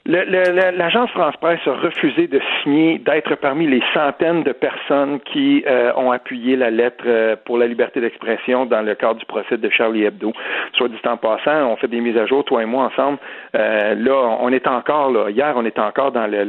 [0.06, 5.94] L'agence France Presse a refusé de signer, d'être parmi les centaines de personnes qui euh,
[5.96, 9.70] ont appuyé la lettre euh, pour la liberté d'expression dans le cadre du procès de
[9.70, 10.34] Charlie Hebdo.
[10.74, 13.18] Soit dit en passant, on fait des mises à jour, toi et moi ensemble.
[13.56, 15.30] Euh, là, on est encore là.
[15.30, 16.44] Hier, on est encore dans le,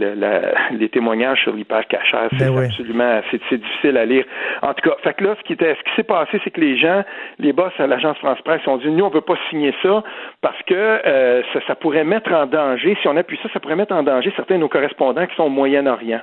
[0.76, 2.30] les témoignages sur l'hypercachère.
[2.36, 4.24] C'est ben absolument, c'est difficile à lire.
[4.62, 6.60] En tout cas, fait que là, ce qui était, ce qui s'est passé, c'est que
[6.60, 7.04] les gens,
[7.38, 10.02] les boss à l'agence France Presse ont dit, nous, on veut pas signer ça
[10.40, 11.00] parce que
[11.52, 14.32] ça, ça pourrait mettre en danger si on appuie ça, ça pourrait mettre en danger
[14.34, 16.22] certains de nos correspondants qui sont au Moyen-Orient.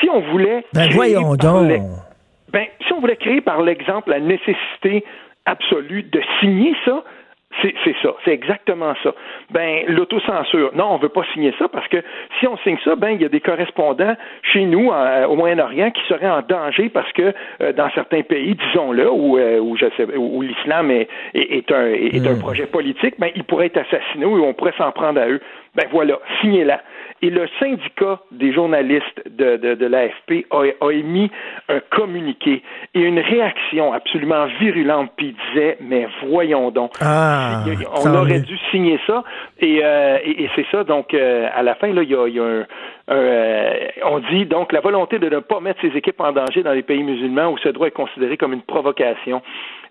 [0.00, 0.64] Si on voulait.
[0.72, 1.68] Ben voyons donc.
[2.52, 5.04] ben, si on voulait créer par l'exemple la nécessité
[5.44, 7.02] absolue de signer ça,
[7.62, 9.12] c'est ça, c'est exactement ça.
[9.50, 11.98] Ben l'autocensure, non, on veut pas signer ça parce que
[12.38, 16.02] si on signe ça, ben il y a des correspondants chez nous au Moyen-Orient qui
[16.08, 19.76] seraient en danger parce que euh, dans certains pays, disons-le, où, euh, où,
[20.16, 22.38] où l'islam est, est, un, est un hmm.
[22.38, 25.40] projet politique, ben ils pourraient être assassinés ou on pourrait s'en prendre à eux.
[25.74, 26.80] Ben voilà, signez-la.
[27.22, 31.30] Et le syndicat des journalistes de, de, de l'AFP a, a, émis
[31.68, 32.62] un communiqué
[32.94, 37.64] et une réaction absolument virulente, puis il disait, mais voyons donc, ah,
[38.04, 39.22] on aurait dû signer ça,
[39.58, 42.40] et, euh, et, c'est ça, donc euh, à la fin, là, il y a, y
[42.40, 42.66] a un,
[43.10, 46.72] euh, on dit donc la volonté de ne pas mettre ses équipes en danger dans
[46.72, 49.42] les pays musulmans où ce droit est considéré comme une provocation.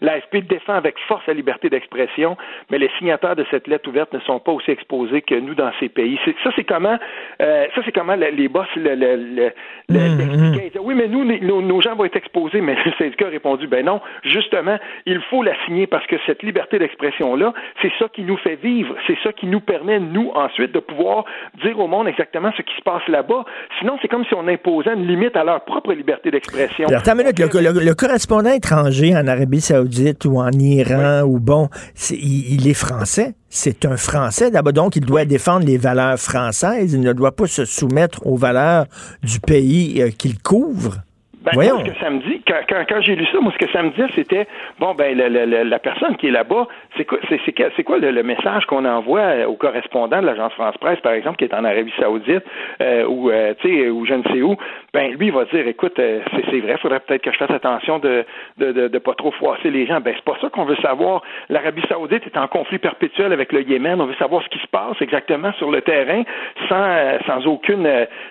[0.02, 2.38] L'AFP défend avec force la liberté d'expression,
[2.70, 5.72] mais les signataires de cette lettre ouverte ne sont pas aussi exposés que nous dans
[5.80, 6.18] ces pays.
[6.44, 6.98] Ça, c'est comment,
[7.42, 9.52] euh, ça, c'est comment les boss le, le,
[9.90, 11.26] le, mmh, Oui, mais nous,
[11.62, 12.62] nos, gens vont être exposés.
[12.62, 16.44] Mais le syndicat a répondu, ben non, justement, il faut la signer parce que cette
[16.44, 18.96] liberté d'expression-là, c'est ça qui nous fait vivre.
[19.06, 21.26] C'est ça qui nous permet, nous, ensuite, de pouvoir
[21.62, 23.46] dire au monde exactement ce qui se passe là-bas.
[23.80, 26.88] Sinon, c'est comme si on imposait une limite à leur propre liberté d'expression.
[26.88, 31.70] le, correspondant étranger en Arabie Saoudite ou en Iran ou bon,
[32.12, 33.34] il, est français.
[33.50, 36.94] C'est un Français d'abord, donc il doit défendre les valeurs françaises.
[36.94, 38.86] Il ne doit pas se soumettre aux valeurs
[39.24, 40.98] du pays euh, qu'il couvre.
[41.42, 43.72] Ben, Moi, ce que ça me dit, quand, quand, j'ai lu ça, moi, ce que
[43.72, 44.46] ça me dit, c'était,
[44.80, 46.68] bon, ben, la personne qui est là-bas,
[46.98, 51.38] c'est quoi, c'est, quoi le, message qu'on envoie au correspondant de l'agence France-Presse, par exemple,
[51.38, 52.44] qui est en Arabie Saoudite,
[52.82, 53.54] euh, ou, euh,
[53.90, 54.56] ou je ne sais où,
[54.94, 58.00] ben, lui, il va dire, écoute, euh, c'est, vrai, faudrait peut-être que je fasse attention
[58.00, 58.26] de,
[58.58, 60.00] de, de, pas trop froisser les gens.
[60.02, 61.22] Ben, c'est pas ça qu'on veut savoir.
[61.50, 64.02] L'Arabie Saoudite est en conflit perpétuel avec le Yémen.
[64.02, 66.24] On veut savoir ce qui se passe exactement sur le terrain,
[66.68, 67.88] sans, sans aucune,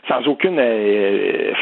[0.08, 0.60] sans aucune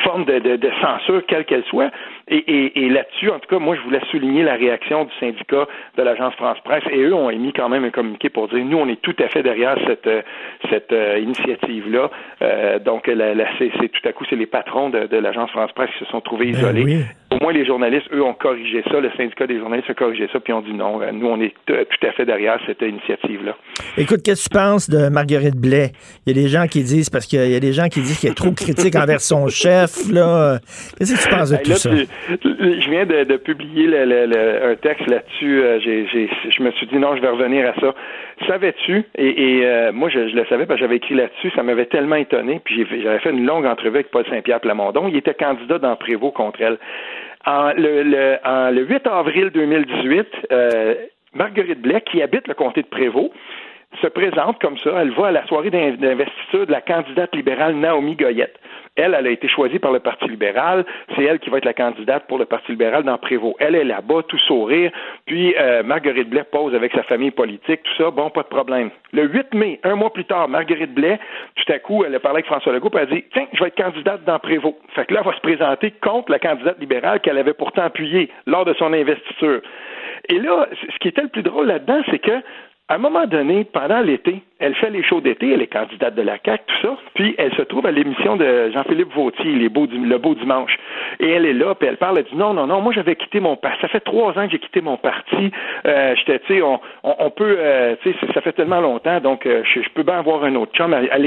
[0.03, 1.91] forme de, de censure quelle qu'elle soit.
[2.29, 6.35] Et, là-dessus, en tout cas, moi, je voulais souligner la réaction du syndicat de l'agence
[6.35, 6.83] France-Presse.
[6.91, 9.29] Et eux ont émis quand même un communiqué pour dire, nous, on est tout à
[9.29, 10.23] fait derrière cette, euh,
[10.69, 12.11] cette euh, initiative-là.
[12.43, 16.11] Euh, donc, la, c'est, tout à coup, c'est les patrons de, l'agence France-Presse qui se
[16.11, 17.05] sont trouvés ben isolés.
[17.31, 18.99] Au moins, les journalistes, eux, ont corrigé ça.
[18.99, 22.07] Le syndicat des journalistes a corrigé ça, puis ont dit non, nous, on est tout
[22.07, 23.57] à fait derrière cette initiative-là.
[23.99, 25.93] Écoute, qu'est-ce que tu penses de Marguerite Blais?
[26.27, 28.19] Il y a des gens qui disent, parce qu'il y a des gens qui disent
[28.19, 30.59] qu'elle est trop critique envers son chef, là.
[30.99, 31.91] Qu'est-ce que tu penses de tout ça?
[32.29, 35.63] Je viens de, publier un texte là-dessus.
[35.63, 37.95] Euh, je me suis dit non, je vais revenir à ça.
[38.47, 42.17] Savais-tu, et, euh, moi je, le savais parce que j'avais écrit là-dessus, ça m'avait tellement
[42.17, 45.09] étonné, puis j'avais fait une longue entrevue avec Paul Saint-Pierre Plamondon.
[45.09, 46.79] Il était candidat dans Prévost contre elle.
[47.47, 50.95] En le, le 8 avril 2018, euh,
[51.35, 53.31] Marguerite Blais, qui habite le comté de Prévost,
[54.03, 54.91] se présente comme ça.
[55.01, 58.59] Elle va à la soirée d'investiture de la candidate libérale Naomi Goyette.
[58.97, 60.85] Elle, elle a été choisie par le Parti libéral.
[61.15, 63.57] C'est elle qui va être la candidate pour le Parti libéral dans Prévost.
[63.59, 64.91] Elle est là-bas, tout sourire.
[65.27, 68.11] Puis euh, Marguerite Blais pose avec sa famille politique, tout ça.
[68.11, 68.91] Bon, pas de problème.
[69.13, 71.19] Le 8 mai, un mois plus tard, Marguerite Blais,
[71.57, 73.61] tout à coup, elle a parlé avec François Legault, puis elle a dit Tiens, je
[73.61, 74.77] vais être candidate dans Prévost.
[74.95, 78.31] Fait que là, elle va se présenter contre la candidate libérale qu'elle avait pourtant appuyée
[78.47, 79.61] lors de son investiture.
[80.29, 82.43] Et là, ce qui était le plus drôle là-dedans, c'est que
[82.89, 86.23] à un moment donné, pendant l'été, elle fait les shows d'été, elle est candidate de
[86.23, 89.87] la CAC, tout ça, puis elle se trouve à l'émission de Jean-Philippe Vautier, les beaux,
[89.87, 90.79] Le Beau Dimanche.
[91.21, 93.41] Et elle est là, puis elle parle, elle dit non, non, non, moi j'avais quitté
[93.41, 95.51] mon parti, ça fait trois ans que j'ai quitté mon parti,
[95.87, 99.45] euh, j'étais, tu sais, on, on, peut, euh, tu sais, ça fait tellement longtemps, donc
[99.45, 101.25] euh, je, peux bien avoir un autre chum, elle, elle,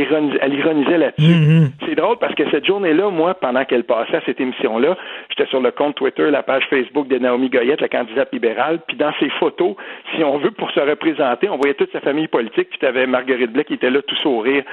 [0.53, 1.21] ironisait, là-dessus.
[1.21, 1.69] Mm-hmm.
[1.85, 4.97] C'est drôle parce que cette journée-là, moi, pendant qu'elle passait à cette émission-là,
[5.29, 8.97] j'étais sur le compte Twitter, la page Facebook de Naomi Goyette, la candidate libérale, puis
[8.97, 9.75] dans ses photos,
[10.15, 13.05] si on veut, pour se représenter, on voyait toute sa famille politique, puis tu avais
[13.19, 14.63] Marguerite Blais qui était là tout sourire.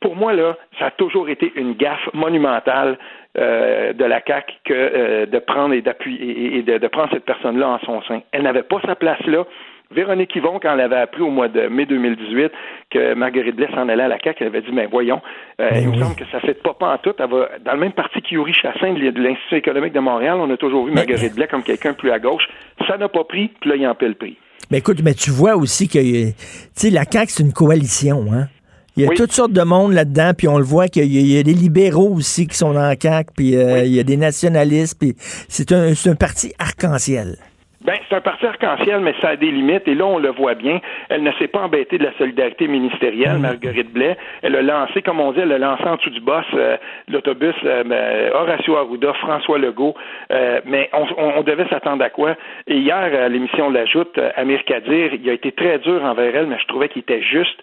[0.00, 2.98] pour moi, là, ça a toujours été une gaffe monumentale
[3.38, 7.68] euh, de la CAC que euh, de prendre et d'appuyer et, de, prendre cette personne-là
[7.68, 8.20] en son sein.
[8.32, 9.44] Elle n'avait pas sa place là.
[9.90, 12.50] Véronique Yvon, quand elle avait appris au mois de mai 2018
[12.90, 15.20] que Marguerite Blais s'en allait à la CAQ, elle avait dit, mais voyons,
[15.60, 17.12] euh, ben il me semble que ça fait pas pas en tout.
[17.18, 20.56] Elle va, dans le même parti qu'Yuri Chassin de l'Institut économique de Montréal, on a
[20.56, 22.48] toujours vu Marguerite Blais comme quelqu'un plus à gauche.
[22.86, 24.38] Ça n'a pas pris, puis là, il en paie le prix.
[24.70, 28.48] Mais écoute, mais tu vois aussi que la CAQ, c'est une coalition, hein?
[28.96, 31.42] Il y a toutes sortes de monde là-dedans, puis on le voit qu'il y, a
[31.42, 34.96] des libéraux aussi qui sont dans la CAQ, puis euh, il y a des nationalistes,
[34.98, 35.16] puis
[35.48, 37.38] c'est un, un parti arc-en-ciel.
[37.84, 39.88] Ben, c'est un parti arc-en-ciel, mais ça a des limites.
[39.88, 40.80] Et là, on le voit bien.
[41.08, 43.42] Elle ne s'est pas embêtée de la solidarité ministérielle, mm.
[43.42, 44.16] Marguerite Blais.
[44.42, 46.76] Elle a lancé, comme on dit, elle a lancé en dessous du boss euh,
[47.08, 49.94] l'autobus euh, ben, Horacio Arruda, François Legault.
[50.30, 52.36] Euh, mais on, on, devait s'attendre à quoi?
[52.68, 56.58] Et hier, à l'émission l'ajoute, Amir Kadir, il a été très dur envers elle, mais
[56.60, 57.60] je trouvais qu'il était juste.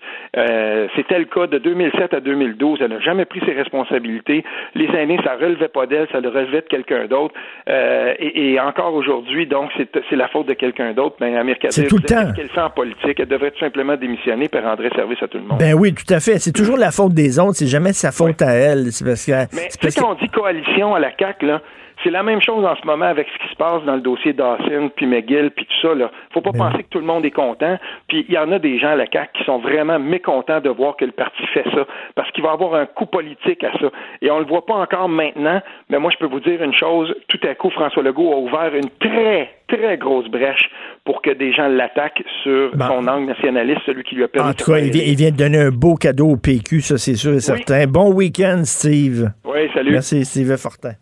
[0.96, 2.80] C'était le cas de 2007 à 2012.
[2.82, 4.44] Elle n'a jamais pris ses responsabilités.
[4.76, 7.34] Les aînés, ça relevait pas d'elle, ça le relevait de quelqu'un d'autre.
[7.68, 11.72] Et, et, encore aujourd'hui, donc, c'est c'est la faute de quelqu'un d'autre, mais Amir Kadir,
[11.72, 12.34] c'est tout le temps.
[12.34, 15.44] qu'elle fait en politique, elle devrait tout simplement démissionner et rendrait service à tout le
[15.44, 15.60] monde.
[15.60, 16.40] Ben oui, tout à fait.
[16.40, 18.92] C'est toujours la faute des autres, c'est jamais sa faute à elle.
[18.92, 21.62] C'est parce que, mais quand on dit coalition à la CAQ, là,
[22.04, 24.34] c'est la même chose en ce moment avec ce qui se passe dans le dossier
[24.34, 25.94] Dawson, puis McGill, puis tout ça.
[25.94, 26.12] Là.
[26.34, 27.78] faut pas ben penser que tout le monde est content.
[28.08, 30.70] Puis il y en a des gens à la CAQ qui sont vraiment mécontents de
[30.70, 33.88] voir que le parti fait ça, parce qu'il va avoir un coup politique à ça.
[34.22, 37.14] Et on le voit pas encore maintenant, mais moi je peux vous dire une chose.
[37.28, 40.70] Tout à coup, François Legault a ouvert une très, très grosse brèche
[41.06, 44.54] pour que des gens l'attaquent sur son angle nationaliste, celui qui lui a permis En
[44.54, 47.40] tout cas, il vient, de donner un beau cadeau au PQ, ça c'est sûr et
[47.40, 47.86] certain.
[47.88, 49.32] Bon week-end, Steve.
[49.46, 49.92] Oui, salut.
[49.92, 50.94] Merci, Steve Fortin.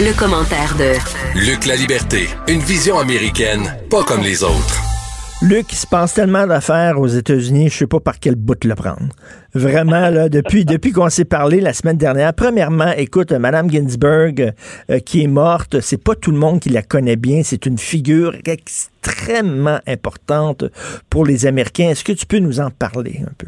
[0.00, 0.98] Le, commentaire de
[1.38, 4.87] Luc La Liberté, une vision américaine, pas comme les autres.
[5.40, 8.74] Luc, il se passe tellement d'affaires aux États-Unis, je sais pas par quel bout le
[8.74, 9.08] prendre.
[9.54, 14.52] Vraiment, là, depuis, depuis qu'on s'est parlé la semaine dernière, premièrement, écoute, Madame Ginsburg,
[14.90, 17.78] euh, qui est morte, c'est pas tout le monde qui la connaît bien, c'est une
[17.78, 20.64] figure extrêmement importante
[21.08, 21.90] pour les Américains.
[21.90, 23.46] Est-ce que tu peux nous en parler un peu?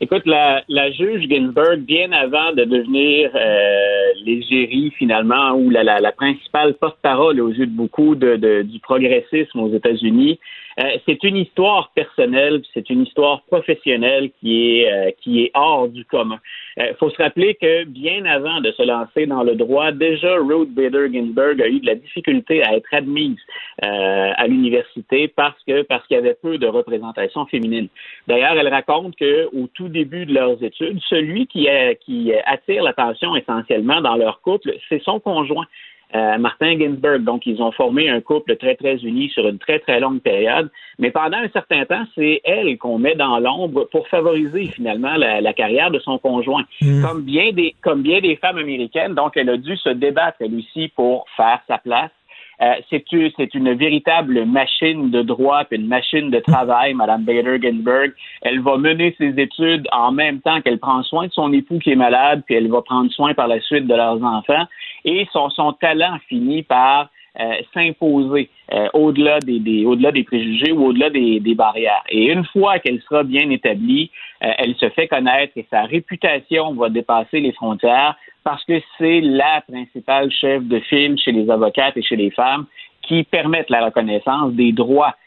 [0.00, 7.50] Écoute, la, juge Ginsburg, bien avant de devenir euh, finalement ou la, principale porte-parole aux
[7.50, 10.40] yeux de beaucoup du progressisme aux États-Unis,
[10.78, 15.88] euh, c'est une histoire personnelle, c'est une histoire professionnelle qui est euh, qui est hors
[15.88, 16.40] du commun.
[16.76, 20.34] Il euh, faut se rappeler que bien avant de se lancer dans le droit, déjà
[20.36, 23.38] Ruth Bader Ginsburg a eu de la difficulté à être admise
[23.82, 27.88] à l'université parce que parce qu'il y avait peu de représentation féminine.
[28.26, 31.68] D'ailleurs, elle raconte que au tout début de leurs études, celui qui,
[32.04, 35.66] qui attire l'attention essentiellement dans leur couple, c'est son conjoint.
[36.14, 37.24] Euh, Martin Ginsburg.
[37.24, 40.70] Donc, ils ont formé un couple très, très uni sur une très, très longue période.
[41.00, 45.52] Mais pendant un certain temps, c'est elle qu'on met dans l'ombre pour favoriser finalement la,
[45.52, 46.64] carrière de son conjoint.
[46.80, 47.02] Mm.
[47.02, 50.54] Comme, bien des, comme bien des femmes américaines, donc elle a dû se débattre elle
[50.54, 52.10] aussi pour faire sa place
[52.60, 58.12] euh, c'est une véritable machine de droit, une machine de travail, Mme Bader Ginsburg.
[58.42, 61.92] Elle va mener ses études en même temps qu'elle prend soin de son époux qui
[61.92, 64.64] est malade, puis elle va prendre soin par la suite de leurs enfants.
[65.04, 67.08] Et son, son talent finit par
[67.40, 72.04] euh, s'imposer euh, au-delà des, au-delà des préjugés ou au-delà des, des barrières.
[72.08, 76.90] Et une fois qu'elle sera bien établie, elle se fait connaître et sa réputation va
[76.90, 82.02] dépasser les frontières parce que c'est la principale chef de file chez les avocates et
[82.02, 82.66] chez les femmes
[83.02, 85.23] qui permettent la reconnaissance des droits euh,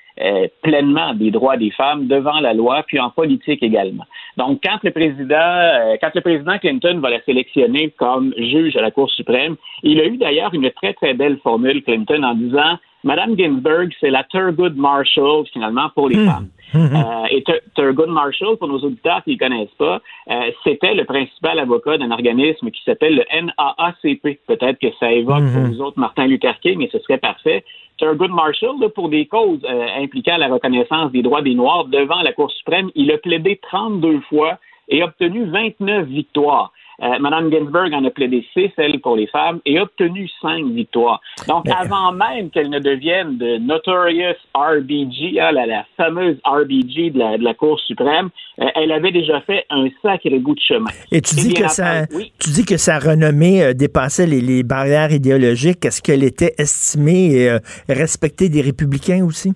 [0.61, 4.05] pleinement des droits des femmes devant la loi, puis en politique également.
[4.37, 8.81] Donc, quand le président, euh, quand le président Clinton va la sélectionner comme juge à
[8.81, 12.77] la Cour suprême, il a eu d'ailleurs une très très belle formule Clinton en disant
[13.03, 16.25] Madame Ginsburg, c'est la Thurgood Marshall finalement pour les hmm.
[16.25, 16.47] femmes.
[16.73, 16.95] Hmm.
[16.95, 17.43] Euh, et
[17.75, 22.11] Thurgood Marshall, pour nos auditeurs qui ne connaissent pas, euh, c'était le principal avocat d'un
[22.11, 24.39] organisme qui s'appelle le NAACP.
[24.45, 25.71] Peut-être que ça évoque pour hmm.
[25.71, 27.63] vous autres Martin Luther King, mais ce serait parfait.
[27.97, 32.33] Thurgood Marshall, pour des causes euh, impliquant la reconnaissance des droits des Noirs devant la
[32.33, 34.59] Cour suprême, il a plaidé 32 fois
[34.89, 36.71] et obtenu 29 victoires.
[37.03, 40.65] Euh, Madame Ginsburg en a plaidé six, elle, pour les femmes, et a obtenu cinq
[40.65, 41.21] victoires.
[41.47, 47.53] Donc, avant même qu'elle ne devienne de Notorious RBG, hein, la, fameuse RBG de la,
[47.53, 48.29] Cour suprême,
[48.59, 50.89] euh, elle avait déjà fait un sacré bout de chemin.
[51.11, 55.85] Et tu dis, que, ça, tu dis que sa renommée euh, dépassait les, barrières idéologiques.
[55.85, 57.47] Est-ce qu'elle était estimée
[57.87, 59.53] et respectée des républicains aussi?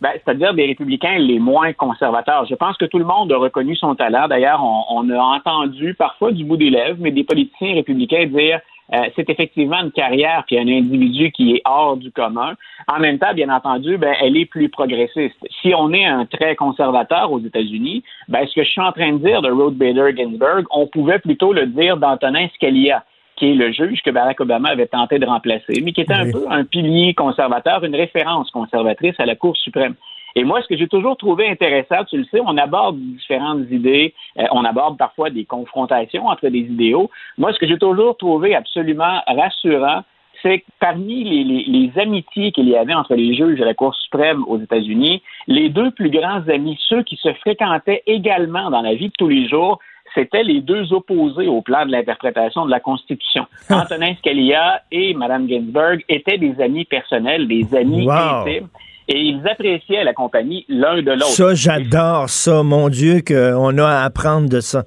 [0.00, 2.46] Ben, c'est-à-dire des républicains les moins conservateurs.
[2.46, 4.28] Je pense que tout le monde a reconnu son talent.
[4.28, 8.60] D'ailleurs, on, a entendu parfois du bout des lèvres, mais des politiciens républicains dire
[8.94, 12.54] euh, c'est effectivement une carrière puis un individu qui est hors du commun.
[12.86, 15.36] En même temps, bien entendu, ben, elle est plus progressiste.
[15.60, 19.12] Si on est un très conservateur aux États-Unis, ben, ce que je suis en train
[19.12, 23.04] de dire de Ruth Bader Ginsburg, on pouvait plutôt le dire d'Antonin Scalia
[23.36, 26.30] qui est le juge que Barack Obama avait tenté de remplacer, mais qui était un
[26.30, 29.94] peu un pilier conservateur, une référence conservatrice à la Cour suprême.
[30.34, 34.12] Et moi, ce que j'ai toujours trouvé intéressant, tu le sais, on aborde différentes idées,
[34.38, 37.10] euh, on aborde parfois des confrontations entre des idéaux.
[37.38, 40.02] Moi, ce que j'ai toujours trouvé absolument rassurant,
[40.42, 43.94] c'est que parmi les, les amitiés qu'il y avait entre les juges de la Cour
[43.94, 48.94] suprême aux États-Unis, les deux plus grands amis, ceux qui se fréquentaient également dans la
[48.94, 49.78] vie de tous les jours,
[50.14, 53.46] c'était les deux opposés au plan de l'interprétation de la Constitution.
[53.70, 58.68] Antonin Scalia et Mme Ginsburg étaient des amis personnels, des amis intimes.
[59.08, 61.26] Et ils appréciaient la compagnie l'un de l'autre.
[61.26, 62.64] Ça, j'adore ça.
[62.64, 64.84] Mon Dieu, qu'on a à apprendre de ça.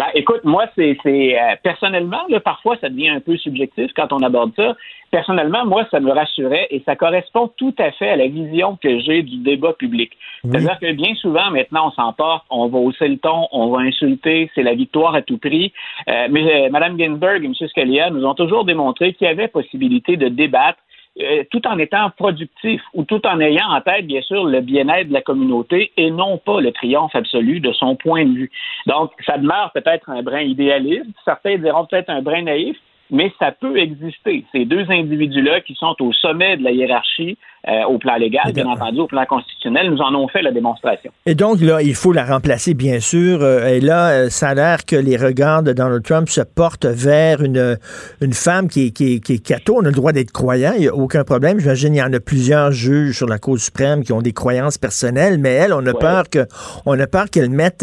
[0.00, 4.22] Ben, écoute, moi, c'est euh, personnellement, là, parfois, ça devient un peu subjectif quand on
[4.22, 4.74] aborde ça.
[5.10, 8.98] Personnellement, moi, ça me rassurait et ça correspond tout à fait à la vision que
[9.00, 10.12] j'ai du débat public.
[10.42, 14.50] C'est-à-dire que bien souvent, maintenant, on s'emporte, on va hausser le ton, on va insulter,
[14.54, 15.70] c'est la victoire à tout prix.
[16.08, 17.52] Euh, mais euh, Mme Ginsburg et M.
[17.68, 20.78] Scalia nous ont toujours démontré qu'il y avait possibilité de débattre
[21.18, 25.08] euh, tout en étant productif ou tout en ayant en tête, bien sûr, le bien-être
[25.08, 28.50] de la communauté et non pas le triomphe absolu de son point de vue.
[28.86, 32.76] Donc, ça demeure peut-être un brin idéaliste, certains diront peut-être un brin naïf,
[33.10, 34.44] mais ça peut exister.
[34.52, 37.36] Ces deux individus-là qui sont au sommet de la hiérarchie
[37.68, 41.12] euh, au plan légal, bien entendu, au plan constitutionnel, nous en ont fait la démonstration.
[41.26, 43.42] Et donc, là, il faut la remplacer, bien sûr.
[43.42, 46.86] Euh, et là, euh, ça a l'air que les regards de Donald Trump se portent
[46.86, 47.76] vers une,
[48.22, 49.76] une femme qui est, qui, qui est catho.
[49.76, 51.60] On a le droit d'être croyant, il n'y a aucun problème.
[51.60, 54.78] J'imagine qu'il y en a plusieurs juges sur la Cour suprême qui ont des croyances
[54.78, 56.46] personnelles, mais elle, on a peur que
[56.86, 57.82] on a peur qu'elle mette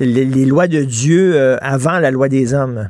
[0.00, 2.88] les, lois de Dieu avant la loi des hommes.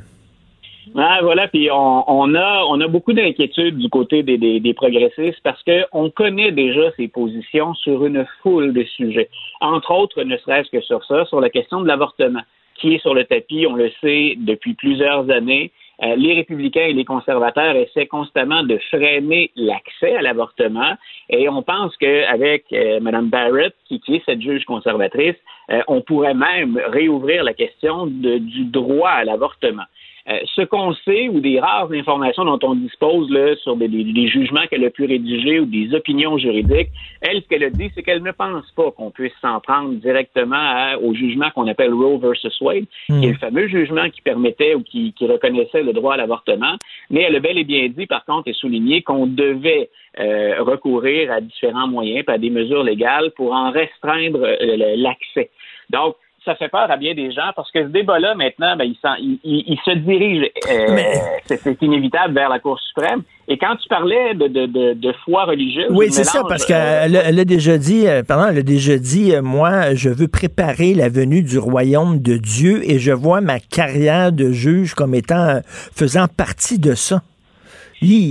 [0.95, 6.09] Ah, voilà, puis on, a on a beaucoup d'inquiétudes du côté des, progressistes parce qu'on
[6.09, 9.29] connaît déjà ses positions sur une foule de sujets.
[9.61, 12.41] Entre autres, ne serait-ce que sur ça, sur la question de l'avortement,
[12.75, 15.71] qui est sur le tapis, on le sait, depuis plusieurs années.
[16.01, 20.93] Euh, les républicains et les conservateurs essaient constamment de freiner l'accès à l'avortement
[21.29, 25.35] et on pense qu'avec euh, Mme Barrett, qui, est cette juge conservatrice,
[25.71, 29.83] euh, on pourrait même réouvrir la question du droit à l'avortement.
[30.29, 34.67] Euh, ce qu'on sait ou des rares informations dont on dispose là, sur des, jugements
[34.69, 36.89] qu'elle a pu rédiger ou des opinions juridiques,
[37.21, 40.93] elle, ce qu'elle a dit, c'est qu'elle ne pense pas qu'on puisse s'en prendre directement
[41.01, 43.37] au jugement qu'on appelle Roe versus Wade, qui est le hmm.
[43.37, 46.75] fameux jugement qui permettait ou qui, reconnaissait le droit à l'avortement.
[47.09, 49.89] Mais elle a bel et bien dit, par contre, et souligné qu'on devait
[50.19, 55.49] euh, recourir à différents moyens, à des mesures légales pour en restreindre euh, l'accès.
[55.89, 59.79] Donc, ça fait peur à bien des gens parce que ce débat-là, maintenant, ben, il,
[59.85, 60.97] se dirige, euh,
[61.45, 63.23] c'est inévitable, vers la Cour suprême.
[63.47, 65.87] Et quand tu parlais de, foi religieuse...
[65.91, 69.33] Oui, c'est ça, parce qu'elle elle a déjà dit, euh, pardon, elle a déjà dit,
[69.33, 73.59] euh, moi, je veux préparer la venue du royaume de Dieu et je vois ma
[73.59, 77.21] carrière de juge comme étant, faisant partie de ça.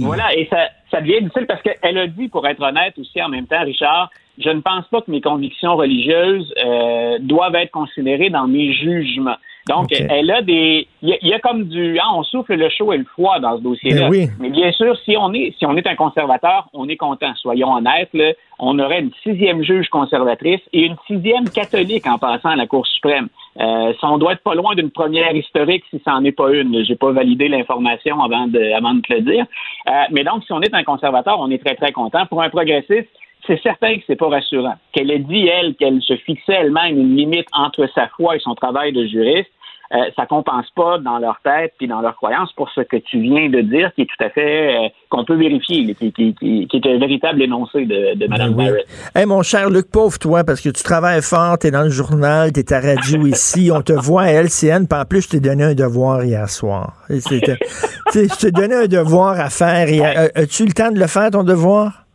[0.03, 3.29] Voilà, et ça, ça devient difficile parce qu'elle a dit, pour être honnête aussi en
[3.29, 8.31] même temps, Richard, je ne pense pas que mes convictions religieuses euh, doivent être considérées
[8.31, 9.37] dans mes jugements.
[9.69, 12.97] Donc, elle a des, il y, a comme du, ah, on souffle le chaud et
[12.97, 14.09] le froid dans ce dossier-là.
[14.09, 17.35] Ben Mais bien sûr, si on est, si on est un conservateur, on est content.
[17.37, 22.49] Soyons honnêtes, là, on aurait une sixième juge conservatrice et une sixième catholique en passant
[22.49, 23.29] à la Cour suprême.
[23.61, 26.51] Euh, ça, on doit être pas loin d'une première historique si ça n'en est pas
[26.51, 26.83] une.
[26.85, 29.45] J'ai pas validé l'information avant de, avant de te le dire.
[29.89, 32.25] Euh, mais donc, si on est un conservateur, on est très, très content.
[32.27, 33.09] Pour un progressiste,
[33.47, 34.75] c'est certain que c'est pas rassurant.
[34.93, 38.55] Qu'elle ait dit, elle, qu'elle se fixait elle-même une limite entre sa foi et son
[38.55, 39.51] travail de juriste,
[39.91, 43.21] euh, ça compense pas dans leur tête puis dans leur croyance pour ce que tu
[43.21, 46.87] viens de dire, qui est tout à fait euh, qu'on peut vérifier, qui, qui, est
[46.87, 48.87] un véritable énoncé de, de Mme ben Barrett.
[49.15, 51.89] Hey, mon cher Luc, pauvre toi, parce que tu travailles fort, tu es dans le
[51.89, 55.29] journal, tu es à radio ici, on te voit à LCN, puis en plus, je
[55.31, 56.93] t'ai donné un devoir hier soir.
[57.09, 59.89] je t'ai donné un devoir à faire.
[60.35, 62.08] As-tu le temps de le faire, ton devoir?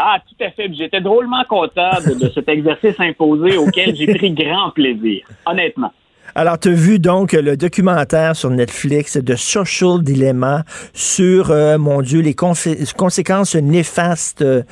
[0.00, 0.72] Ah, tout à fait.
[0.72, 5.92] J'étais drôlement content de, cet exercice imposé auquel j'ai pris grand plaisir, honnêtement.
[6.36, 10.62] Alors, tu as vu donc le documentaire sur Netflix de Social Dilemma
[10.94, 14.62] sur, euh, mon Dieu, les conséquences néfastes euh,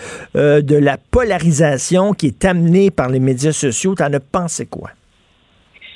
[0.63, 3.97] de la polarisation qui est amenée par les médias sociaux.
[3.97, 4.91] Tu en as pensé quoi?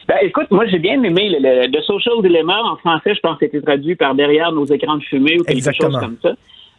[0.09, 2.61] Ben, écoute, moi, j'ai bien aimé le, le, Social Dilemma.
[2.65, 5.73] En français, je pense que c'était traduit par Derrière nos écrans de fumée ou quelque
[5.73, 6.32] chose comme ça.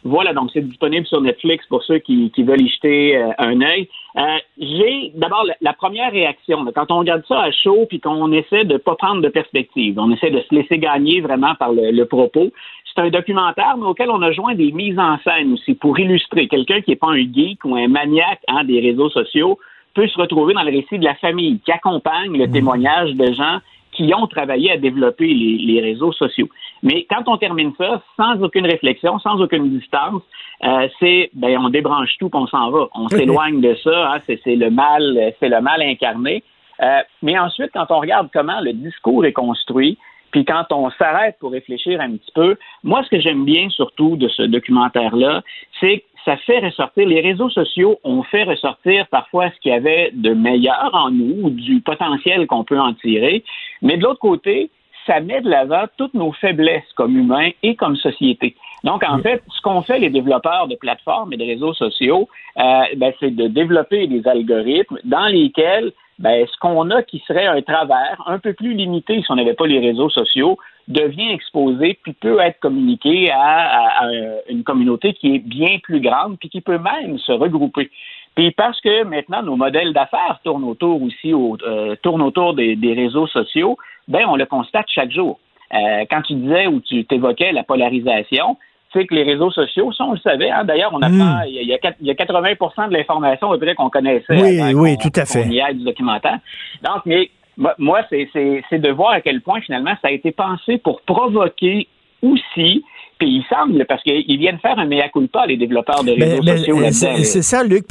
[0.04, 3.88] Voilà, donc c'est disponible sur Netflix pour ceux qui, veulent y jeter euh, un œil.
[4.16, 8.64] Euh, j'ai d'abord la, première réaction, quand on regarde ça à chaud puis qu'on essaie
[8.64, 12.50] de pas prendre de perspective, on essaie de se laisser gagner vraiment par le, propos.
[12.84, 16.48] C'est un documentaire, mais auquel on a joint des mises en scène aussi pour illustrer
[16.48, 19.58] quelqu'un qui n'est pas un geek ou un maniaque hein, des réseaux sociaux
[19.94, 22.52] peut se retrouver dans le récit de la famille qui accompagne le mmh.
[22.52, 23.58] témoignage de gens
[23.92, 26.48] qui ont travaillé à développer les, réseaux sociaux.
[26.82, 30.22] Mais quand on termine ça, sans aucune réflexion, sans aucune distance,
[30.64, 34.14] euh, c'est ben on débranche tout, puis on s'en va, on s'éloigne de ça.
[34.14, 36.42] Hein, c'est le mal, c'est le mal incarné.
[36.82, 39.98] Euh, mais ensuite, quand on regarde comment le discours est construit,
[40.32, 44.16] puis quand on s'arrête pour réfléchir un petit peu, moi, ce que j'aime bien surtout
[44.16, 45.42] de ce documentaire-là,
[45.78, 49.74] c'est que ça fait ressortir, les réseaux sociaux ont fait ressortir parfois ce qu'il y
[49.74, 53.44] avait de meilleur en nous, ou du potentiel qu'on peut en tirer,
[53.80, 54.70] mais de l'autre côté,
[55.06, 58.54] ça met de l'avant toutes nos faiblesses comme humains et comme société.
[58.84, 62.28] Donc, en fait, ce qu'ont fait les développeurs de plateformes et de réseaux sociaux,
[62.58, 67.46] euh, ben, c'est de développer des algorithmes dans lesquels ben, ce qu'on a qui serait
[67.46, 70.58] un travers un peu plus limité si on n'avait pas les réseaux sociaux
[70.88, 74.08] devient exposé puis peut être communiqué à,
[74.48, 77.90] une communauté qui est bien plus grande puis qui peut même se regrouper.
[78.34, 83.26] Puis parce que maintenant nos modèles d'affaires tournent autour aussi euh, tournent autour des, réseaux
[83.26, 83.76] sociaux,
[84.08, 85.38] ben on le constate chaque jour.
[85.72, 88.58] Euh, quand tu disais ou tu t'évoquais la polarisation,
[88.92, 90.50] sais que les réseaux sociaux, ça, on le savait.
[90.50, 90.64] Hein.
[90.64, 91.44] D'ailleurs, on apprend, hmm.
[91.46, 94.24] il, y a, il, y a, 80% de l'information qu'on connaissait.
[94.30, 95.46] Oui, oui, tout à fait.
[95.48, 96.38] y a du documentaire.
[96.82, 97.30] Donc, mais
[97.78, 101.88] moi, c'est de voir à quel point, finalement, ça a été pensé pour provoquer
[102.22, 102.84] aussi
[103.22, 106.78] puis il semble, parce qu'ils viennent faire un mea culpa, les développeurs de réseaux sociaux.
[107.22, 107.84] C'est ça, Luc,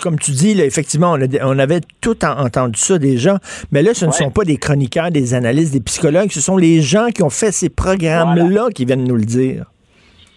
[0.00, 3.40] comme tu dis, effectivement, on, avait tout entendu ça déjà,
[3.72, 6.80] mais là, ce ne sont pas des chroniqueurs, des analystes, des psychologues, ce sont les
[6.80, 9.64] gens qui ont fait ces programmes-là qui viennent nous le dire.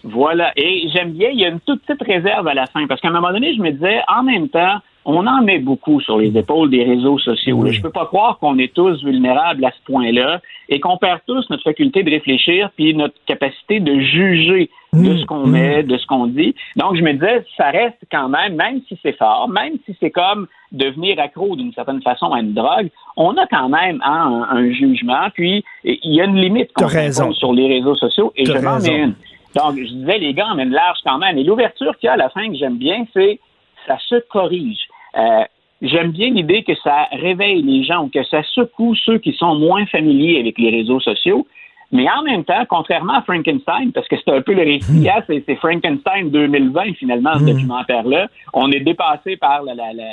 [0.04, 0.52] Voilà.
[0.56, 3.08] Et j'aime bien, il y a une toute petite réserve à la fin, parce qu'à
[3.08, 6.36] un moment donné, je me disais, en même temps, on en met beaucoup sur les
[6.36, 7.66] épaules des réseaux sociaux.
[7.66, 11.48] Je peux pas croire qu'on est tous vulnérables à ce point-là et qu'on perd tous
[11.50, 15.18] notre faculté de réfléchir puis notre capacité de juger de mmh.
[15.18, 16.54] ce qu'on met, de ce qu'on dit.
[16.76, 20.10] Donc, je me disais, ça reste quand même, même si c'est fort, même si c'est
[20.10, 24.70] comme devenir accro d'une certaine façon à une drogue, on a quand même hein, un,
[24.70, 25.28] jugement.
[25.34, 29.02] Puis, il y a une limite qu'on sur les réseaux sociaux et je m'en mets
[29.02, 29.14] une.
[29.54, 31.38] Donc, je disais, les gars emmènent large quand même.
[31.38, 33.38] Et l'ouverture qu'il y a à la fin que j'aime bien, c'est
[33.86, 34.80] ça se corrige.
[35.16, 35.44] Euh,
[35.82, 39.54] j'aime bien l'idée que ça réveille les gens ou que ça secoue ceux qui sont
[39.56, 41.46] moins familiers avec les réseaux sociaux.
[41.92, 45.22] Mais en même temps, contrairement à Frankenstein, parce que c'est un peu le récit, hein,
[45.28, 47.52] c'est Frankenstein 2020 finalement, ce hmm.
[47.52, 48.28] documentaire-là.
[48.52, 49.62] On est dépassé par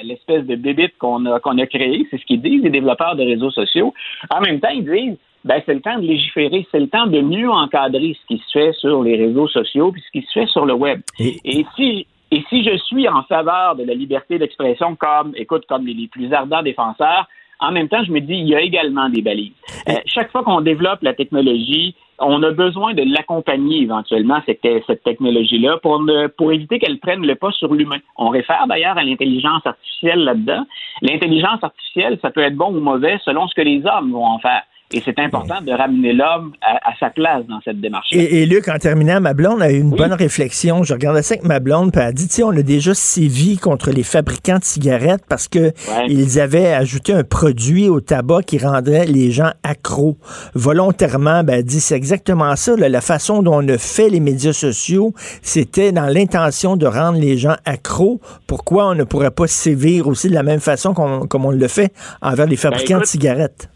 [0.04, 3.24] l'espèce de bébite qu'on a, qu'on a créé, c'est ce qu'ils disent les développeurs de
[3.24, 3.94] réseaux sociaux.
[4.30, 7.20] En même temps, ils disent ben, c'est le temps de légiférer, c'est le temps de
[7.22, 10.48] mieux encadrer ce qui se fait sur les réseaux sociaux puis ce qui se fait
[10.48, 11.02] sur le web.
[11.20, 15.86] Et, si et si je suis en faveur de la liberté d'expression comme, écoute, comme
[15.86, 17.28] les, plus ardents défenseurs,
[17.60, 19.52] en même temps, je me dis, il y a également des balises.
[19.88, 25.04] Euh, chaque fois qu'on développe la technologie, on a besoin de l'accompagner éventuellement, cette, cette
[25.04, 26.04] technologie-là, pour,
[26.38, 28.00] pour éviter qu'elle prenne le pas sur l'humain.
[28.18, 30.66] On réfère d'ailleurs à l'intelligence artificielle là-dedans.
[31.02, 34.40] L'intelligence artificielle, ça peut être bon ou mauvais selon ce que les hommes vont en
[34.40, 34.64] faire.
[34.94, 38.10] Et c'est important de ramener l'homme à, sa place dans cette démarche.
[38.12, 40.84] Et, et, Luc, en terminant, ma blonde a eu une bonne réflexion.
[40.84, 43.58] Je regardais ça avec ma blonde, puis elle a dit, tiens, on a déjà sévi
[43.58, 45.72] contre les fabricants de cigarettes parce que
[46.08, 50.18] ils avaient ajouté un produit au tabac qui rendrait les gens accros.
[50.54, 52.76] Volontairement, ben, elle dit, c'est exactement ça.
[52.76, 57.38] la façon dont on a fait les médias sociaux, c'était dans l'intention de rendre les
[57.38, 58.20] gens accros.
[58.48, 61.94] Pourquoi on ne pourrait pas sévir aussi de la même façon comme on le fait
[62.22, 63.70] envers les ben, fabricants de cigarettes?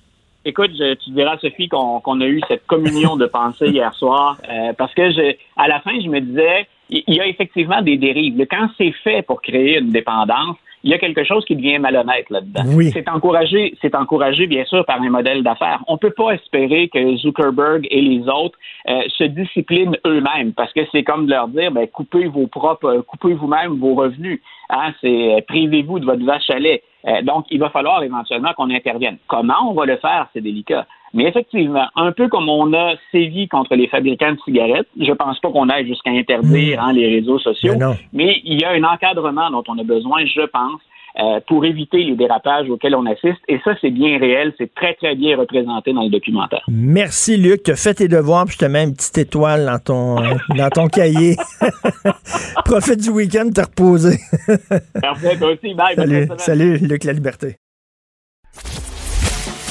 [0.48, 0.72] Écoute,
[1.04, 5.10] tu diras, Sophie, qu'on a eu cette communion de pensée hier soir, euh, parce que
[5.12, 8.46] je, à la fin, je me disais, il y a effectivement des dérives.
[8.50, 12.30] Quand c'est fait pour créer une dépendance, il y a quelque chose qui devient malhonnête
[12.30, 12.62] là-dedans.
[12.94, 15.84] C'est encouragé, c'est encouragé bien sûr par un modèle d'affaires.
[15.88, 18.58] On peut pas espérer que Zuckerberg et les autres
[18.88, 23.04] euh, se disciplinent eux-mêmes parce que c'est comme de leur dire, ben coupez vos propres,
[23.08, 24.42] coupez vous-même vos revenus.
[24.70, 26.84] Hein, c'est privez-vous de votre vache à lait.
[27.07, 29.18] Euh, donc, il va falloir éventuellement qu'on intervienne.
[29.27, 30.86] Comment on va le faire, c'est délicat.
[31.14, 35.40] Mais effectivement, un peu comme on a sévi contre les fabricants de cigarettes, je pense
[35.40, 36.86] pas qu'on aille jusqu'à interdire hmm.
[36.86, 37.76] hein, les réseaux sociaux,
[38.11, 40.82] mais, il y a un encadrement dont on a besoin, je pense.
[41.18, 43.40] Euh, pour éviter les dérapages auxquels on assiste.
[43.48, 46.64] Et ça, c'est bien réel, c'est très, très bien représenté dans le documentaire.
[46.68, 47.64] Merci, Luc.
[47.64, 50.16] Tu as fait tes devoirs, puis je te mets une petite étoile dans ton,
[50.58, 51.36] dans ton cahier.
[52.66, 54.18] Profite du week-end, te reposer.
[55.02, 55.74] Parfait, toi aussi.
[55.74, 55.96] Bye.
[55.96, 57.56] Salut, salut, Luc La Liberté.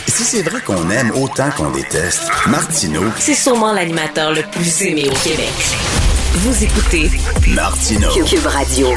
[0.06, 5.02] Si c'est vrai qu'on aime autant qu'on déteste, Martineau, C'est sûrement l'animateur le plus aimé
[5.08, 5.52] au Québec.
[6.36, 7.08] Vous écoutez
[7.54, 8.10] Martineau.
[8.24, 8.88] Cube Radio.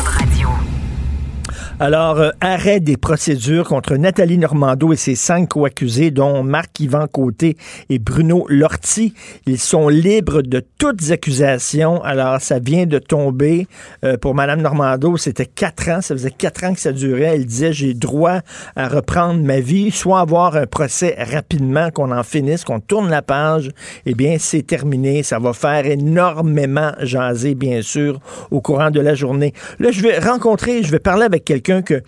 [1.79, 7.55] Alors, euh, arrêt des procédures contre Nathalie Normando et ses cinq co-accusés, dont Marc-Yvan Côté
[7.91, 9.13] et Bruno Lortie.
[9.45, 12.03] Ils sont libres de toutes accusations.
[12.03, 13.67] Alors, ça vient de tomber.
[14.03, 16.01] Euh, pour Madame Normando, c'était quatre ans.
[16.01, 17.35] Ça faisait quatre ans que ça durait.
[17.35, 18.39] Elle disait, j'ai droit
[18.75, 23.21] à reprendre ma vie, soit avoir un procès rapidement, qu'on en finisse, qu'on tourne la
[23.21, 23.69] page.
[24.07, 25.21] Eh bien, c'est terminé.
[25.21, 29.53] Ça va faire énormément jaser, bien sûr, au courant de la journée.
[29.77, 32.01] Là, je vais rencontrer, je vais parler avec quelqu'un que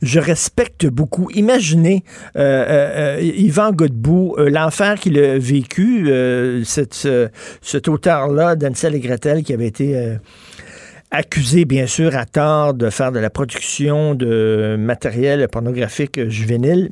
[0.00, 1.30] je respecte beaucoup.
[1.34, 2.04] Imaginez
[2.36, 6.10] euh, euh, Yvan Godbout, euh, l'enfer qu'il a vécu,
[6.64, 7.28] cette, ce,
[7.60, 10.16] cet auteur-là, Dancel et Gretel, qui avait été
[11.10, 16.90] accusé, bien sûr, à tort de faire de la production de matériel pornographique juvénile.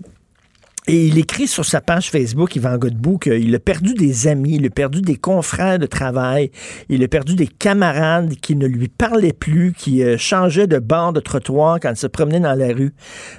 [0.93, 4.67] Et il écrit sur sa page Facebook, Yvan Godbout, qu'il a perdu des amis, il
[4.67, 6.51] a perdu des confrères de travail,
[6.89, 11.13] il a perdu des camarades qui ne lui parlaient plus, qui euh, changeaient de bord
[11.13, 12.93] de trottoir quand il se promenait dans la rue.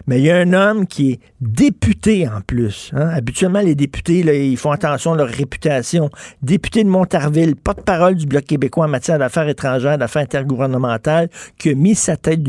[0.08, 2.90] Mais il y a un homme qui est député en plus.
[2.94, 3.10] Hein.
[3.10, 6.10] Habituellement, les députés, là, ils font attention à leur réputation.
[6.42, 11.76] Député de Montarville, porte-parole du Bloc québécois en matière d'affaires étrangères, d'affaires intergouvernementales, qui a
[11.76, 12.40] mis sa tête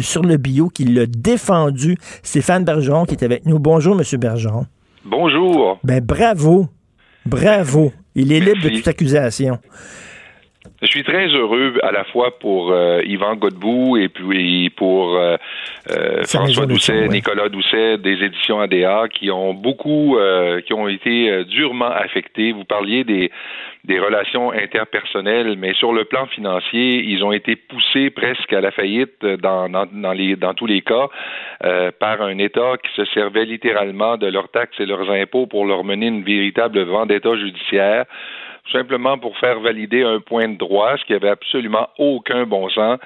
[0.00, 1.96] sur le bio, qui l'a défendu.
[2.24, 3.60] Stéphane Bergeron qui est avec nous.
[3.60, 4.47] Bonjour, Monsieur Bergeron.
[5.04, 5.78] Bonjour.
[5.84, 6.66] Ben bravo.
[7.24, 7.92] Bravo.
[8.14, 9.58] Il est libre de toute accusation.
[10.80, 15.36] Je suis très heureux à la fois pour euh, Yvan Godbout et puis pour euh,
[15.90, 17.08] euh, François Doucet, ouais.
[17.08, 20.16] Nicolas Doucet des éditions ADA qui ont beaucoup,
[20.66, 22.52] qui ont été durement affectés.
[22.52, 23.30] Vous parliez des,
[23.84, 28.70] des relations interpersonnelles, mais sur le plan financier, ils ont été poussés presque à la
[28.70, 29.24] faillite
[30.12, 31.08] les, dans tous les cas
[31.64, 35.64] euh, par un État qui se servait littéralement de leurs taxes et leurs impôts pour
[35.64, 38.04] leur mener une véritable vendetta judiciaire
[38.72, 42.98] simplement pour faire valider un point de droit, ce qui avait absolument aucun bon sens.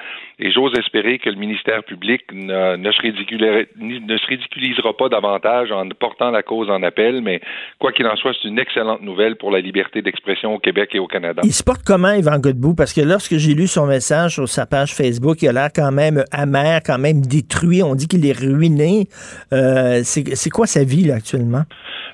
[0.45, 5.09] Et j'ose espérer que le ministère public ne, ne, se ridiculisera, ne se ridiculisera pas
[5.09, 7.41] davantage en portant la cause en appel, mais
[7.79, 10.99] quoi qu'il en soit, c'est une excellente nouvelle pour la liberté d'expression au Québec et
[10.99, 11.43] au Canada.
[11.45, 12.75] Il se porte comment, Yvan Godbout?
[12.75, 15.93] Parce que lorsque j'ai lu son message sur sa page Facebook, il a l'air quand
[15.93, 17.85] même amer, quand même détruit.
[17.85, 19.07] On dit qu'il est ruiné.
[19.53, 21.63] Euh, c'est quoi sa vie, là, actuellement?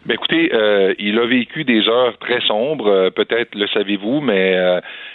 [0.04, 4.56] Ben écoutez, euh, il a vécu des heures très sombres, euh, peut-être le savez-vous, mais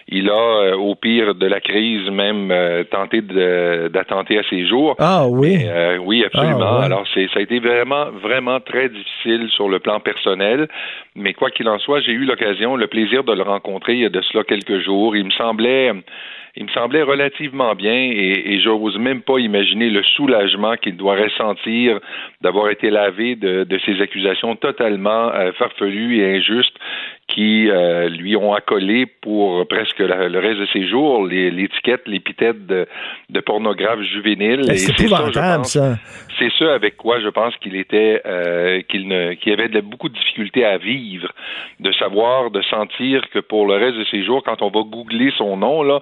[0.07, 3.21] il a, au pire de la crise, même euh, tenté
[3.89, 4.95] d'attenter à ses jours.
[4.99, 5.57] Ah oui.
[5.57, 6.59] Mais, euh, oui, absolument.
[6.61, 6.85] Ah, ouais.
[6.85, 10.67] Alors, c'est, ça a été vraiment, vraiment très difficile sur le plan personnel.
[11.15, 14.05] Mais quoi qu'il en soit, j'ai eu l'occasion, le plaisir de le rencontrer il y
[14.05, 15.15] a de cela quelques jours.
[15.15, 15.91] Il me semblait,
[16.55, 21.15] il me semblait relativement bien et, et j'ose même pas imaginer le soulagement qu'il doit
[21.15, 21.99] ressentir
[22.41, 26.77] d'avoir été lavé de, de ces accusations totalement euh, farfelues et injustes
[27.27, 32.67] qui euh, lui ont accolé pour presque la- le reste de ses jours l'étiquette, l'épithète
[32.67, 32.85] de,
[33.29, 34.61] de pornographe juvénile.
[34.67, 35.95] Ben, c'est ça, épouvantable, ça.
[36.37, 39.11] c'est ce avec quoi je pense qu'il était euh, qu'il
[39.53, 41.29] avait de, beaucoup de difficultés à vivre,
[41.79, 45.31] de savoir, de sentir que pour le reste de ses jours, quand on va googler
[45.37, 46.01] son nom là,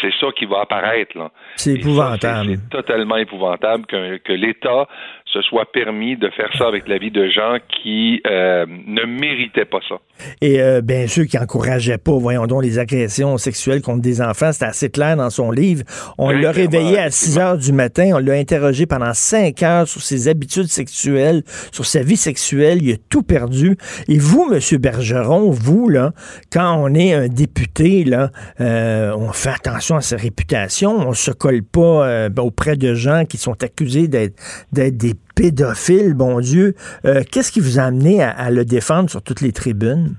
[0.00, 1.12] c'est ça qui va apparaître.
[1.56, 2.56] C'est épouvantable.
[2.56, 4.88] C'est totalement épouvantable que, que l'État
[5.32, 9.64] se soit permis de faire ça avec la vie de gens qui euh, ne méritaient
[9.64, 9.96] pas ça.
[10.40, 14.52] Et euh, bien sûr qui encourageait pas, voyons donc, les agressions sexuelles contre des enfants.
[14.52, 15.84] C'était assez clair dans son livre.
[16.18, 18.10] On l'a réveillé à 6 heures du matin.
[18.14, 21.42] On l'a interrogé pendant 5 heures sur ses habitudes sexuelles,
[21.72, 22.82] sur sa vie sexuelle.
[22.82, 23.76] Il a tout perdu.
[24.08, 26.12] Et vous, Monsieur Bergeron, vous, là,
[26.52, 28.30] quand on est un député, là,
[28.60, 30.96] euh, on fait attention à sa réputation.
[30.96, 34.34] On se colle pas euh, auprès de gens qui sont accusés d'être
[34.72, 36.74] d'être des pédophiles, bon Dieu.
[37.04, 40.16] Euh, Qu'est-ce qui vous a amené à, à le défendre sur toutes les tribunes?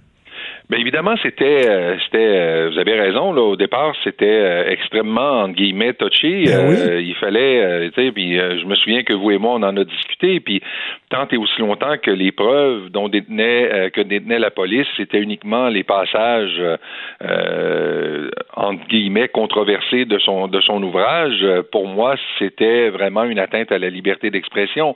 [0.69, 3.34] Bien évidemment, c'était, euh, c'était, euh, vous avez raison.
[3.34, 6.45] Là, au départ, c'était euh, extrêmement entre guillemets touché.
[6.45, 9.76] Ben Il fallait, tu sais, puis je me souviens que vous et moi, on en
[9.76, 10.40] a discuté.
[10.40, 10.61] Puis
[11.14, 15.19] tant et aussi longtemps que les preuves dont détenait, euh, que détenait la police, c'était
[15.19, 16.60] uniquement les passages
[17.22, 21.45] euh, entre guillemets controversés de son de son ouvrage.
[21.72, 24.95] Pour moi, c'était vraiment une atteinte à la liberté d'expression.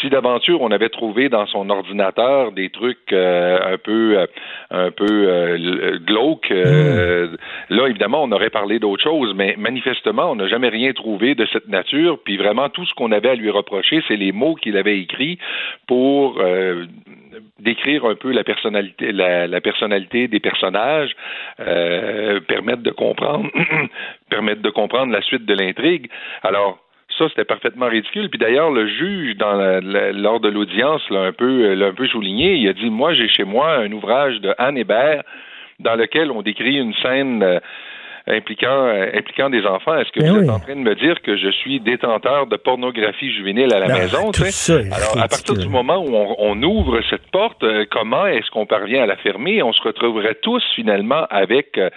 [0.00, 4.26] Si d'aventure on avait trouvé dans son ordinateur des trucs euh, un peu
[4.70, 5.58] un peu
[6.06, 7.36] glauques, hmm.
[7.68, 11.46] là évidemment on aurait parlé d'autre chose, mais manifestement on n'a jamais rien trouvé de
[11.52, 12.18] cette nature.
[12.24, 15.38] Puis vraiment tout ce qu'on avait à lui reprocher, c'est les mots qu'il avait écrits
[15.86, 16.86] pour euh,
[17.60, 21.10] décrire un peu la personnalité, des personnages,
[21.60, 23.48] euh, permettre de comprendre,
[24.30, 26.08] permettre de comprendre la suite de l'intrigue.
[26.42, 26.78] Alors,
[27.16, 28.30] ça, c'était parfaitement ridicule.
[28.30, 29.80] Puis d'ailleurs, le juge, dans
[30.14, 32.54] lors de l'audience, l'a un peu, l'a un peu souligné.
[32.54, 35.22] Il a dit, moi, j'ai chez moi un ouvrage de Anne Hébert
[35.80, 37.60] dans lequel on décrit une scène euh,
[38.28, 39.96] impliquant, euh, impliquant des enfants.
[39.96, 42.56] Est-ce que ben vous êtes en train de me dire que je suis détenteur de
[42.56, 44.30] pornographie juvénile à la maison?
[44.92, 49.02] Alors, à partir du moment où on, ouvre cette porte, euh, comment est-ce qu'on parvient
[49.02, 49.62] à la fermer?
[49.62, 51.90] On se retrouverait tous finalement avec euh,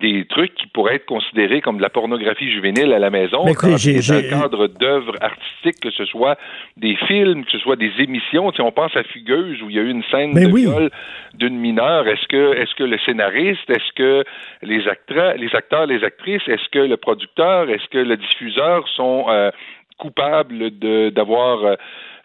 [0.00, 3.54] des trucs qui pourraient être considérés comme de la pornographie juvénile à la maison Mais
[3.54, 6.36] dans le cadre d'œuvres artistiques, que ce soit
[6.76, 8.52] des films, que ce soit des émissions.
[8.52, 10.90] Si on pense à Fugueuse où il y a eu une scène de viol
[11.34, 14.24] d'une mineure, est-ce que est-ce que le scénariste, est-ce que
[14.62, 19.26] les acteurs, les acteurs, les actrices, est-ce que le producteur, est-ce que le diffuseur sont
[19.28, 19.50] euh,
[19.98, 20.70] coupables
[21.10, 21.74] d'avoir euh,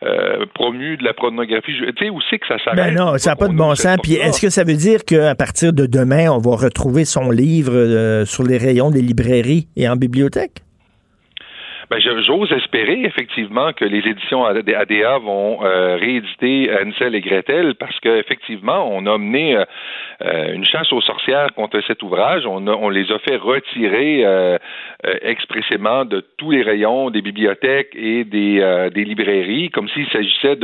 [0.04, 1.74] euh, promu de la pornographie.
[1.74, 2.94] Tu sais, où c'est que ça s'arrête?
[2.94, 3.98] Ben non, ça n'a pas de bon sens.
[4.02, 7.74] Puis est-ce que ça veut dire qu'à partir de demain, on va retrouver son livre
[7.76, 10.64] euh, sur les rayons des librairies et en bibliothèque?
[11.92, 18.00] Ben, j'ose espérer effectivement que les éditions ADA vont euh, rééditer Ansel et Gretel parce
[18.00, 19.66] qu'effectivement, on a mené euh,
[20.24, 22.46] euh, une chasse aux sorcières contre cet ouvrage.
[22.46, 24.26] On, on les a fait retirer
[25.22, 30.56] expressément de tous les rayons des bibliothèques et des, des librairies, comme s'il s'agissait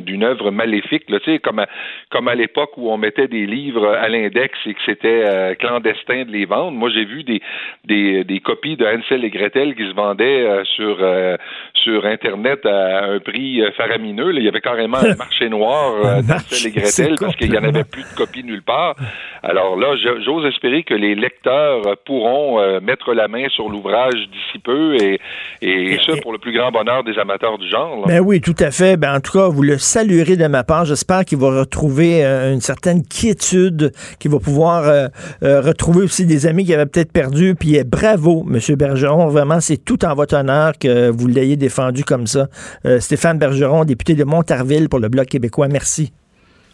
[0.00, 1.68] d'une œuvre maléfique, là, comme à,
[2.10, 6.32] comme à l'époque où on mettait des livres à l'index et que c'était clandestin de
[6.32, 6.72] les vendre.
[6.72, 7.40] Moi, j'ai vu des,
[7.84, 11.36] des, des copies de Hansel et Gretel qui se vendaient sur, euh,
[11.74, 14.32] sur Internet à un prix euh, faramineux.
[14.34, 17.64] Il y avait carrément un marché noir euh, d'Ansel et Gretel parce qu'il n'y en
[17.64, 18.96] avait plus de copies nulle part.
[19.42, 19.94] Alors là,
[20.24, 25.20] j'ose espérer que les lecteurs pourront mettre la main sur l'ouvrage d'ici peu et,
[25.60, 28.06] et ce, pour le plus grand bonheur des amateurs du genre.
[28.06, 28.96] Ben oui, tout à fait.
[28.96, 30.84] Ben, en tout cas, vous le saluerez de ma part.
[30.84, 35.08] J'espère qu'il va retrouver une certaine quiétude, qu'il va pouvoir
[35.42, 37.56] retrouver aussi des amis qu'il avait peut-être perdus.
[37.58, 38.76] Puis bravo, M.
[38.76, 39.26] Bergeron.
[39.26, 42.48] Vraiment, c'est tout en votre honneur que vous l'ayez défendu comme ça.
[42.86, 46.12] Euh, Stéphane Bergeron, député de Montarville pour le Bloc québécois, merci.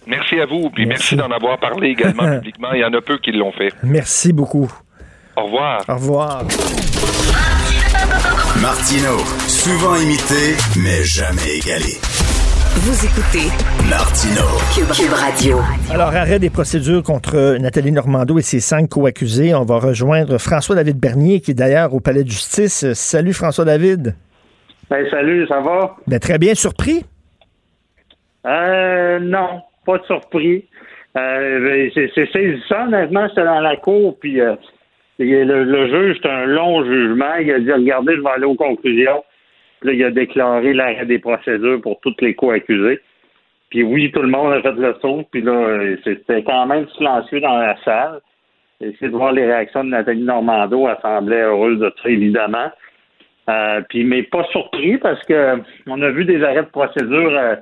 [0.07, 2.73] Merci à vous, puis merci, d'en avoir parlé également publiquement.
[2.73, 3.73] Il y en a peu qui l'ont fait.
[3.83, 4.71] Merci beaucoup.
[5.37, 5.83] Au revoir.
[5.89, 6.45] Au revoir.
[8.61, 11.95] Martino, souvent imité, mais jamais égalé.
[12.77, 13.49] Vous écoutez
[13.89, 15.57] Martino Cube, Radio.
[15.93, 19.55] Alors, arrêt des procédures contre Nathalie Normando et ses cinq co-accusés.
[19.55, 22.93] On va rejoindre François-David Bernier, qui est d'ailleurs au Palais de justice.
[22.93, 24.15] Salut, François-David.
[24.91, 25.97] salut, ça va?
[26.07, 26.55] Ben, très bien.
[26.55, 27.05] Surpris?
[28.47, 30.67] Euh, non, pas de surpris.
[31.17, 34.55] Euh, c'est saisissant, honnêtement, c'est dans la cour, puis euh,
[35.19, 37.35] le, le, juge, c'est un long jugement.
[37.41, 39.25] Il a dit, regardez, je vais aller aux conclusions.
[39.81, 43.01] Puis là, il a déclaré l'arrêt des procédures pour toutes les co-accusés.
[43.71, 45.25] Puis oui, tout le monde a fait le saut.
[45.31, 48.21] Puis là, c'était quand même silencieux dans la salle.
[48.81, 52.71] Essayer de voir les réactions de Nathalie Normando, elle semblait heureuse de ça, évidemment.
[53.49, 55.57] Euh, puis, mais pas surpris parce que
[55.87, 57.57] on a vu des arrêts de procédure, euh,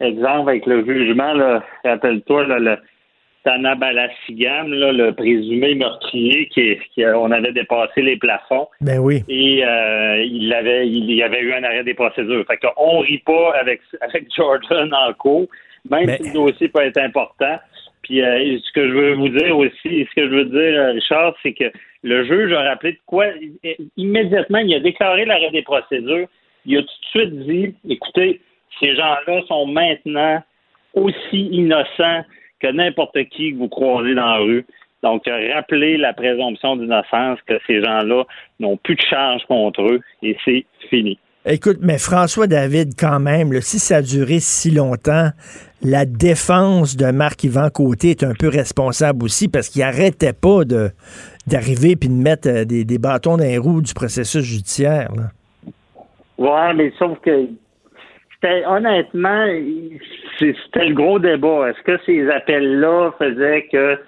[0.00, 1.32] exemple avec le jugement,
[1.84, 2.76] rappelle-toi, le,
[3.44, 6.76] Tana Balasigam, le présumé meurtrier, qui,
[7.06, 8.68] on avait dépassé les plafonds.
[8.80, 9.22] Ben oui.
[9.28, 12.44] Et euh, il avait il y avait eu un arrêt des procédures.
[12.46, 15.46] Fait qu'on rit pas avec, avec Jordan en cours,
[15.90, 17.58] même si le dossier peut être important.
[18.02, 20.92] Puis euh, ce que je veux vous dire aussi, ce que je veux dire, euh,
[20.92, 21.72] Richard, c'est que
[22.02, 23.26] le juge a rappelé de quoi
[23.96, 26.26] immédiatement, il a déclaré l'arrêt des procédures.
[26.66, 28.40] Il a tout de suite dit écoutez,
[28.80, 30.42] ces gens-là sont maintenant
[30.94, 32.24] aussi innocents
[32.60, 34.66] que n'importe qui que vous croisez dans la rue.
[35.02, 35.22] Donc,
[35.54, 38.24] rappelez la présomption d'innocence que ces gens-là
[38.58, 41.18] n'ont plus de charge contre eux et c'est fini.
[41.46, 45.30] Écoute, mais François David, quand même, si ça a duré si longtemps,
[45.82, 50.90] la défense de Marc-Yvan Côté est un peu responsable aussi parce qu'il n'arrêtait pas de,
[51.46, 55.08] d'arriver puis de mettre euh, des, bâtons dans les roues du processus judiciaire.
[56.36, 57.48] Oui, mais sauf que
[58.66, 59.46] honnêtement,
[60.38, 61.70] c'était le gros débat.
[61.70, 63.98] Est-ce que ces appels-là faisaient que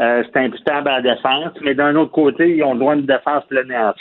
[0.00, 1.52] euh, c'était imputable à la défense?
[1.62, 3.94] Mais d'un autre côté, ils ont le droit à une défense plénière.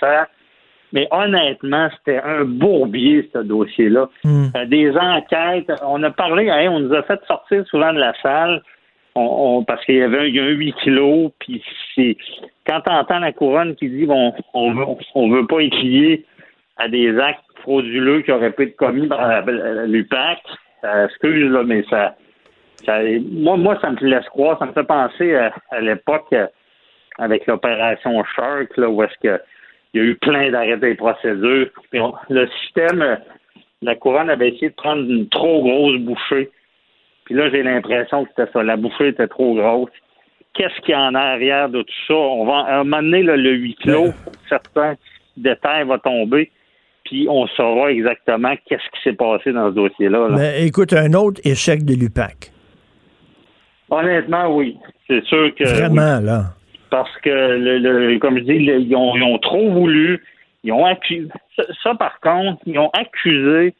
[0.93, 4.09] Mais honnêtement, c'était un bourbier, ce dossier-là.
[4.23, 4.47] Hmm.
[4.55, 5.71] Euh, des enquêtes.
[5.85, 8.61] On a parlé, hein, on nous a fait sortir souvent de la salle
[9.15, 11.31] on, parce qu'il y avait un, il y a un 8 kilos.
[11.39, 11.63] Puis
[11.95, 12.17] c'est
[12.67, 14.85] quand tu entends la couronne qui dit bon, on veut,
[15.15, 16.25] on veut pas étudier
[16.77, 19.43] à des actes frauduleux qui auraient pu être commis par
[19.87, 20.39] l'UPAC,
[20.83, 22.15] euh, excuse, là, mais ça,
[22.85, 22.99] ça,
[23.31, 26.47] moi, moi, ça me laisse croire, ça me fait penser à, l'époque euh,
[27.17, 29.41] avec l'opération Shark, là, où est-ce que
[29.93, 31.69] il y a eu plein d'arrêts des procédures.
[32.29, 33.15] le système, euh,
[33.81, 36.51] la couronne avait essayé de prendre une trop grosse bouchée.
[37.23, 38.61] Puis là, j'ai l'impression que c'était ça.
[38.61, 39.89] La bouchée était trop grosse.
[40.53, 42.13] Qu'est-ce qu'il y a en arrière de tout ça?
[42.13, 44.09] On va à un moment donné, le huis clos,
[44.49, 44.95] certains
[45.37, 46.51] détails vont tomber
[47.05, 50.29] puis on saura exactement qu'est-ce qui s'est passé dans ce dossier-là.
[50.31, 52.51] Mais écoute, un autre échec de l'UPAC.
[53.89, 54.77] Honnêtement, oui.
[55.07, 55.63] C'est sûr que.
[55.63, 56.45] Vraiment, là.
[56.89, 60.23] Parce que, le, comme je dis, ils, ont, trop voulu.
[60.63, 61.29] Ils ont accusé.
[61.83, 63.73] Ça, par contre, ils ont accusé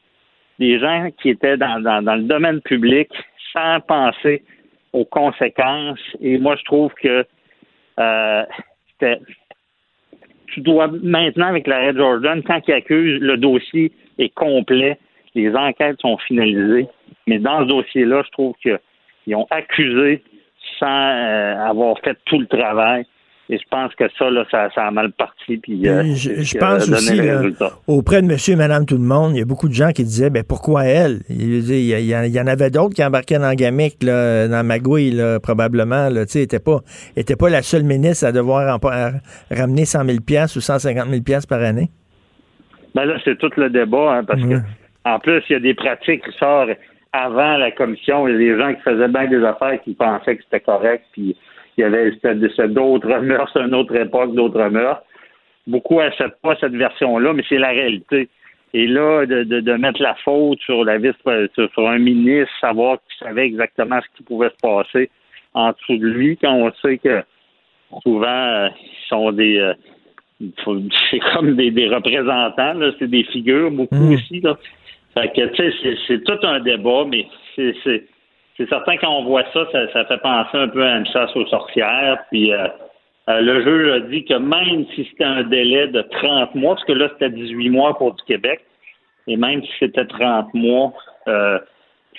[0.59, 3.09] des gens qui étaient dans, le domaine public
[3.53, 4.43] sans penser
[4.93, 5.99] aux conséquences.
[6.21, 7.25] Et moi, je trouve que
[7.99, 8.43] euh,
[8.91, 9.19] c'était
[10.47, 14.97] tu dois maintenant, avec l'arrêt Jordan, quand il accuse, le dossier est complet,
[15.33, 16.87] les enquêtes sont finalisées.
[17.27, 20.21] Mais dans ce dossier-là, je trouve qu'ils ont accusé
[20.79, 23.05] sans euh, avoir fait tout le travail.
[23.47, 25.57] Et je pense que ça, là, ça, a mal parti.
[25.57, 27.21] Puis, euh, je, pense aussi,
[27.85, 30.03] auprès de monsieur et madame tout le monde, il y a beaucoup de gens qui
[30.03, 31.19] disaient, ben pourquoi elle?
[31.29, 36.09] Il, y, en avait d'autres qui embarquaient dans Gamic, là, dans Magouille, là, probablement.
[36.09, 36.79] Là, était pas,
[37.15, 38.79] était pas la seule ministre à devoir
[39.51, 40.17] ramener 100 000
[40.55, 41.89] ou 150 000 par année.
[42.95, 44.55] Ben là, c'est tout le débat, hein, parce que
[45.05, 46.71] en plus, il y a des pratiques qui sortent
[47.13, 48.27] avant la commission.
[48.27, 51.05] Il y a des gens qui faisaient bien des affaires qui pensaient que c'était correct,
[51.13, 51.37] puis
[51.77, 52.11] il y avait
[52.67, 55.01] d'autres mœurs, une autre époque, d'autres mœurs.
[55.67, 58.29] Beaucoup n'acceptent pas cette version-là, mais c'est la réalité.
[58.73, 61.15] Et là, de, mettre la faute sur la vice
[61.55, 65.09] sur un ministre, savoir qu'il savait exactement ce qui pouvait se passer
[65.53, 67.23] en dessous de lui, quand on sait que
[68.03, 69.73] souvent euh, ils sont des euh,
[71.09, 74.13] c'est comme des, représentants, c'est des figures beaucoup mmh.
[74.13, 74.41] aussi.
[74.41, 74.57] Là.
[75.13, 77.25] Fait que tu sais, c'est tout un débat, mais
[77.55, 78.03] c'est
[78.57, 81.45] c'est certain quand on voit ça, ça, fait penser un peu à une chasse aux
[81.47, 82.23] sorcières.
[82.31, 82.67] Puis euh,
[83.29, 86.85] euh, le juge a dit que même si c'était un délai de 30 mois, parce
[86.85, 88.61] que là c'était 18 mois pour du Québec,
[89.27, 90.93] et même si c'était 30 mois,
[91.27, 91.59] euh,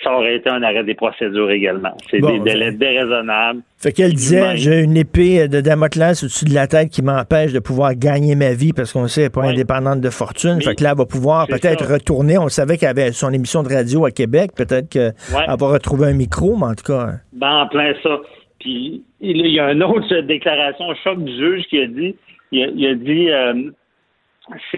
[0.03, 1.95] ça aurait été un arrêt des procédures également.
[2.09, 3.61] C'est des délais déraisonnables.
[3.77, 7.59] Fait qu'elle disait, j'ai une épée de Damoclès au-dessus de la tête qui m'empêche de
[7.59, 10.61] pouvoir gagner ma vie parce qu'on sait, elle n'est pas indépendante de fortune.
[10.61, 12.37] fait que là, elle va pouvoir peut-être retourner.
[12.37, 14.51] On savait qu'elle avait son émission de radio à Québec.
[14.55, 17.01] Peut-être qu'elle va retrouver un micro, mais en tout cas.
[17.01, 17.19] Hein.
[17.33, 18.19] Ben, en plein ça.
[18.59, 22.15] Puis, il y a une autre déclaration choc du juge qui a dit,
[22.51, 23.71] il a, dit, euh,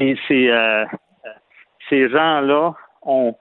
[0.01, 0.85] euh,
[1.89, 2.73] ces gens-là
[3.03, 3.35] ont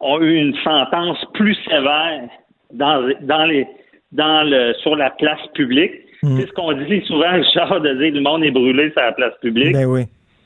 [0.00, 2.28] ont eu une sentence plus sévère
[2.72, 3.66] dans, dans les,
[4.12, 5.92] dans le, sur la place publique.
[6.22, 6.36] Hmm.
[6.38, 9.12] C'est ce qu'on dit souvent, Richard, de dire que le monde est brûlé sur la
[9.12, 9.72] place publique.
[9.72, 10.04] Ben oui.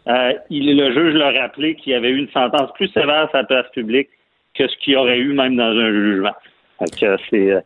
[0.09, 3.39] Euh, il, le juge l'a rappelé qu'il y avait eu une sentence plus sévère sur
[3.39, 4.09] la place publique
[4.55, 6.35] que ce qu'il y aurait eu même dans un jugement.
[7.31, 7.53] c'est.
[7.53, 7.61] Euh,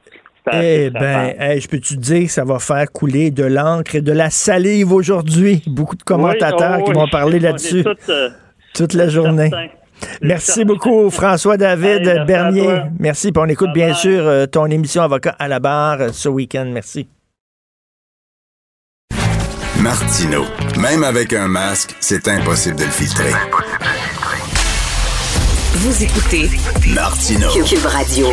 [0.53, 4.13] eh bien, je peux te dire que ça va faire couler de l'encre et de
[4.13, 5.63] la salive aujourd'hui?
[5.67, 8.29] Beaucoup de commentateurs qui vont parler là-dessus euh,
[8.73, 9.51] toute la journée.
[10.23, 12.83] Merci beaucoup, François David Bernier.
[12.99, 13.33] Merci.
[13.33, 16.67] Puis on écoute bien sûr euh, ton émission Avocat à la barre euh, ce week-end.
[16.73, 17.09] Merci.
[19.81, 20.45] Martino.
[20.81, 23.33] Même avec un masque, c'est impossible de le filtrer.
[25.75, 26.51] Vous écoutez
[26.95, 27.49] Martino.
[27.65, 28.29] Cube Radio.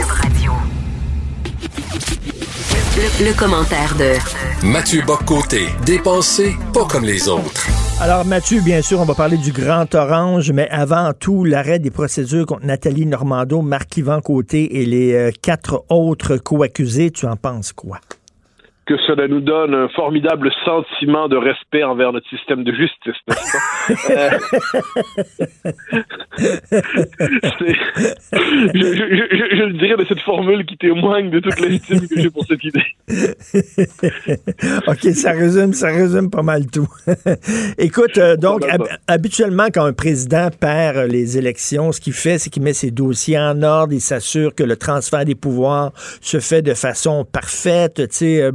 [2.95, 7.67] Le, commentaire de Mathieu Boccoté, dépensé pas comme les autres.
[7.99, 11.89] Alors Mathieu, bien sûr, on va parler du Grand Orange, mais avant tout, l'arrêt des
[11.89, 17.73] procédures contre Nathalie Normando, Marc-Yvan Côté et les euh, quatre autres co-accusés, tu en penses
[17.73, 17.99] quoi?
[18.85, 23.51] Que cela nous donne un formidable sentiment de respect envers notre système de justice, n'est-ce
[23.51, 23.63] pas?
[24.09, 24.37] Euh,
[28.73, 32.63] je, le dirais de cette formule qui témoigne de toute l'estime que j'ai pour cette
[32.63, 32.83] idée.
[34.87, 36.89] OK, ça résume, ça résume pas mal tout.
[37.77, 38.65] Écoute, euh, donc,
[39.07, 43.39] habituellement, quand un président perd les élections, ce qu'il fait, c'est qu'il met ses dossiers
[43.39, 48.17] en ordre, il s'assure que le transfert des pouvoirs se fait de façon parfaite, tu
[48.17, 48.51] sais, euh,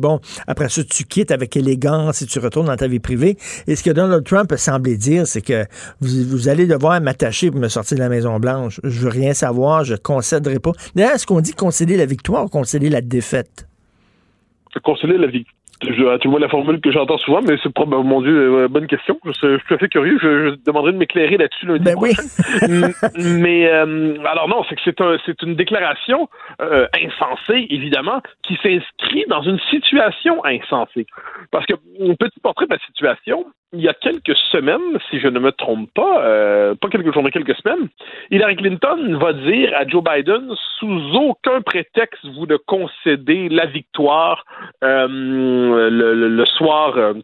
[0.47, 3.37] après ça, tu quittes avec élégance et tu retournes dans ta vie privée.
[3.67, 5.65] Et ce que Donald Trump a semblé dire, c'est que
[6.01, 8.81] vous, allez devoir m'attacher pour me sortir de la Maison-Blanche.
[8.85, 10.73] Je veux rien savoir, je concéderai pas.
[10.95, 13.69] D'ailleurs, est-ce qu'on dit concéder la victoire ou concéder la défaite?
[14.85, 15.58] Concéder la victoire.
[15.83, 18.89] Je, tu vois la formule que j'entends souvent, mais c'est probablement, mon Dieu, euh, bonne
[18.89, 19.19] question.
[19.25, 20.19] Je, suis tout à fait curieux.
[20.21, 22.23] Je, je demanderai de m'éclairer là-dessus lundi ben prochain.
[22.63, 22.83] Oui.
[23.41, 26.29] mais euh, alors non, c'est que c'est un, c'est une déclaration
[26.61, 31.07] euh, insensée, évidemment, qui s'inscrit dans une situation insensée.
[31.53, 31.75] Parce que
[32.19, 35.93] petit portrait de la situation, il y a quelques semaines, si je ne me trompe
[35.95, 37.89] pas, euh, pas quelques jours, mais quelques semaines,
[38.31, 44.45] Hillary Clinton va dire à Joe Biden, sous aucun prétexte, vous ne concédez la victoire
[44.83, 45.07] euh,
[45.91, 46.97] le, soir.
[46.97, 47.15] Euh,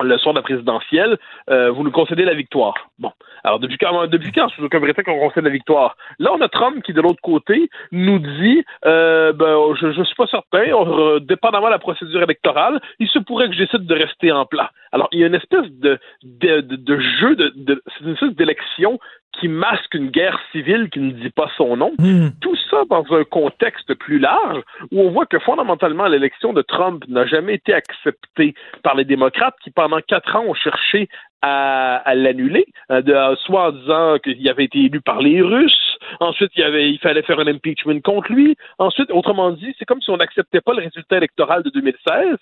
[0.00, 2.74] le soir de la présidentielle, vous nous concédez la victoire.
[2.98, 3.12] Bon.
[3.44, 5.96] Alors, depuis quand, depuis quand, sous aucun prétexte, qu'on concède la victoire?
[6.18, 10.14] Là, on a Trump qui, de l'autre côté, nous dit, euh, ben, je ne suis
[10.16, 13.94] pas certain, on, dépendamment de la procédure électorale, il se pourrait que je décide de
[13.94, 14.70] rester en plat.
[14.92, 18.12] Alors, il y a une espèce de, de, de, de jeu, de, de, c'est une
[18.14, 18.98] espèce d'élection
[19.40, 21.92] qui masque une guerre civile qui ne dit pas son nom.
[21.98, 22.28] Mmh.
[22.40, 24.62] Tout ça dans un contexte plus large
[24.92, 29.56] où on voit que fondamentalement l'élection de Trump n'a jamais été acceptée par les démocrates
[29.62, 31.08] qui pendant quatre ans ont cherché
[31.44, 36.52] à, à l'annuler, euh, soit en disant qu'il avait été élu par les Russes, ensuite
[36.56, 40.10] il, avait, il fallait faire un impeachment contre lui, ensuite, autrement dit, c'est comme si
[40.10, 42.38] on n'acceptait pas le résultat électoral de 2016,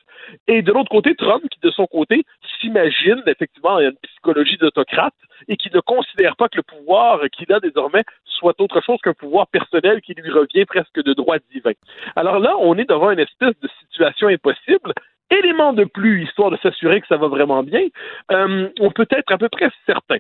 [0.46, 2.22] et de l'autre côté, Trump, qui de son côté
[2.60, 5.14] s'imagine, effectivement, une psychologie d'autocrate,
[5.48, 9.14] et qui ne considère pas que le pouvoir qu'il a désormais soit autre chose qu'un
[9.14, 11.72] pouvoir personnel qui lui revient presque de droit divin.
[12.14, 14.92] Alors là, on est devant une espèce de situation impossible
[15.38, 17.86] élément de plus, histoire de s'assurer que ça va vraiment bien,
[18.30, 20.18] euh, on peut être à peu près certain.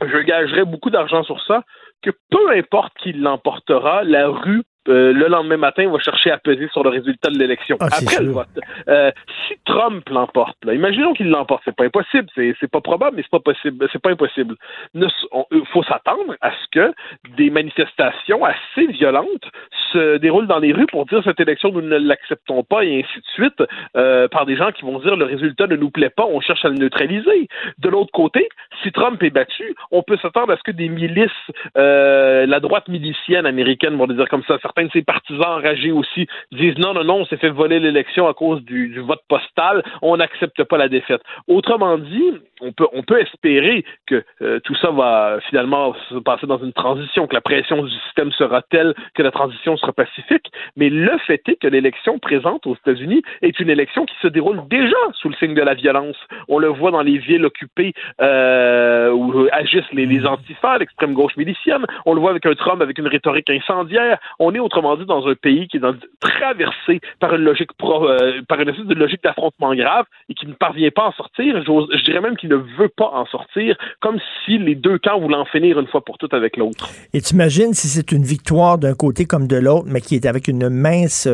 [0.00, 1.62] Je gagerais beaucoup d'argent sur ça,
[2.02, 6.68] que peu importe qui l'emportera, la rue euh, le lendemain matin, va chercher à peser
[6.68, 7.76] sur le résultat de l'élection.
[7.80, 8.48] Ah, Après le vote.
[8.88, 9.10] Euh,
[9.46, 13.30] si Trump l'emporte, imaginons qu'il l'emporte, c'est pas impossible, c'est, c'est pas probable, mais c'est
[13.30, 14.56] pas possible, c'est pas impossible.
[14.94, 16.94] Il faut s'attendre à ce que
[17.36, 19.50] des manifestations assez violentes
[19.92, 23.18] se déroulent dans les rues pour dire cette élection nous ne l'acceptons pas et ainsi
[23.18, 23.62] de suite,
[23.96, 26.64] euh, par des gens qui vont dire le résultat ne nous plaît pas, on cherche
[26.64, 27.48] à le neutraliser.
[27.78, 28.48] De l'autre côté,
[28.82, 31.30] si Trump est battu, on peut s'attendre à ce que des milices,
[31.76, 36.26] euh, la droite milicienne américaine, vont dire comme ça, certains de ses partisans enragés aussi
[36.52, 39.82] disent non, non, non, on s'est fait voler l'élection à cause du, du vote postal,
[40.02, 41.22] on n'accepte pas la défaite.
[41.46, 46.46] Autrement dit, on peut, on peut espérer que euh, tout ça va finalement se passer
[46.46, 50.50] dans une transition, que la pression du système sera telle que la transition sera pacifique,
[50.76, 54.62] mais le fait est que l'élection présente aux États-Unis est une élection qui se déroule
[54.68, 56.16] déjà sous le signe de la violence.
[56.48, 61.36] On le voit dans les villes occupées euh, où agissent les, les antifas, l'extrême gauche
[61.36, 61.84] milicienne.
[62.06, 64.18] On le voit avec un Trump avec une rhétorique incendiaire.
[64.38, 68.08] On est autrement dit dans un pays qui est dans, traversé par une logique pro,
[68.08, 71.12] euh, par une espèce de logique d'affrontement grave et qui ne parvient pas à en
[71.12, 71.62] sortir.
[71.64, 75.36] Je, dirais même qu'il ne veut pas en sortir, comme si les deux camps voulaient
[75.36, 76.88] en finir une fois pour toutes avec l'autre.
[77.12, 80.26] Et tu imagines si c'est une victoire d'un côté comme de l'autre, mais qui est
[80.26, 81.28] avec une mince,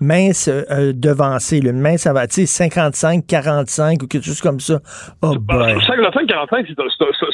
[0.00, 4.80] mince euh, devancée, une mince avancée, 55-45 ou quelque chose comme ça.
[5.22, 5.74] Oh boy.
[5.74, 6.74] 55-45,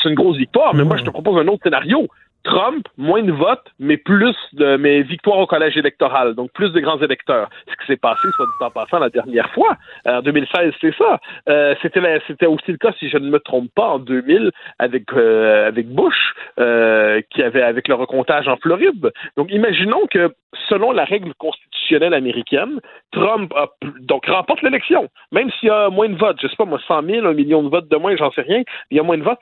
[0.03, 0.89] c'est une grosse victoire, mais mmh.
[0.89, 2.09] moi, je te propose un autre scénario.
[2.47, 6.79] Trump, moins de votes, mais plus de mais victoire au collège électoral, donc plus de
[6.79, 7.49] grands électeurs.
[7.69, 11.19] Ce qui s'est passé, soit du temps passant, la dernière fois, en 2016, c'est ça.
[11.49, 15.67] Euh, c'était aussi le cas, si je ne me trompe pas, en 2000 avec euh,
[15.67, 19.11] avec Bush, euh, qui avait avec le recomptage en Floride.
[19.37, 20.33] Donc, imaginons que
[20.69, 22.81] selon la règle constitutionnelle américaine,
[23.13, 23.67] Trump a,
[24.01, 26.39] donc remporte l'élection, même s'il y a moins de votes.
[26.41, 28.63] Je sais pas moi, 100 000, un million de votes de moins, j'en sais rien.
[28.91, 29.41] Il y a moins de votes.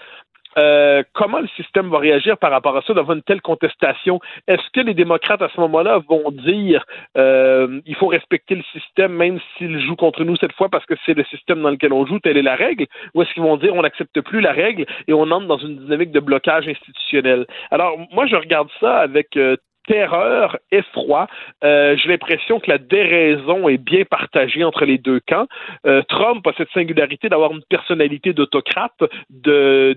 [0.59, 4.21] Euh, comment le système va réagir par rapport à ça devant une telle contestation?
[4.47, 6.85] Est-ce que les démocrates à ce moment-là vont dire
[7.17, 10.95] euh, il faut respecter le système même s'il joue contre nous cette fois parce que
[11.05, 12.87] c'est le système dans lequel on joue, telle est la règle?
[13.15, 15.77] Ou est-ce qu'ils vont dire on n'accepte plus la règle et on entre dans une
[15.77, 17.47] dynamique de blocage institutionnel?
[17.71, 19.57] Alors, moi, je regarde ça avec euh,
[19.87, 21.27] terreur, effroi.
[21.63, 25.47] Euh, J'ai l'impression que la déraison est bien partagée entre les deux camps.
[25.87, 28.93] Euh, Trump a cette singularité d'avoir une personnalité d'autocrate,
[29.31, 29.97] de,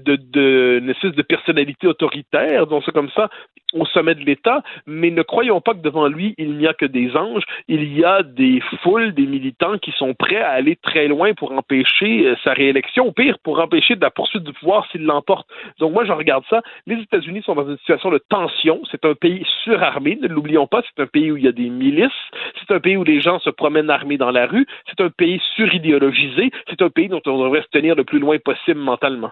[0.77, 3.29] une espèce de personnalité autoritaire, donc c'est comme ça,
[3.73, 6.85] au sommet de l'État, mais ne croyons pas que devant lui, il n'y a que
[6.85, 11.07] des anges, il y a des foules, des militants qui sont prêts à aller très
[11.07, 14.87] loin pour empêcher euh, sa réélection, ou pire, pour empêcher de la poursuite du pouvoir
[14.91, 15.47] s'il l'emporte.
[15.79, 16.61] Donc moi, je regarde ça.
[16.85, 18.81] Les États-Unis sont dans une situation de tension.
[18.89, 19.45] C'est un pays
[19.77, 20.81] surarmé, ne l'oublions pas.
[20.83, 22.11] C'est un pays où il y a des milices.
[22.59, 24.65] C'est un pays où les gens se promènent armés dans la rue.
[24.87, 26.51] C'est un pays suridéologisé.
[26.69, 29.31] C'est un pays dont on devrait se tenir le plus loin possible mentalement.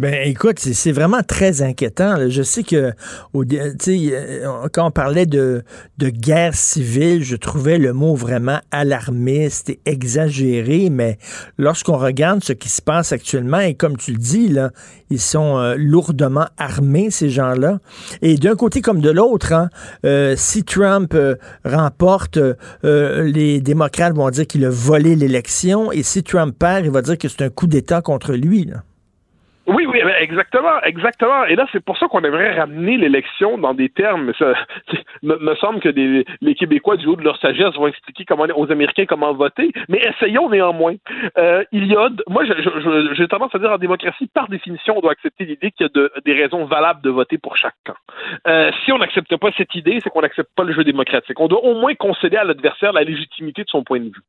[0.00, 2.28] Ben écoute, c'est vraiment très inquiétant.
[2.28, 2.92] Je sais que
[3.32, 5.62] au, euh, quand on parlait de,
[6.00, 11.16] guerre civile, je trouvais le mot vraiment alarmiste et exagéré, mais
[11.58, 14.72] lorsqu'on regarde ce qui se passe actuellement, et comme tu le dis, là,
[15.10, 17.78] ils sont euh, lourdement armés, ces gens-là.
[18.20, 19.70] Et d'un côté comme de l'autre, hein,
[20.04, 21.16] euh, si Trump
[21.64, 22.38] remporte,
[22.82, 27.16] les démocrates vont dire qu'il a volé l'élection, et si Trump perd, il va dire
[27.16, 28.72] que c'est un coup d'État contre lui.
[29.66, 31.44] Oui, oui, exactement, exactement.
[31.44, 34.32] Et là, c'est pour ça qu'on aimerait ramener l'élection dans des termes.
[34.38, 34.52] Ça,
[35.22, 38.24] me, me semble que les Québécois, du haut de leur sagesse, vont expliquer
[38.54, 39.72] aux Américains comment voter.
[39.88, 40.96] Mais essayons néanmoins.
[41.38, 42.44] Euh, il y a, moi,
[43.14, 45.92] j'ai tendance à dire en démocratie, par définition, on doit accepter l'idée qu'il y a
[45.92, 47.94] de, des raisons valables de voter pour chaque camp.
[48.46, 51.38] Euh, si on n'accepte pas cette idée, c'est qu'on n'accepte pas le jeu démocratique.
[51.40, 54.22] On doit au moins concéder à l'adversaire la légitimité de son point de vue.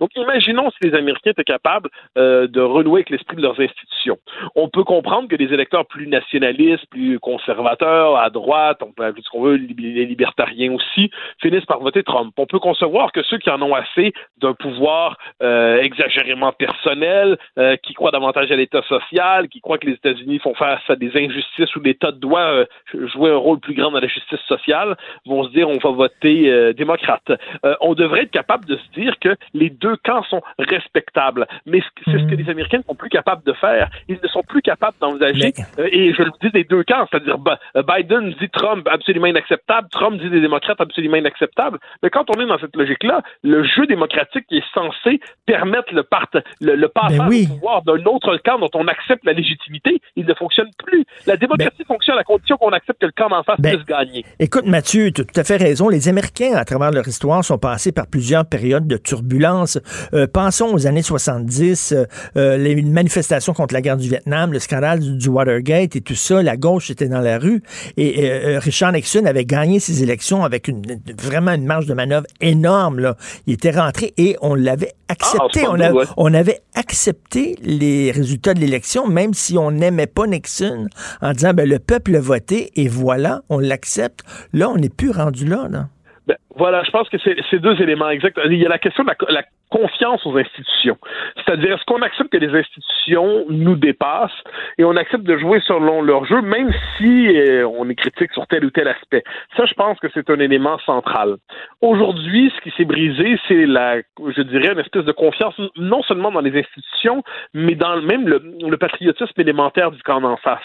[0.00, 1.88] Donc, imaginons si les Américains étaient capables
[2.18, 4.18] euh, de renouer avec l'esprit de leurs institutions.
[4.54, 9.22] On peut comprendre que des électeurs plus nationalistes, plus conservateurs, à droite, on peut appeler
[9.22, 11.10] ce qu'on veut, les libertariens aussi,
[11.40, 12.32] finissent par voter Trump.
[12.36, 17.76] On peut concevoir que ceux qui en ont assez d'un pouvoir euh, exagérément personnel, euh,
[17.82, 21.10] qui croient davantage à l'État social, qui croient que les États-Unis font face à des
[21.16, 24.96] injustices où l'État doit euh, jouer un rôle plus grand dans la justice sociale,
[25.26, 27.32] vont se dire on va voter démocrate.
[27.80, 31.46] on devrait être capable de se dire que les deux camps sont respectables.
[31.66, 33.90] Mais c'est ce que les Américains ne sont plus capables de faire.
[34.08, 37.36] Ils ne sont plus capables d'envisager, euh, et je le dis des deux camps, c'est-à-dire
[37.76, 41.78] euh, Biden dit Trump absolument inacceptable, Trump dit des démocrates absolument inacceptables.
[42.02, 46.28] Mais quand on est dans cette logique-là, le jeu démocratique est censé permettre le, part,
[46.60, 50.26] le, le passage ben au pouvoir d'un autre camp dont on accepte la légitimité, il
[50.26, 51.04] ne fonctionne plus.
[51.26, 53.86] La démocratie ben fonctionne à condition qu'on accepte que le camp en face ben, puisse
[53.86, 54.24] gagner.
[54.38, 55.88] Écoute, Mathieu, tu as tout à fait raison.
[55.88, 59.78] Les Américains, à travers leur histoire, sont passés par plusieurs périodes de turbulence.
[60.14, 61.94] Euh, pensons aux années 70,
[62.34, 66.56] les manifestations contre la guerre du Vietnam, le scandale du, Watergate et tout ça, la
[66.56, 67.62] gauche était dans la rue.
[67.96, 70.82] Et euh, Richard Nixon avait gagné ses élections avec une,
[71.18, 72.98] vraiment une marge de manœuvre énorme.
[73.00, 73.16] Là.
[73.46, 75.60] Il était rentré et on l'avait accepté.
[75.64, 80.88] Ah, on, on, avait accepté les résultats de l'élection, même si on n'aimait pas Nixon,
[81.20, 84.20] en disant ben, le peuple a voté et voilà, on l'accepte.
[84.52, 85.66] Là, on n'est plus rendu là.
[85.70, 85.88] là.
[86.26, 88.38] Ben, voilà, je pense que c'est ces deux éléments exacts.
[88.44, 89.42] Il y a la question de la,
[89.72, 90.98] confiance aux institutions.
[91.36, 94.42] C'est-à-dire, est-ce qu'on accepte que les institutions nous dépassent
[94.76, 98.46] et on accepte de jouer selon leur jeu, même si euh, on est critique sur
[98.46, 99.24] tel ou tel aspect?
[99.56, 101.36] Ça, je pense que c'est un élément central.
[101.80, 106.30] Aujourd'hui, ce qui s'est brisé, c'est la, je dirais, une espèce de confiance, non seulement
[106.30, 107.22] dans les institutions,
[107.54, 110.60] mais dans même le, patriotisme élémentaire du camp en face.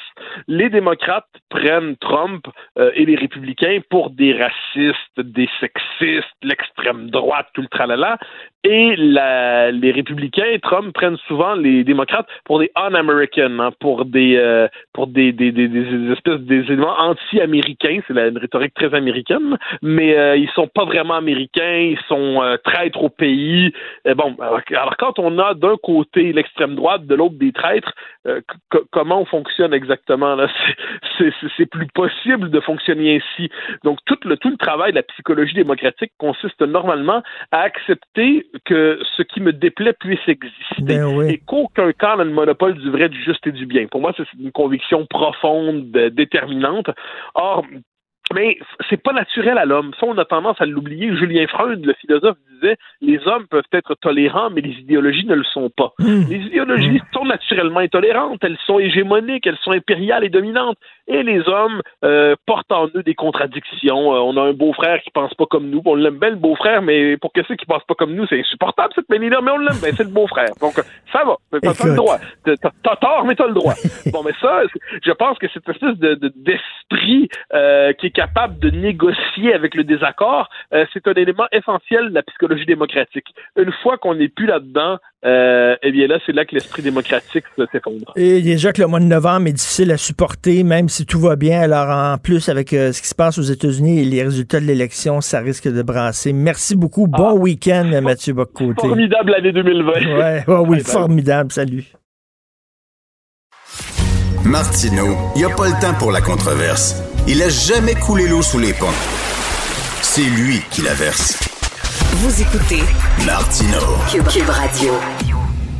[0.48, 2.46] Les démocrates prennent Trump
[2.78, 8.18] euh, et les républicains pour des racistes, des sexistes, l'extrême droite, tout le tralala,
[8.64, 14.36] et la, les républicains, Trump prennent souvent les démocrates pour des un-American, hein, pour des
[14.36, 18.00] euh, pour des, des, des, des, espèces des éléments anti-américains.
[18.08, 21.78] C'est une rhétorique très américaine, mais euh, ils sont pas vraiment américains.
[21.78, 23.72] Ils sont euh, traîtres au pays.
[24.16, 27.94] bon, alors, quand on a d'un côté l'extrême droite, de l'autre des traîtres,
[28.92, 30.50] comment on fonctionne exactement là?
[31.18, 33.50] C'est plus possible de fonctionner ainsi.
[33.84, 39.00] Donc tout le tout le travail de la psychologie démocratique consiste normalement à accepter que
[39.16, 43.10] ce qui me déplaît puisse exister ben et qu'aucun camp n'a le monopole du vrai,
[43.10, 43.88] du juste et du bien.
[43.88, 46.90] Pour moi, c'est une conviction profonde, déterminante.
[47.36, 47.66] Or,
[48.34, 48.58] mais
[48.90, 49.92] c'est pas naturel à l'homme.
[50.00, 51.16] Ça, on a tendance à l'oublier.
[51.16, 55.44] Julien Freud, le philosophe, disait les hommes peuvent être tolérants, mais les idéologies ne le
[55.44, 55.94] sont pas.
[56.00, 56.24] Hmm.
[56.30, 60.78] Les idéologies sont naturellement intolérantes, elles sont hégémoniques, elles sont impériales et dominantes.
[61.08, 64.14] Et les hommes euh, portent en eux des contradictions.
[64.14, 65.82] Euh, on a un beau-frère qui pense pas comme nous.
[65.86, 68.40] On l'aime bien le beau-frère, mais pour que ceux qui pensent pas comme nous, c'est
[68.40, 70.50] insupportable cette manie-là, mais on l'aime bien, c'est le beau-frère.
[70.60, 70.74] Donc
[71.12, 71.38] ça va.
[71.62, 72.18] T'as le droit.
[72.44, 73.74] T'as tort, mais t'as le droit.
[74.12, 74.64] bon, mais ça,
[75.04, 79.84] je pense que cette espèce de d'esprit euh, qui est capable de négocier avec le
[79.84, 83.28] désaccord, euh, c'est un élément essentiel de la psychologie démocratique.
[83.56, 87.46] Une fois qu'on n'est plus là-dedans, euh, eh bien là, c'est là que l'esprit démocratique
[87.56, 88.12] s'effondre.
[88.16, 91.36] Et déjà que le mois de novembre est difficile à supporter, même si tout va
[91.36, 91.62] bien.
[91.62, 94.66] Alors en plus, avec euh, ce qui se passe aux États-Unis et les résultats de
[94.66, 96.34] l'élection, ça risque de brasser.
[96.34, 97.06] Merci beaucoup.
[97.06, 97.34] Bon ah.
[97.36, 98.82] week-end, Mathieu Boccoté.
[98.82, 99.92] Formidable année 2020.
[100.18, 101.52] Ouais, oui, formidable.
[101.52, 101.86] Salut.
[104.44, 107.07] Martineau, il n'y a pas le temps pour la controverse.
[107.30, 108.88] Il a jamais coulé l'eau sous les ponts.
[110.02, 111.38] C'est lui qui la verse.
[112.14, 112.82] Vous écoutez
[113.26, 113.80] Martino
[114.10, 114.94] Cube, Radio.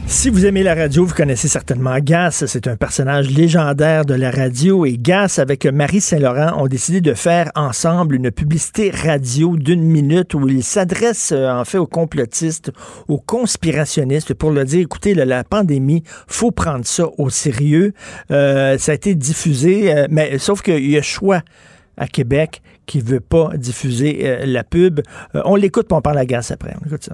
[0.10, 2.46] Si vous aimez la radio, vous connaissez certainement Gas.
[2.48, 4.86] C'est un personnage légendaire de la radio.
[4.86, 10.34] Et Gas, avec Marie Saint-Laurent, ont décidé de faire ensemble une publicité radio d'une minute
[10.34, 12.72] où ils s'adressent euh, en fait aux complotistes,
[13.10, 17.94] aux conspirationnistes pour leur dire, écoutez, la pandémie, faut prendre ça au sérieux.
[18.32, 21.42] Euh, ça a été diffusé, euh, mais sauf qu'il y a choix
[21.98, 25.02] à Québec qui veut pas diffuser la pub.
[25.34, 26.74] on l'écoute, puis on parle à Gas après.
[26.82, 27.14] On écoute ça.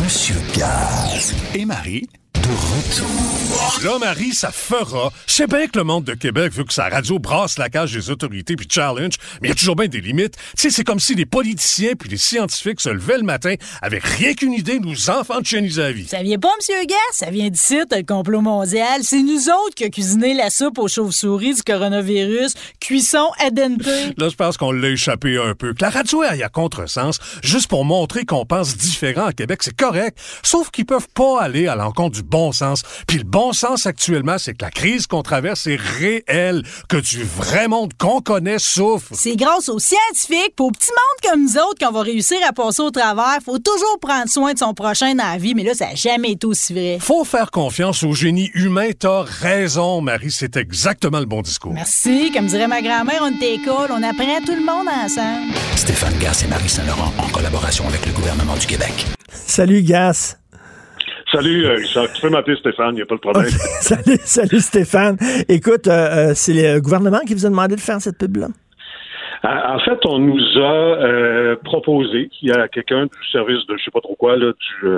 [0.00, 1.34] Monsieur Gaz.
[1.54, 2.08] Et Marie
[2.42, 3.42] de retour.
[3.84, 5.12] Là, Marie, ça fera.
[5.26, 7.92] Je sais bien que le monde de Québec veut que sa radio brasse la cage
[7.92, 10.36] des autorités puis challenge, mais il y a toujours bien des limites.
[10.56, 14.04] Tu sais, c'est comme si les politiciens puis les scientifiques se levaient le matin avec
[14.04, 16.06] rien qu'une idée, nous enfants de chieniser la vie.
[16.06, 19.00] Ça vient pas, Monsieur Gas, ça vient d'ici, le complot mondial.
[19.02, 23.82] C'est nous autres qui a cuisiné la soupe aux chauves-souris du coronavirus, cuisson dente.
[24.16, 25.74] Là, je pense qu'on l'a échappé un peu.
[25.74, 29.76] Que la radio aille à contresens, juste pour montrer qu'on pense différent à Québec, c'est
[29.76, 30.18] correct.
[30.42, 32.82] Sauf qu'ils peuvent pas aller à l'encontre du bon sens.
[33.06, 37.22] Puis le bon sens actuellement, c'est que la crise qu'on traverse est réelle, que du
[37.22, 39.12] vrai monde qu'on connaît souffre.
[39.12, 42.52] C'est grâce aux scientifiques, pour aux petits mondes comme nous autres qu'on va réussir à
[42.52, 43.38] passer au travers.
[43.44, 46.32] Faut toujours prendre soin de son prochain dans la vie, mais là, ça n'a jamais
[46.32, 46.98] été aussi vrai.
[47.00, 48.90] Faut faire confiance au génie humain.
[48.98, 50.30] T'as raison, Marie.
[50.30, 51.74] C'est exactement le bon discours.
[51.74, 52.32] Merci.
[52.32, 55.52] Comme dirait ma grand-mère, on est école, on apprend tout le monde ensemble.
[55.76, 59.06] Stéphane Gass et Marie Saint-Laurent en collaboration avec le gouvernement du Québec.
[59.46, 60.41] Salut, Gas.
[61.32, 61.78] Salut, euh,
[62.14, 63.46] Tu peux m'appeler Stéphane, il n'y a pas de problème.
[63.80, 65.16] salut, salut Stéphane.
[65.48, 68.48] Écoute, euh, euh, c'est le gouvernement qui vous a demandé de faire cette pub-là?
[69.44, 73.90] En fait, on nous a proposé, il y a quelqu'un du service de je sais
[73.90, 74.88] pas trop quoi là, du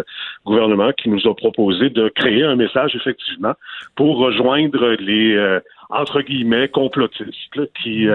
[0.44, 3.54] gouvernement qui nous a proposé de créer un message effectivement
[3.96, 8.06] pour rejoindre les entre guillemets complotistes qui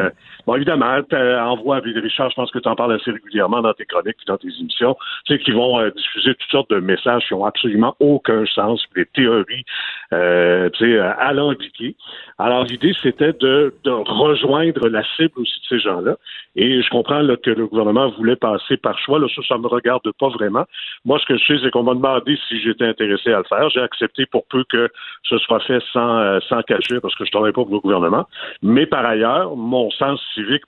[0.49, 0.97] Bon, évidemment,
[1.45, 4.37] envoie Richard, je pense que tu en parles assez régulièrement dans tes chroniques et dans
[4.39, 7.95] tes émissions, tu sais, qui vont euh, diffuser toutes sortes de messages qui ont absolument
[7.99, 9.63] aucun sens, des théories,
[10.11, 11.95] euh, tu sais, euh, alambiquées.
[12.39, 16.15] Alors, l'idée, c'était de, de, rejoindre la cible aussi de ces gens-là.
[16.55, 19.19] Et je comprends là, que le gouvernement voulait passer par choix.
[19.19, 20.65] Là, ça, ça me regarde pas vraiment.
[21.05, 23.69] Moi, ce que je sais, c'est qu'on m'a demandé si j'étais intéressé à le faire.
[23.69, 24.89] J'ai accepté pour peu que
[25.23, 28.25] ce soit fait sans, euh, sans cacher, parce que je travaille pas pour le gouvernement.
[28.63, 30.19] Mais par ailleurs, mon sens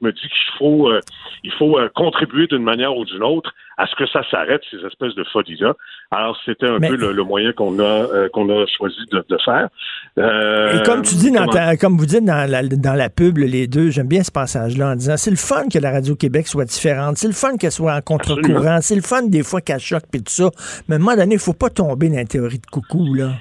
[0.02, 0.99] me dit qu'il faut, euh,
[1.43, 4.77] il faut euh, contribuer d'une manière ou d'une autre à ce que ça s'arrête, ces
[4.85, 5.73] espèces de folies-là.
[6.11, 9.69] Alors, c'était un peu le, moyen qu'on a, euh, qu'on a choisi de, faire.
[10.18, 11.48] Et comme tu dis, dans
[11.80, 14.95] comme vous dites dans la, dans la pub, les deux, j'aime bien ce passage-là en
[14.95, 18.02] disant c'est le fun que la Radio-Québec soit différente, c'est le fun qu'elle soit en
[18.02, 20.49] contre-courant, c'est le fun des fois qu'elle choque et tout ça.
[20.88, 23.31] Mais à un moment donné, il faut pas tomber dans la théorie de coucou, là.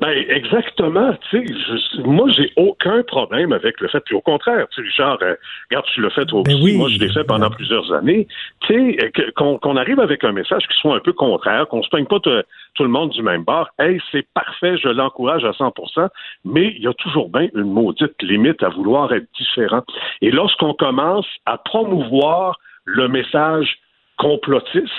[0.00, 1.16] Ben exactement.
[1.30, 4.00] Tu sais, moi j'ai aucun problème avec le fait.
[4.00, 5.36] Puis au contraire, tu sais, Richard, euh,
[5.70, 6.76] regarde, tu l'as fait toi ben aussi.
[6.76, 8.26] Moi, je l'ai fait pendant plusieurs années.
[8.60, 12.06] Tu sais, qu'on arrive avec un message qui soit un peu contraire, qu'on se peigne
[12.06, 13.68] pas tout le monde du même bord.
[13.78, 16.08] Hey, c'est parfait, je l'encourage à 100%.
[16.44, 19.82] Mais il y a toujours bien une maudite limite à vouloir être différent.
[20.22, 23.78] Et lorsqu'on commence à promouvoir le message
[24.16, 24.90] complotiste,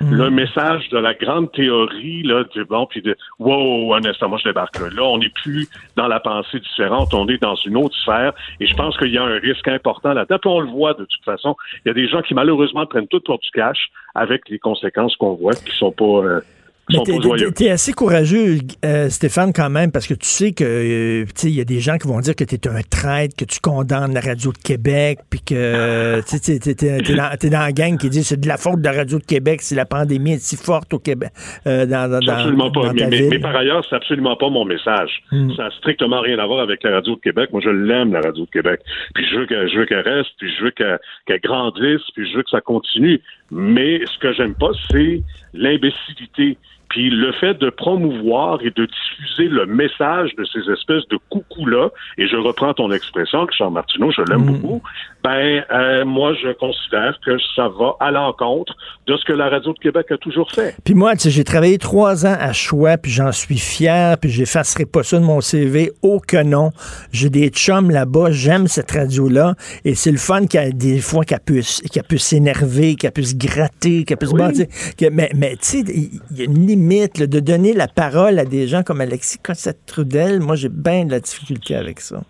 [0.00, 0.14] mhm.
[0.14, 4.38] le message de la grande théorie, là, du bon, puis de wow, un instant, moi
[4.38, 4.88] je débarque là.
[4.94, 8.66] Là, on n'est plus dans la pensée différente, on est dans une autre sphère, et
[8.66, 10.38] je pense qu'il y a un risque important là-dedans.
[10.40, 11.56] Puis on le voit de toute façon.
[11.84, 15.16] Il y a des gens qui malheureusement prennent tout pour du cash avec les conséquences
[15.16, 16.40] qu'on voit, qui sont pas euh,
[16.88, 21.54] t'es, es assez courageux, euh, Stéphane, quand même, parce que tu sais que euh, il
[21.54, 24.14] y a des gens qui vont dire que tu es un traître, que tu condamnes
[24.14, 28.40] la radio de Québec, puis que tu t'es, dans, dans la gang qui dit c'est
[28.40, 30.98] de la faute de la radio de Québec si la pandémie est si forte au
[30.98, 31.30] Québec.
[31.66, 32.92] Euh, dans, dans, absolument pas.
[32.92, 35.22] mais, par ailleurs, c'est absolument pas mon message.
[35.30, 35.52] Hmm.
[35.54, 37.50] Ça n'a strictement rien à voir avec la radio de Québec.
[37.52, 38.80] Moi, je l'aime la radio de Québec.
[39.14, 42.50] Puis je veux qu'elle reste, puis je veux qu'elle, qu'elle grandisse, puis je veux que
[42.50, 43.20] ça continue.
[43.50, 46.58] Mais ce que j'aime pas, c'est l'imbécilité
[46.94, 51.88] puis le fait de promouvoir et de diffuser le message de ces espèces de coucous-là,
[52.18, 54.58] et je reprends ton expression, Richard Martineau, je l'aime mm.
[54.60, 54.80] beaucoup,
[55.24, 58.76] ben euh, moi je considère que ça va à l'encontre
[59.06, 60.76] de ce que la Radio de Québec a toujours fait.
[60.84, 64.30] Puis moi, tu sais, j'ai travaillé trois ans à Choix, puis j'en suis fier, puis
[64.30, 66.70] j'effacerai pas ça de mon CV, au canon.
[67.10, 71.40] J'ai des chums là-bas, j'aime cette radio-là, et c'est le fun qu'il des fois qu'elle
[71.40, 74.66] puisse, qu'elle puisse s'énerver, qu'elle puisse gratter, qu'elle puisse oui.
[75.10, 78.68] mais, mais tu sais, il y a une limite de donner la parole à des
[78.68, 80.40] gens comme Alexis Cossette-Trudel.
[80.40, 82.20] Moi, j'ai bien de la difficulté avec ça.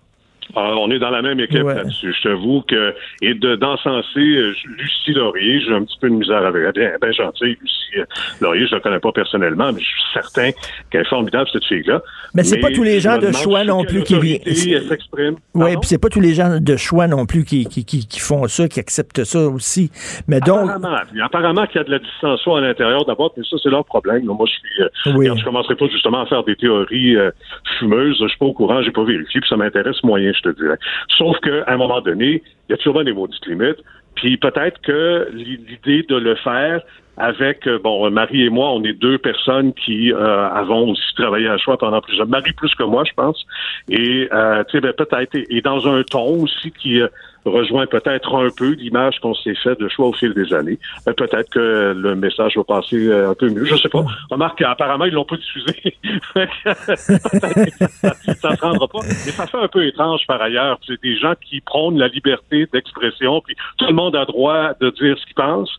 [0.57, 2.15] Ah, on est dans la même équipe là-dessus.
[2.17, 6.45] Je t'avoue que, et de, d'encenser euh, Lucie Laurier, j'ai un petit peu de misère
[6.45, 6.73] avec elle.
[6.73, 8.05] Bien, bien gentille, Lucie euh,
[8.41, 10.51] Laurier, je la connais pas personnellement, mais je suis certain
[10.91, 12.03] qu'elle est formidable, cette fille-là.
[12.35, 14.15] Mais c'est pas tous les gens de choix non plus qui...
[14.15, 14.41] Oui,
[15.77, 18.69] puis c'est pas tous les gens de choix non plus qui, qui, qui, font ça,
[18.69, 19.91] qui acceptent ça aussi.
[20.29, 20.71] Mais donc...
[20.71, 23.85] Apparemment, apparemment qu'il y a de la distension à l'intérieur d'abord, mais ça, c'est leur
[23.85, 24.25] problème.
[24.25, 24.83] Moi, je suis...
[24.83, 25.29] Euh, oui.
[25.37, 27.17] je commencerai pas justement à faire des théories
[27.79, 28.19] fumeuses.
[28.21, 30.79] Je suis pas au courant, j'ai pas vérifié, puis ça m'intéresse moyen, je te dirais.
[31.16, 33.83] Sauf qu'à un moment donné, il y a toujours des maudites limites.
[34.16, 36.81] Puis peut-être que l'idée de le faire
[37.16, 41.49] avec, euh, bon, Marie et moi, on est deux personnes qui euh, avons aussi travaillé
[41.49, 43.47] à choix pendant plusieurs, Marie plus que moi, je pense,
[43.89, 47.09] et euh, tu sais, ben, peut-être, et, dans un ton aussi qui euh,
[47.45, 50.79] rejoint peut-être un peu l'image qu'on s'est fait de choix au fil des années.
[51.07, 54.05] Ben, peut-être que le message va passer un peu mieux, je sais pas.
[54.31, 55.97] Remarque apparemment ils l'ont pas diffusé.
[56.35, 56.47] ça
[58.51, 59.01] ne se rendra pas.
[59.03, 60.79] Mais ça fait un peu étrange par ailleurs.
[60.87, 64.91] C'est des gens qui prônent la liberté d'expression, puis tout le monde a droit de
[64.91, 65.71] dire ce qu'il pense.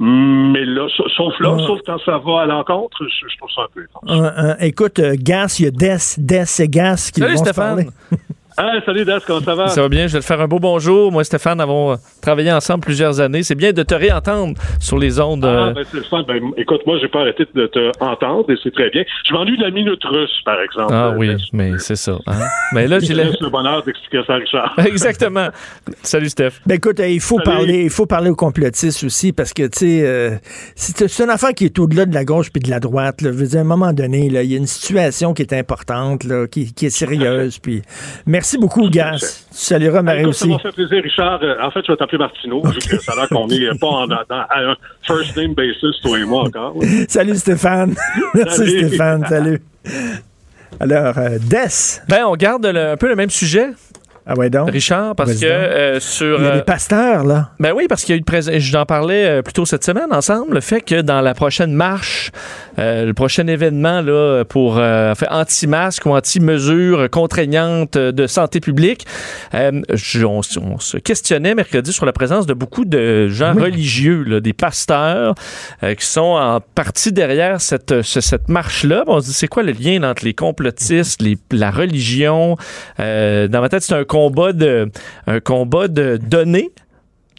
[0.00, 0.86] Mais là,
[1.16, 4.56] sauf là, sauf quand ça va à l'encontre, je, trouve ça un peu étrange.
[4.60, 7.90] écoute, euh, Gas, il y a Des, Des et Gas qui Salut vont Stéphane.
[8.60, 9.68] Ah, salut Des, comment ça va?
[9.68, 11.12] Ça va bien, je vais te faire un beau bonjour.
[11.12, 13.44] Moi et Stéphane avons euh, travaillé ensemble plusieurs années.
[13.44, 15.44] C'est bien de te réentendre sur les ondes.
[15.44, 16.24] Ah, euh, ben c'est le fun.
[16.26, 19.04] Ben, écoute, moi, j'ai pas arrêté de te entendre et c'est très bien.
[19.28, 20.92] Je m'ennuie de la minute russe, par exemple.
[20.92, 22.18] Ah oui, mais c'est ça.
[22.26, 22.32] Hein?
[22.72, 24.74] mais là, j'ai le bonheur d'expliquer ça à Richard.
[24.86, 25.50] Exactement.
[26.02, 26.54] Salut Steph.
[26.66, 30.02] Ben écoute, il faut parler, il faut parler aux complotistes aussi parce que tu sais,
[30.04, 30.30] euh,
[30.74, 33.22] c'est une affaire qui est au-delà de la gauche puis de la droite.
[33.22, 33.30] Là.
[33.30, 35.52] Je veux dire, à un moment donné, là, il y a une situation qui est
[35.52, 37.60] importante, là, qui, qui est sérieuse.
[37.60, 37.82] Puis
[38.26, 39.44] merci beaucoup, Gas.
[39.50, 40.44] Tu salueras Marie aussi.
[40.44, 41.40] Ça m'a fait plaisir, Richard.
[41.42, 43.86] Euh, en fait, je vais t'appeler Martineau, vu que ça a l'air qu'on n'est pas
[43.86, 46.76] en, à un first name basis, toi et moi encore.
[47.08, 47.94] Salut Stéphane.
[48.34, 49.60] Merci Stéphane, salut.
[50.80, 52.00] Alors, euh, Des.
[52.08, 53.70] Ben, on garde un peu le même sujet.
[54.28, 54.70] Ah ouais donc?
[54.70, 56.38] Richard, parce que euh, sur.
[56.38, 57.50] Il y a des pasteurs, là.
[57.58, 60.54] Ben oui, parce qu'il y a eu Je J'en parlais plus tôt cette semaine ensemble,
[60.54, 62.30] le fait que dans la prochaine marche
[62.78, 69.06] euh, le prochain événement là, pour euh, anti-masque ou anti-mesures contraignantes de santé publique,
[69.54, 69.82] euh,
[70.24, 75.34] on, se questionnait mercredi sur la présence de beaucoup de gens religieux, là, des pasteurs
[75.82, 79.02] euh, qui sont en partie derrière cette, cette marche-là.
[79.06, 82.56] on se dit, c'est quoi le lien entre les complotistes, les, la religion?
[82.98, 84.90] dans ma tête, c'est un combat de,
[85.28, 86.70] un combat de données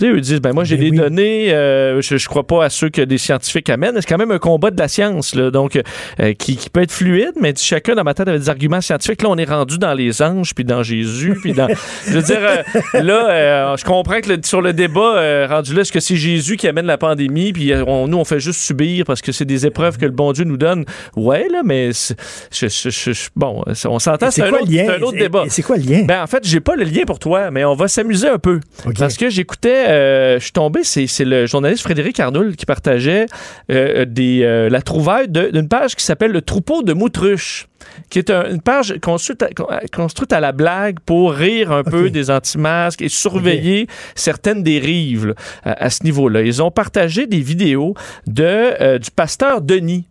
[0.02, 2.90] ils disent, ben moi j'ai ben des données, euh, je, je crois pas à ceux
[2.90, 3.96] que des scientifiques amènent.
[3.96, 5.76] C'est quand même un combat de la science, là, donc
[6.20, 9.22] euh, qui, qui, peut être fluide, mais chacun dans ma tête avait des arguments scientifiques.
[9.22, 11.68] Là, on est rendu dans les anges, puis dans Jésus, puis dans.
[12.08, 16.00] je veux dire, euh, là, je comprends que sur le débat rendu là, est-ce que
[16.00, 19.46] c'est Jésus qui amène la pandémie, puis nous on fait juste subir parce que c'est
[19.46, 20.86] des épreuves que le bon Dieu nous donne.
[21.16, 21.92] Ouais, là, mais
[23.36, 25.44] bon, on s'entend, c'est un, un, autre débat.
[25.50, 26.04] C'est quoi le lien?
[26.04, 28.60] Ben en fait, j'ai pas le lien pour toi, mais on va s'amuser un peu
[28.98, 33.26] parce que j'écoutais euh, je suis tombé, c'est le journaliste Frédéric Arnoul qui partageait
[33.72, 37.68] euh, des, euh, la trouvaille d'une page qui s'appelle Le troupeau de moutruches
[38.10, 39.48] qui est une page construite à,
[39.94, 45.34] construite à, la blague pour rire un peu des anti-masques et surveiller certaines dérives
[45.64, 46.42] à, ce niveau-là.
[46.42, 47.94] Ils ont partagé des vidéos
[48.28, 50.09] de, du pasteur Denis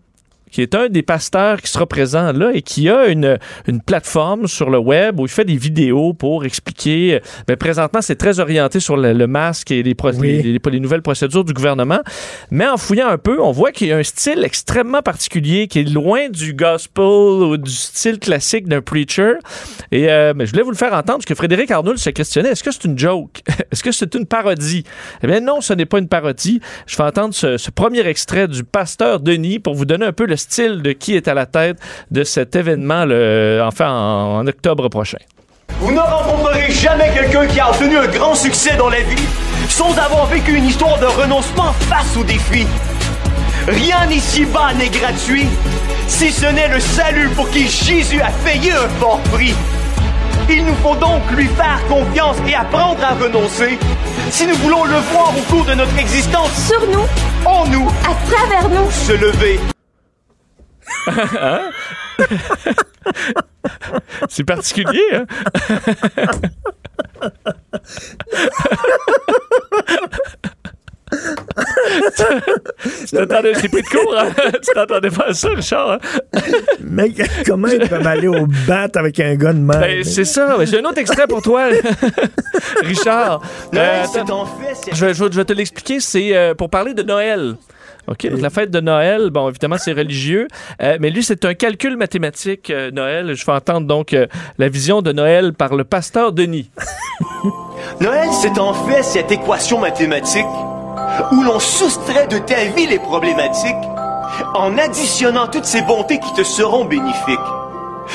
[0.51, 4.47] qui est un des pasteurs qui sera présent là et qui a une, une plateforme
[4.47, 7.21] sur le web où il fait des vidéos pour expliquer.
[7.49, 11.45] Mais ben, présentement, c'est très orienté sur le, masque et les, les, les, nouvelles procédures
[11.45, 12.01] du gouvernement.
[12.51, 15.81] Mais en fouillant un peu, on voit qu'il y a un style extrêmement particulier qui
[15.81, 19.35] est loin du gospel ou du style classique d'un preacher.
[19.93, 22.51] Et euh, mais je voulais vous le faire entendre parce que Frédéric Arnould se questionnait
[22.51, 23.43] est-ce que c'est une joke?
[23.73, 24.85] Est-ce que c'est une parodie?
[25.23, 26.61] Eh bien, non, ce n'est pas une parodie.
[26.87, 30.27] Je vais entendre ce, ce premier extrait du pasteur Denis pour vous donner un peu
[30.27, 31.79] le style de qui est à la tête
[32.11, 35.19] de cet événement, le, enfin en, octobre prochain.
[35.81, 39.27] Vous ne rencontrerez jamais quelqu'un qui a obtenu un grand succès dans la vie
[39.69, 42.67] sans avoir vécu une histoire de renoncement face aux défis.
[43.67, 45.47] Rien ici-bas n'est gratuit,
[46.07, 49.55] si ce n'est le salut pour qui Jésus a payé un fort prix.
[50.51, 53.79] Il nous faut donc lui faire confiance et apprendre à renoncer
[54.31, 56.51] si nous voulons le voir au cours de notre existence.
[56.67, 57.07] Sur nous,
[57.45, 59.61] en nous, à travers nous, se lever.
[61.41, 61.71] Hein?
[64.29, 65.27] C'est particulier, hein?
[72.83, 74.31] tu t'attendais, j'ai pris de cours, hein?
[74.55, 75.93] tu t'attendais pas à ça, Richard.
[75.93, 75.99] Hein?
[76.81, 77.13] Mais
[77.47, 79.81] comment ils peuvent aller au bat avec un gars de même?
[79.81, 80.57] Ben, c'est ça.
[80.65, 81.69] J'ai un autre extrait pour toi,
[82.83, 83.43] Richard.
[83.75, 84.05] Euh,
[84.93, 86.01] je, vais, je vais te l'expliquer.
[86.01, 87.55] C'est euh, pour parler de Noël.
[88.09, 88.27] OK?
[88.27, 90.49] Donc, la fête de Noël, bon, évidemment, c'est religieux,
[90.83, 93.35] euh, mais lui, c'est un calcul mathématique, euh, Noël.
[93.35, 94.27] Je vais entendre donc euh,
[94.59, 96.71] la vision de Noël par le pasteur Denis.
[98.01, 100.47] Noël, c'est en fait cette équation mathématique
[101.33, 103.75] où l'on soustrait de ta vie les problématiques
[104.55, 107.39] en additionnant toutes ces bontés qui te seront bénéfiques.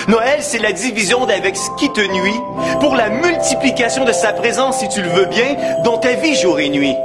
[0.07, 2.39] Noël, c'est la division d'avec ce qui te nuit
[2.79, 6.59] pour la multiplication de sa présence, si tu le veux bien, dans ta vie jour
[6.59, 6.95] et nuit.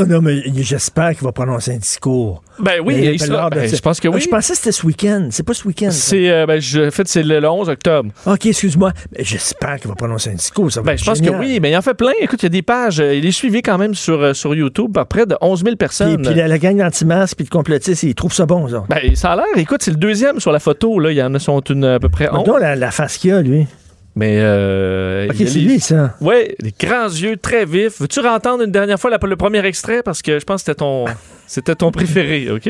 [0.00, 2.42] Oh non, mais j'espère qu'il va prononcer un discours.
[2.58, 4.20] Ben oui, il sera- de ben, je pense que Ah, oui.
[4.20, 5.28] Je pensais que c'était ce week-end.
[5.30, 5.90] C'est pas ce week-end.
[5.92, 8.10] C'est, euh, ben, je, en fait, c'est le, le 11 octobre.
[8.26, 8.92] OK, excuse-moi.
[9.18, 10.70] J'espère qu'il va prononcer un discours.
[10.72, 12.10] Ça va Ben, être je pense que oui, mais il en fait plein.
[12.20, 12.98] Écoute, il y a des pages.
[13.00, 15.70] euh, Il est suivi quand même sur, euh, sur YouTube par près de 11 000
[15.70, 16.22] Puis, personnes.
[16.22, 18.84] puis la, la gang d'anti-masques puis de complotistes, ils trouvent ça bon, ça.
[18.88, 20.98] Ben, ça a l'air, écoute, c'est le deuxième sur la photo.
[20.98, 21.12] Là.
[21.12, 22.44] Il y en a sont une, à peu près 11.
[22.44, 23.66] Donc, la, la face qu'il a, lui.
[24.14, 24.36] Mais.
[24.40, 26.14] Euh, OK, il y a c'est les- lui, ça?
[26.20, 28.00] Ouais, les grands yeux très vifs.
[28.00, 30.02] Veux-tu entendre une dernière fois la- le premier extrait?
[30.02, 31.06] Parce que je pense que c'était ton,
[31.46, 32.68] c'était ton préféré, OK?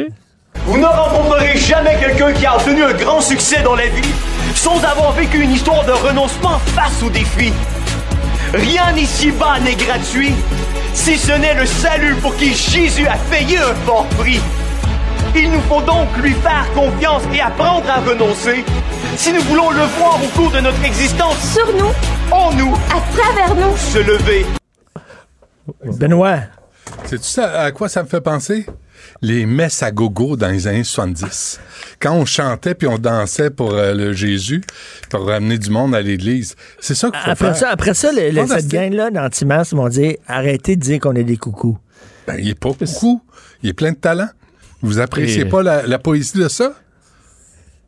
[0.67, 4.09] Vous ne rencontrerez jamais quelqu'un qui a obtenu un grand succès dans la vie
[4.55, 7.53] sans avoir vécu une histoire de renoncement face aux défis.
[8.53, 10.33] Rien ici-bas n'est gratuit,
[10.93, 14.41] si ce n'est le salut pour qui Jésus a payé un fort prix.
[15.35, 18.65] Il nous faut donc lui faire confiance et apprendre à renoncer
[19.17, 21.37] si nous voulons le voir au cours de notre existence.
[21.55, 21.91] Sur nous,
[22.31, 23.77] en nous, à travers nous.
[23.77, 24.45] se lever.
[25.99, 26.41] Benoît.
[27.07, 28.67] C'est ça à quoi ça me fait penser?
[29.21, 31.61] Les messes à gogo dans les années 70.
[32.01, 34.63] Quand on chantait puis on dansait pour euh, le Jésus,
[35.11, 36.57] pour ramener du monde à l'église.
[36.81, 37.57] C'est ça qu'il faut Après faire.
[37.57, 41.25] ça, après ça, le- le- cette gang-là d'anti-masques vont dire arrêtez de dire qu'on est
[41.25, 41.77] des coucous.
[42.27, 43.23] Ben, il est pas coucou.
[43.63, 44.29] Il est plein de talent.
[44.83, 46.75] Vous appréciez Et- pas la, la poésie de ça?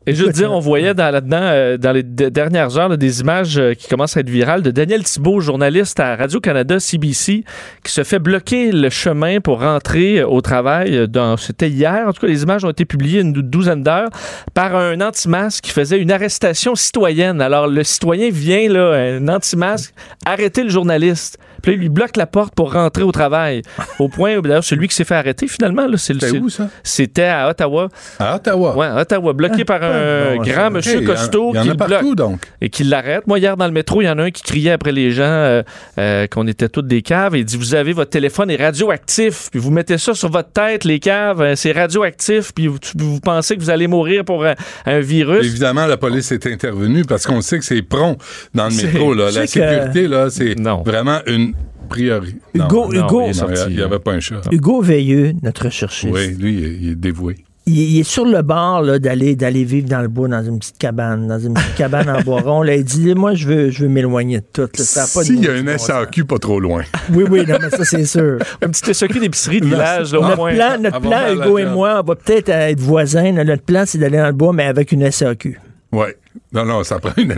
[0.07, 3.23] Et je veux dire, on voyait dans, là-dedans, euh, dans les dernières heures, là, des
[3.23, 7.43] images euh, qui commencent à être virales de Daniel Thibault, journaliste à Radio-Canada, CBC,
[7.83, 11.09] qui se fait bloquer le chemin pour rentrer euh, au travail.
[11.09, 14.11] Dans, c'était hier, en tout cas, les images ont été publiées une dou- douzaine d'heures
[14.53, 17.41] par un anti-masque qui faisait une arrestation citoyenne.
[17.41, 19.95] Alors, le citoyen vient, là, un anti-masque,
[20.27, 21.39] arrêter le journaliste.
[21.65, 23.63] Puis là, il lui bloque la porte pour rentrer au travail.
[23.99, 26.21] Au point où, d'ailleurs, celui qui s'est fait arrêter, finalement, là, c'est le.
[26.21, 26.69] C'était c'est- où, ça?
[26.83, 27.89] C'était à Ottawa.
[28.19, 28.77] À Ottawa?
[28.77, 31.59] Ouais, à Ottawa, bloqué par un grand monsieur Ok, il y en- costaud il y
[31.59, 32.41] en qui a le partout, bloque donc.
[32.61, 33.27] et qui l'arrête.
[33.27, 35.23] Moi, hier, dans le métro, il y en a un qui criait après les gens
[35.25, 35.63] euh,
[35.99, 39.49] euh, qu'on était toutes des caves et il dit Vous avez votre téléphone est radioactif,
[39.51, 43.57] puis vous mettez ça sur votre tête, les caves, euh, c'est radioactif, puis vous, pensez
[43.57, 44.55] que vous allez mourir pour un,
[44.87, 45.45] un virus.
[45.47, 48.19] Évidemment, la police est intervenue parce qu'on sait que c'est prompt
[48.55, 49.15] dans le métro.
[49.15, 49.31] Là.
[49.31, 50.55] La que- sécurité, là, c'est
[50.85, 51.54] vraiment une
[51.89, 52.39] priorité.
[52.55, 54.41] Non, Hugo- non, Hugo- il sorti, il n'y avait pas un chat.
[54.51, 57.37] Hugo Veilleux, notre recherchiste, Oui, lui, il est- il est dévoué.
[57.67, 60.59] il, il est sur le bord là, d'aller d'aller vivre dans le bois, dans une
[60.59, 62.63] petite cabane, dans une petite cabane en bois rond.
[62.63, 64.69] Là, il dit Moi, je veux, je veux m'éloigner de tout.
[64.75, 65.79] S'il y a un.
[65.79, 66.83] SAQ pas trop loin.
[67.13, 68.39] Oui, oui, non, mais ça, c'est sûr.
[68.63, 70.55] Un petit SAQ d'épicerie de village, là, au Notre moins.
[70.55, 73.31] plan, notre Avant plan, Hugo et moi, on va peut-être être voisins.
[73.33, 75.61] Notre plan, c'est d'aller dans le bois, mais avec une SAQ.
[75.93, 76.07] Oui.
[76.53, 77.33] Non, non, ça prend une,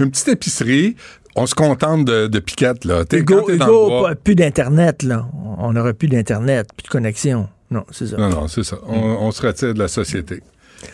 [0.00, 0.96] une petite épicerie.
[1.40, 3.04] On se contente de, de piquettes, là.
[3.04, 5.26] T'es- Hugo, quand t'es dans le bois- pas- plus d'Internet, là.
[5.58, 7.48] On n'aura plus d'Internet, plus de connexion.
[7.70, 8.16] Non, c'est ça.
[8.16, 8.76] Non, non, c'est ça.
[8.86, 10.40] On, on se retire de la société.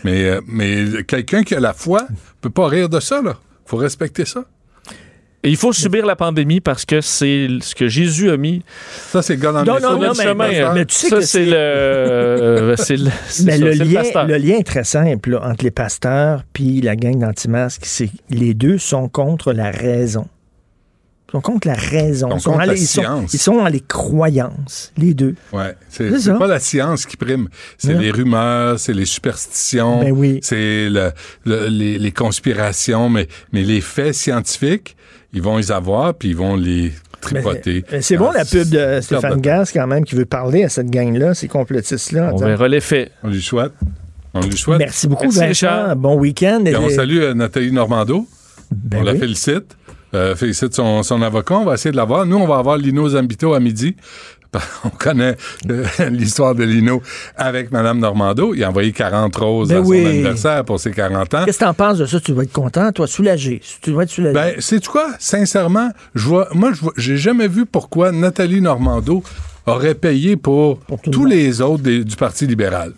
[0.03, 2.07] Mais, euh, mais quelqu'un qui a la foi
[2.41, 3.37] peut pas rire de ça, là.
[3.67, 4.45] faut respecter ça.
[5.47, 8.63] Et il faut subir la pandémie parce que c'est ce que Jésus a mis.
[9.11, 11.11] Ça, c'est le gars dans le Non, non, non, mais- chemin, mais- mais tu sais
[11.11, 11.55] ça, que c'est c'est- le.
[11.55, 13.05] euh, c'est le,
[13.45, 16.97] Mais ça, le lien, le lien est très simple là, entre les pasteurs puis la
[16.97, 17.85] gang d'anti-masques.
[17.85, 20.27] C'est les deux sont contre la raison.
[21.35, 22.29] Ils sont contre la raison.
[22.33, 23.35] Ils sont contre dans la les, ils sont- science.
[23.35, 25.35] ils sont dans les croyances, les deux.
[25.53, 30.39] Ouais, c'est pas la science qui prime, c'est les rumeurs, c'est les superstitions, Ben oui.
[30.43, 31.11] c'est le-
[31.45, 34.97] le- les, les conspirations, mais, mais les faits scientifiques,
[35.33, 37.85] ils vont les avoir puis ils vont les tripoter.
[37.91, 40.91] Mais C'est bon la pub de Stéphane Gass quand même qui veut parler à cette
[40.91, 42.31] gang-là, ces complotistes-là.
[42.33, 43.11] On disant, verra l'effet.
[43.25, 43.73] On lui souhaite.
[44.35, 44.79] On lui souhaite.
[44.79, 45.49] Merci beaucoup, Merci, Vincent.
[45.49, 45.97] Richard.
[45.97, 46.63] Bon week-end.
[46.79, 48.27] On salue euh, Nathalie Normando.
[48.71, 49.77] Ben on la félicite.
[50.15, 51.57] Euh, félicite son, son avocat.
[51.57, 52.25] On va essayer de l'avoir.
[52.27, 53.97] Nous, on va avoir Lino Zambito à midi.
[54.85, 55.37] On connaît
[55.69, 57.03] euh, l'histoire de Lino
[57.37, 58.55] avec Mme Normando.
[58.55, 60.07] Il a envoyé 40 roses Ben à son oui.
[60.07, 61.45] anniversaire pour ses 40 ans.
[61.45, 62.21] Qu'est-ce que t'en penses de ça?
[62.21, 63.61] Tu vas être content, toi, soulagé.
[63.83, 64.33] Tu vas être soulagé.
[64.35, 65.09] Ben, c'est quoi?
[65.19, 69.25] Sincèrement, je vois, moi, je vois- j'ai jamais vu pourquoi Nathalie Normando
[69.67, 70.79] aurait payé pour,
[71.11, 72.93] tous les autres des- du Parti libéral.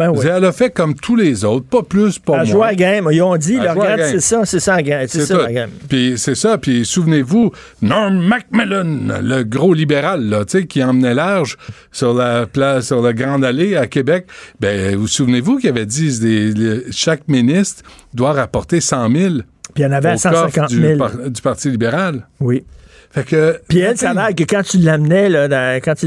[0.00, 0.24] Ben oui.
[0.26, 2.40] Elle a fait comme tous les autres, pas plus, pas moins.
[2.42, 3.08] Elle joue à la game.
[3.12, 5.70] Ils ont dit, regarde, c'est ça, c'est ça, c'est ça la game.
[5.90, 6.56] Puis c'est ça.
[6.56, 7.52] Puis souvenez-vous,
[7.82, 11.58] Norm Macmillan, le gros libéral, là, tu sais, qui emmenait large
[11.92, 14.26] sur la place, sur la Grande Allée à Québec.
[14.58, 17.82] Ben, vous souvenez-vous qu'il avait dit des- les- chaque ministre
[18.14, 19.34] doit rapporter 100 000
[19.74, 20.98] Puis il y en avait à au coffre 150 du, 000.
[20.98, 22.26] par- du Parti libéral.
[22.40, 22.64] Oui.
[23.12, 23.60] Fait que.
[23.68, 26.06] Puis elle, ça a l'air que quand tu l'amenais, là, dans- quand tu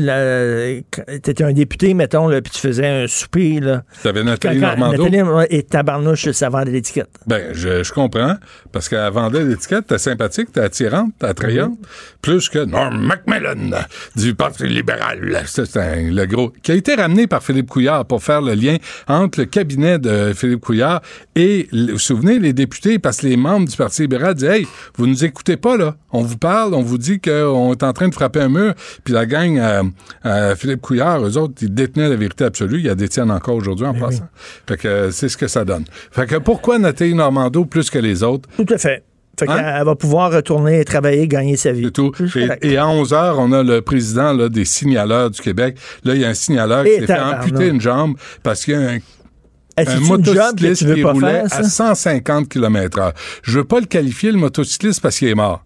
[1.29, 3.83] étais un député, mettons, là, puis tu faisais un souper, là.
[4.03, 5.09] T'avais Nathalie Quand- quand Normando.
[5.09, 7.09] Nathalie, et tabarnouche, ça vendait l'étiquette.
[7.27, 8.35] Ben, je, je comprends,
[8.71, 11.77] parce qu'elle vendait l'étiquette, t'es sympathique, t'es attirante, t'es attrayante,
[12.21, 13.81] plus que Norm Macmillan
[14.15, 15.41] du Parti libéral.
[15.45, 16.51] Ça, C'est un- le gros.
[16.61, 18.77] Qui a été ramené par Philippe Couillard pour faire le lien
[19.07, 21.01] entre le cabinet de Philippe Couillard
[21.35, 24.67] et, vous vous souvenez, les députés, parce que les membres du Parti libéral disaient Hey,
[24.97, 25.95] vous nous écoutez pas, là.
[26.11, 29.13] On vous parle, on vous dit qu'on est en train de frapper un mur, puis
[29.13, 29.81] la gang à,
[30.23, 32.79] à Philippe Couillard, eux autres, ils détenaient la vérité absolue.
[32.79, 34.27] Ils la détiennent encore aujourd'hui en passant.
[34.67, 35.85] Fait que euh, c'est ce que ça donne.
[36.11, 38.49] Fait que pourquoi Nathalie Normando plus que les autres?
[38.57, 39.03] Tout à fait.
[39.39, 39.55] Fait Hein?
[39.57, 41.91] qu'elle elle va pouvoir retourner travailler, gagner sa vie.
[41.91, 42.11] Tout.
[42.35, 45.75] Et, et à 11 heures, on a le président là, des signaleurs du Québec.
[46.03, 48.77] Là, il y a un signaleur qui s'est fait amputer une jambe parce qu'il y
[48.77, 51.93] a un motocycliste qui roulait faire, à ça?
[51.95, 53.13] 150 km heure.
[53.41, 55.63] Je veux pas le qualifier, le motocycliste, parce qu'il est mort.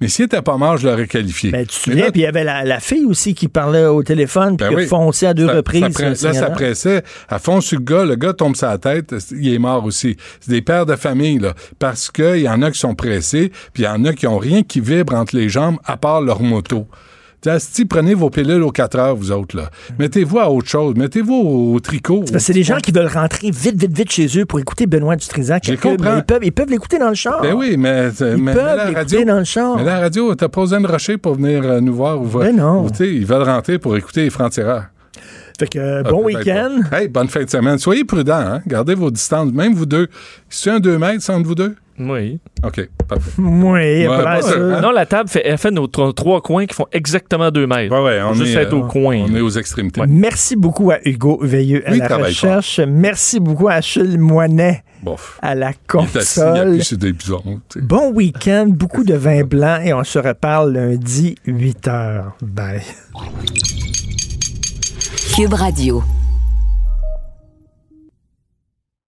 [0.00, 1.50] Mais s'il était pas mort, je l'aurais qualifié.
[1.50, 4.02] Ben, tu te souviens, puis il y avait la, la fille aussi qui parlait au
[4.04, 4.86] téléphone, puis Ben qui oui.
[4.86, 5.80] foncé à deux Ça- reprises.
[5.82, 7.02] ça presse- là, ça pressait.
[7.28, 10.16] À fond sur le gars, le gars tombe la tête, il est mort aussi.
[10.40, 11.54] C'est des pères de famille, là.
[11.80, 14.38] Parce qu'il y en a qui sont pressés, puis il y en a qui ont
[14.38, 16.86] rien qui vibre entre les jambes à part leur moto.
[17.46, 19.70] Asti, prenez vos pilules aux 4 heures, vous autres, là.
[19.98, 20.94] Mettez-vous à autre chose.
[20.96, 22.22] Mettez-vous au, au tricot.
[22.26, 24.58] C'est parce que c'est des gens qui veulent rentrer vite, vite, vite chez eux pour
[24.58, 25.64] écouter Benoît Dutrisac.
[25.66, 26.16] Je comprends.
[26.16, 27.40] Ils peuvent ils peuvent l'écouter dans le char.
[27.40, 29.76] Ben oui, mais, mais, mais peuvent la l'écouter radio, dans le char.
[29.76, 32.20] Mais la radio, t'as pas besoin de rusher pour venir euh, nous voir.
[32.20, 32.84] Ou, Ben non.
[32.86, 34.84] ou, ils veulent rentrer pour écouter les francs-tireurs.
[35.58, 36.80] Fait que euh, Ah, bon week-end.
[36.92, 37.78] Hey, bonne fin de semaine.
[37.78, 38.60] Soyez prudents, hein?
[38.66, 39.52] Gardez vos distances.
[39.52, 40.08] Même vous deux.
[40.48, 41.74] C'est un 2 mètres entre vous deux?
[41.98, 42.38] Oui.
[42.64, 43.30] OK, parfait.
[43.38, 44.80] Oui, Ouais, pas sûr, hein?
[44.80, 47.94] Non, la table fait, elle fait nos tro- trois coins qui font exactement deux mètres.
[47.94, 49.24] Ouais, on Faut juste est, être au euh, coin.
[49.28, 50.00] On est aux extrémités.
[50.08, 52.80] Merci beaucoup à Hugo Veilleux à Oui, la recherche.
[52.86, 55.38] Merci beaucoup à Achille Moinet Bof.
[55.42, 56.98] à la Il est assis, il console.
[56.98, 57.42] des bisons.
[57.82, 62.24] Bon week-end, beaucoup de vin blanc et on se reparle lundi 8h.
[62.42, 62.82] Bye.
[65.34, 66.02] Cube Radio.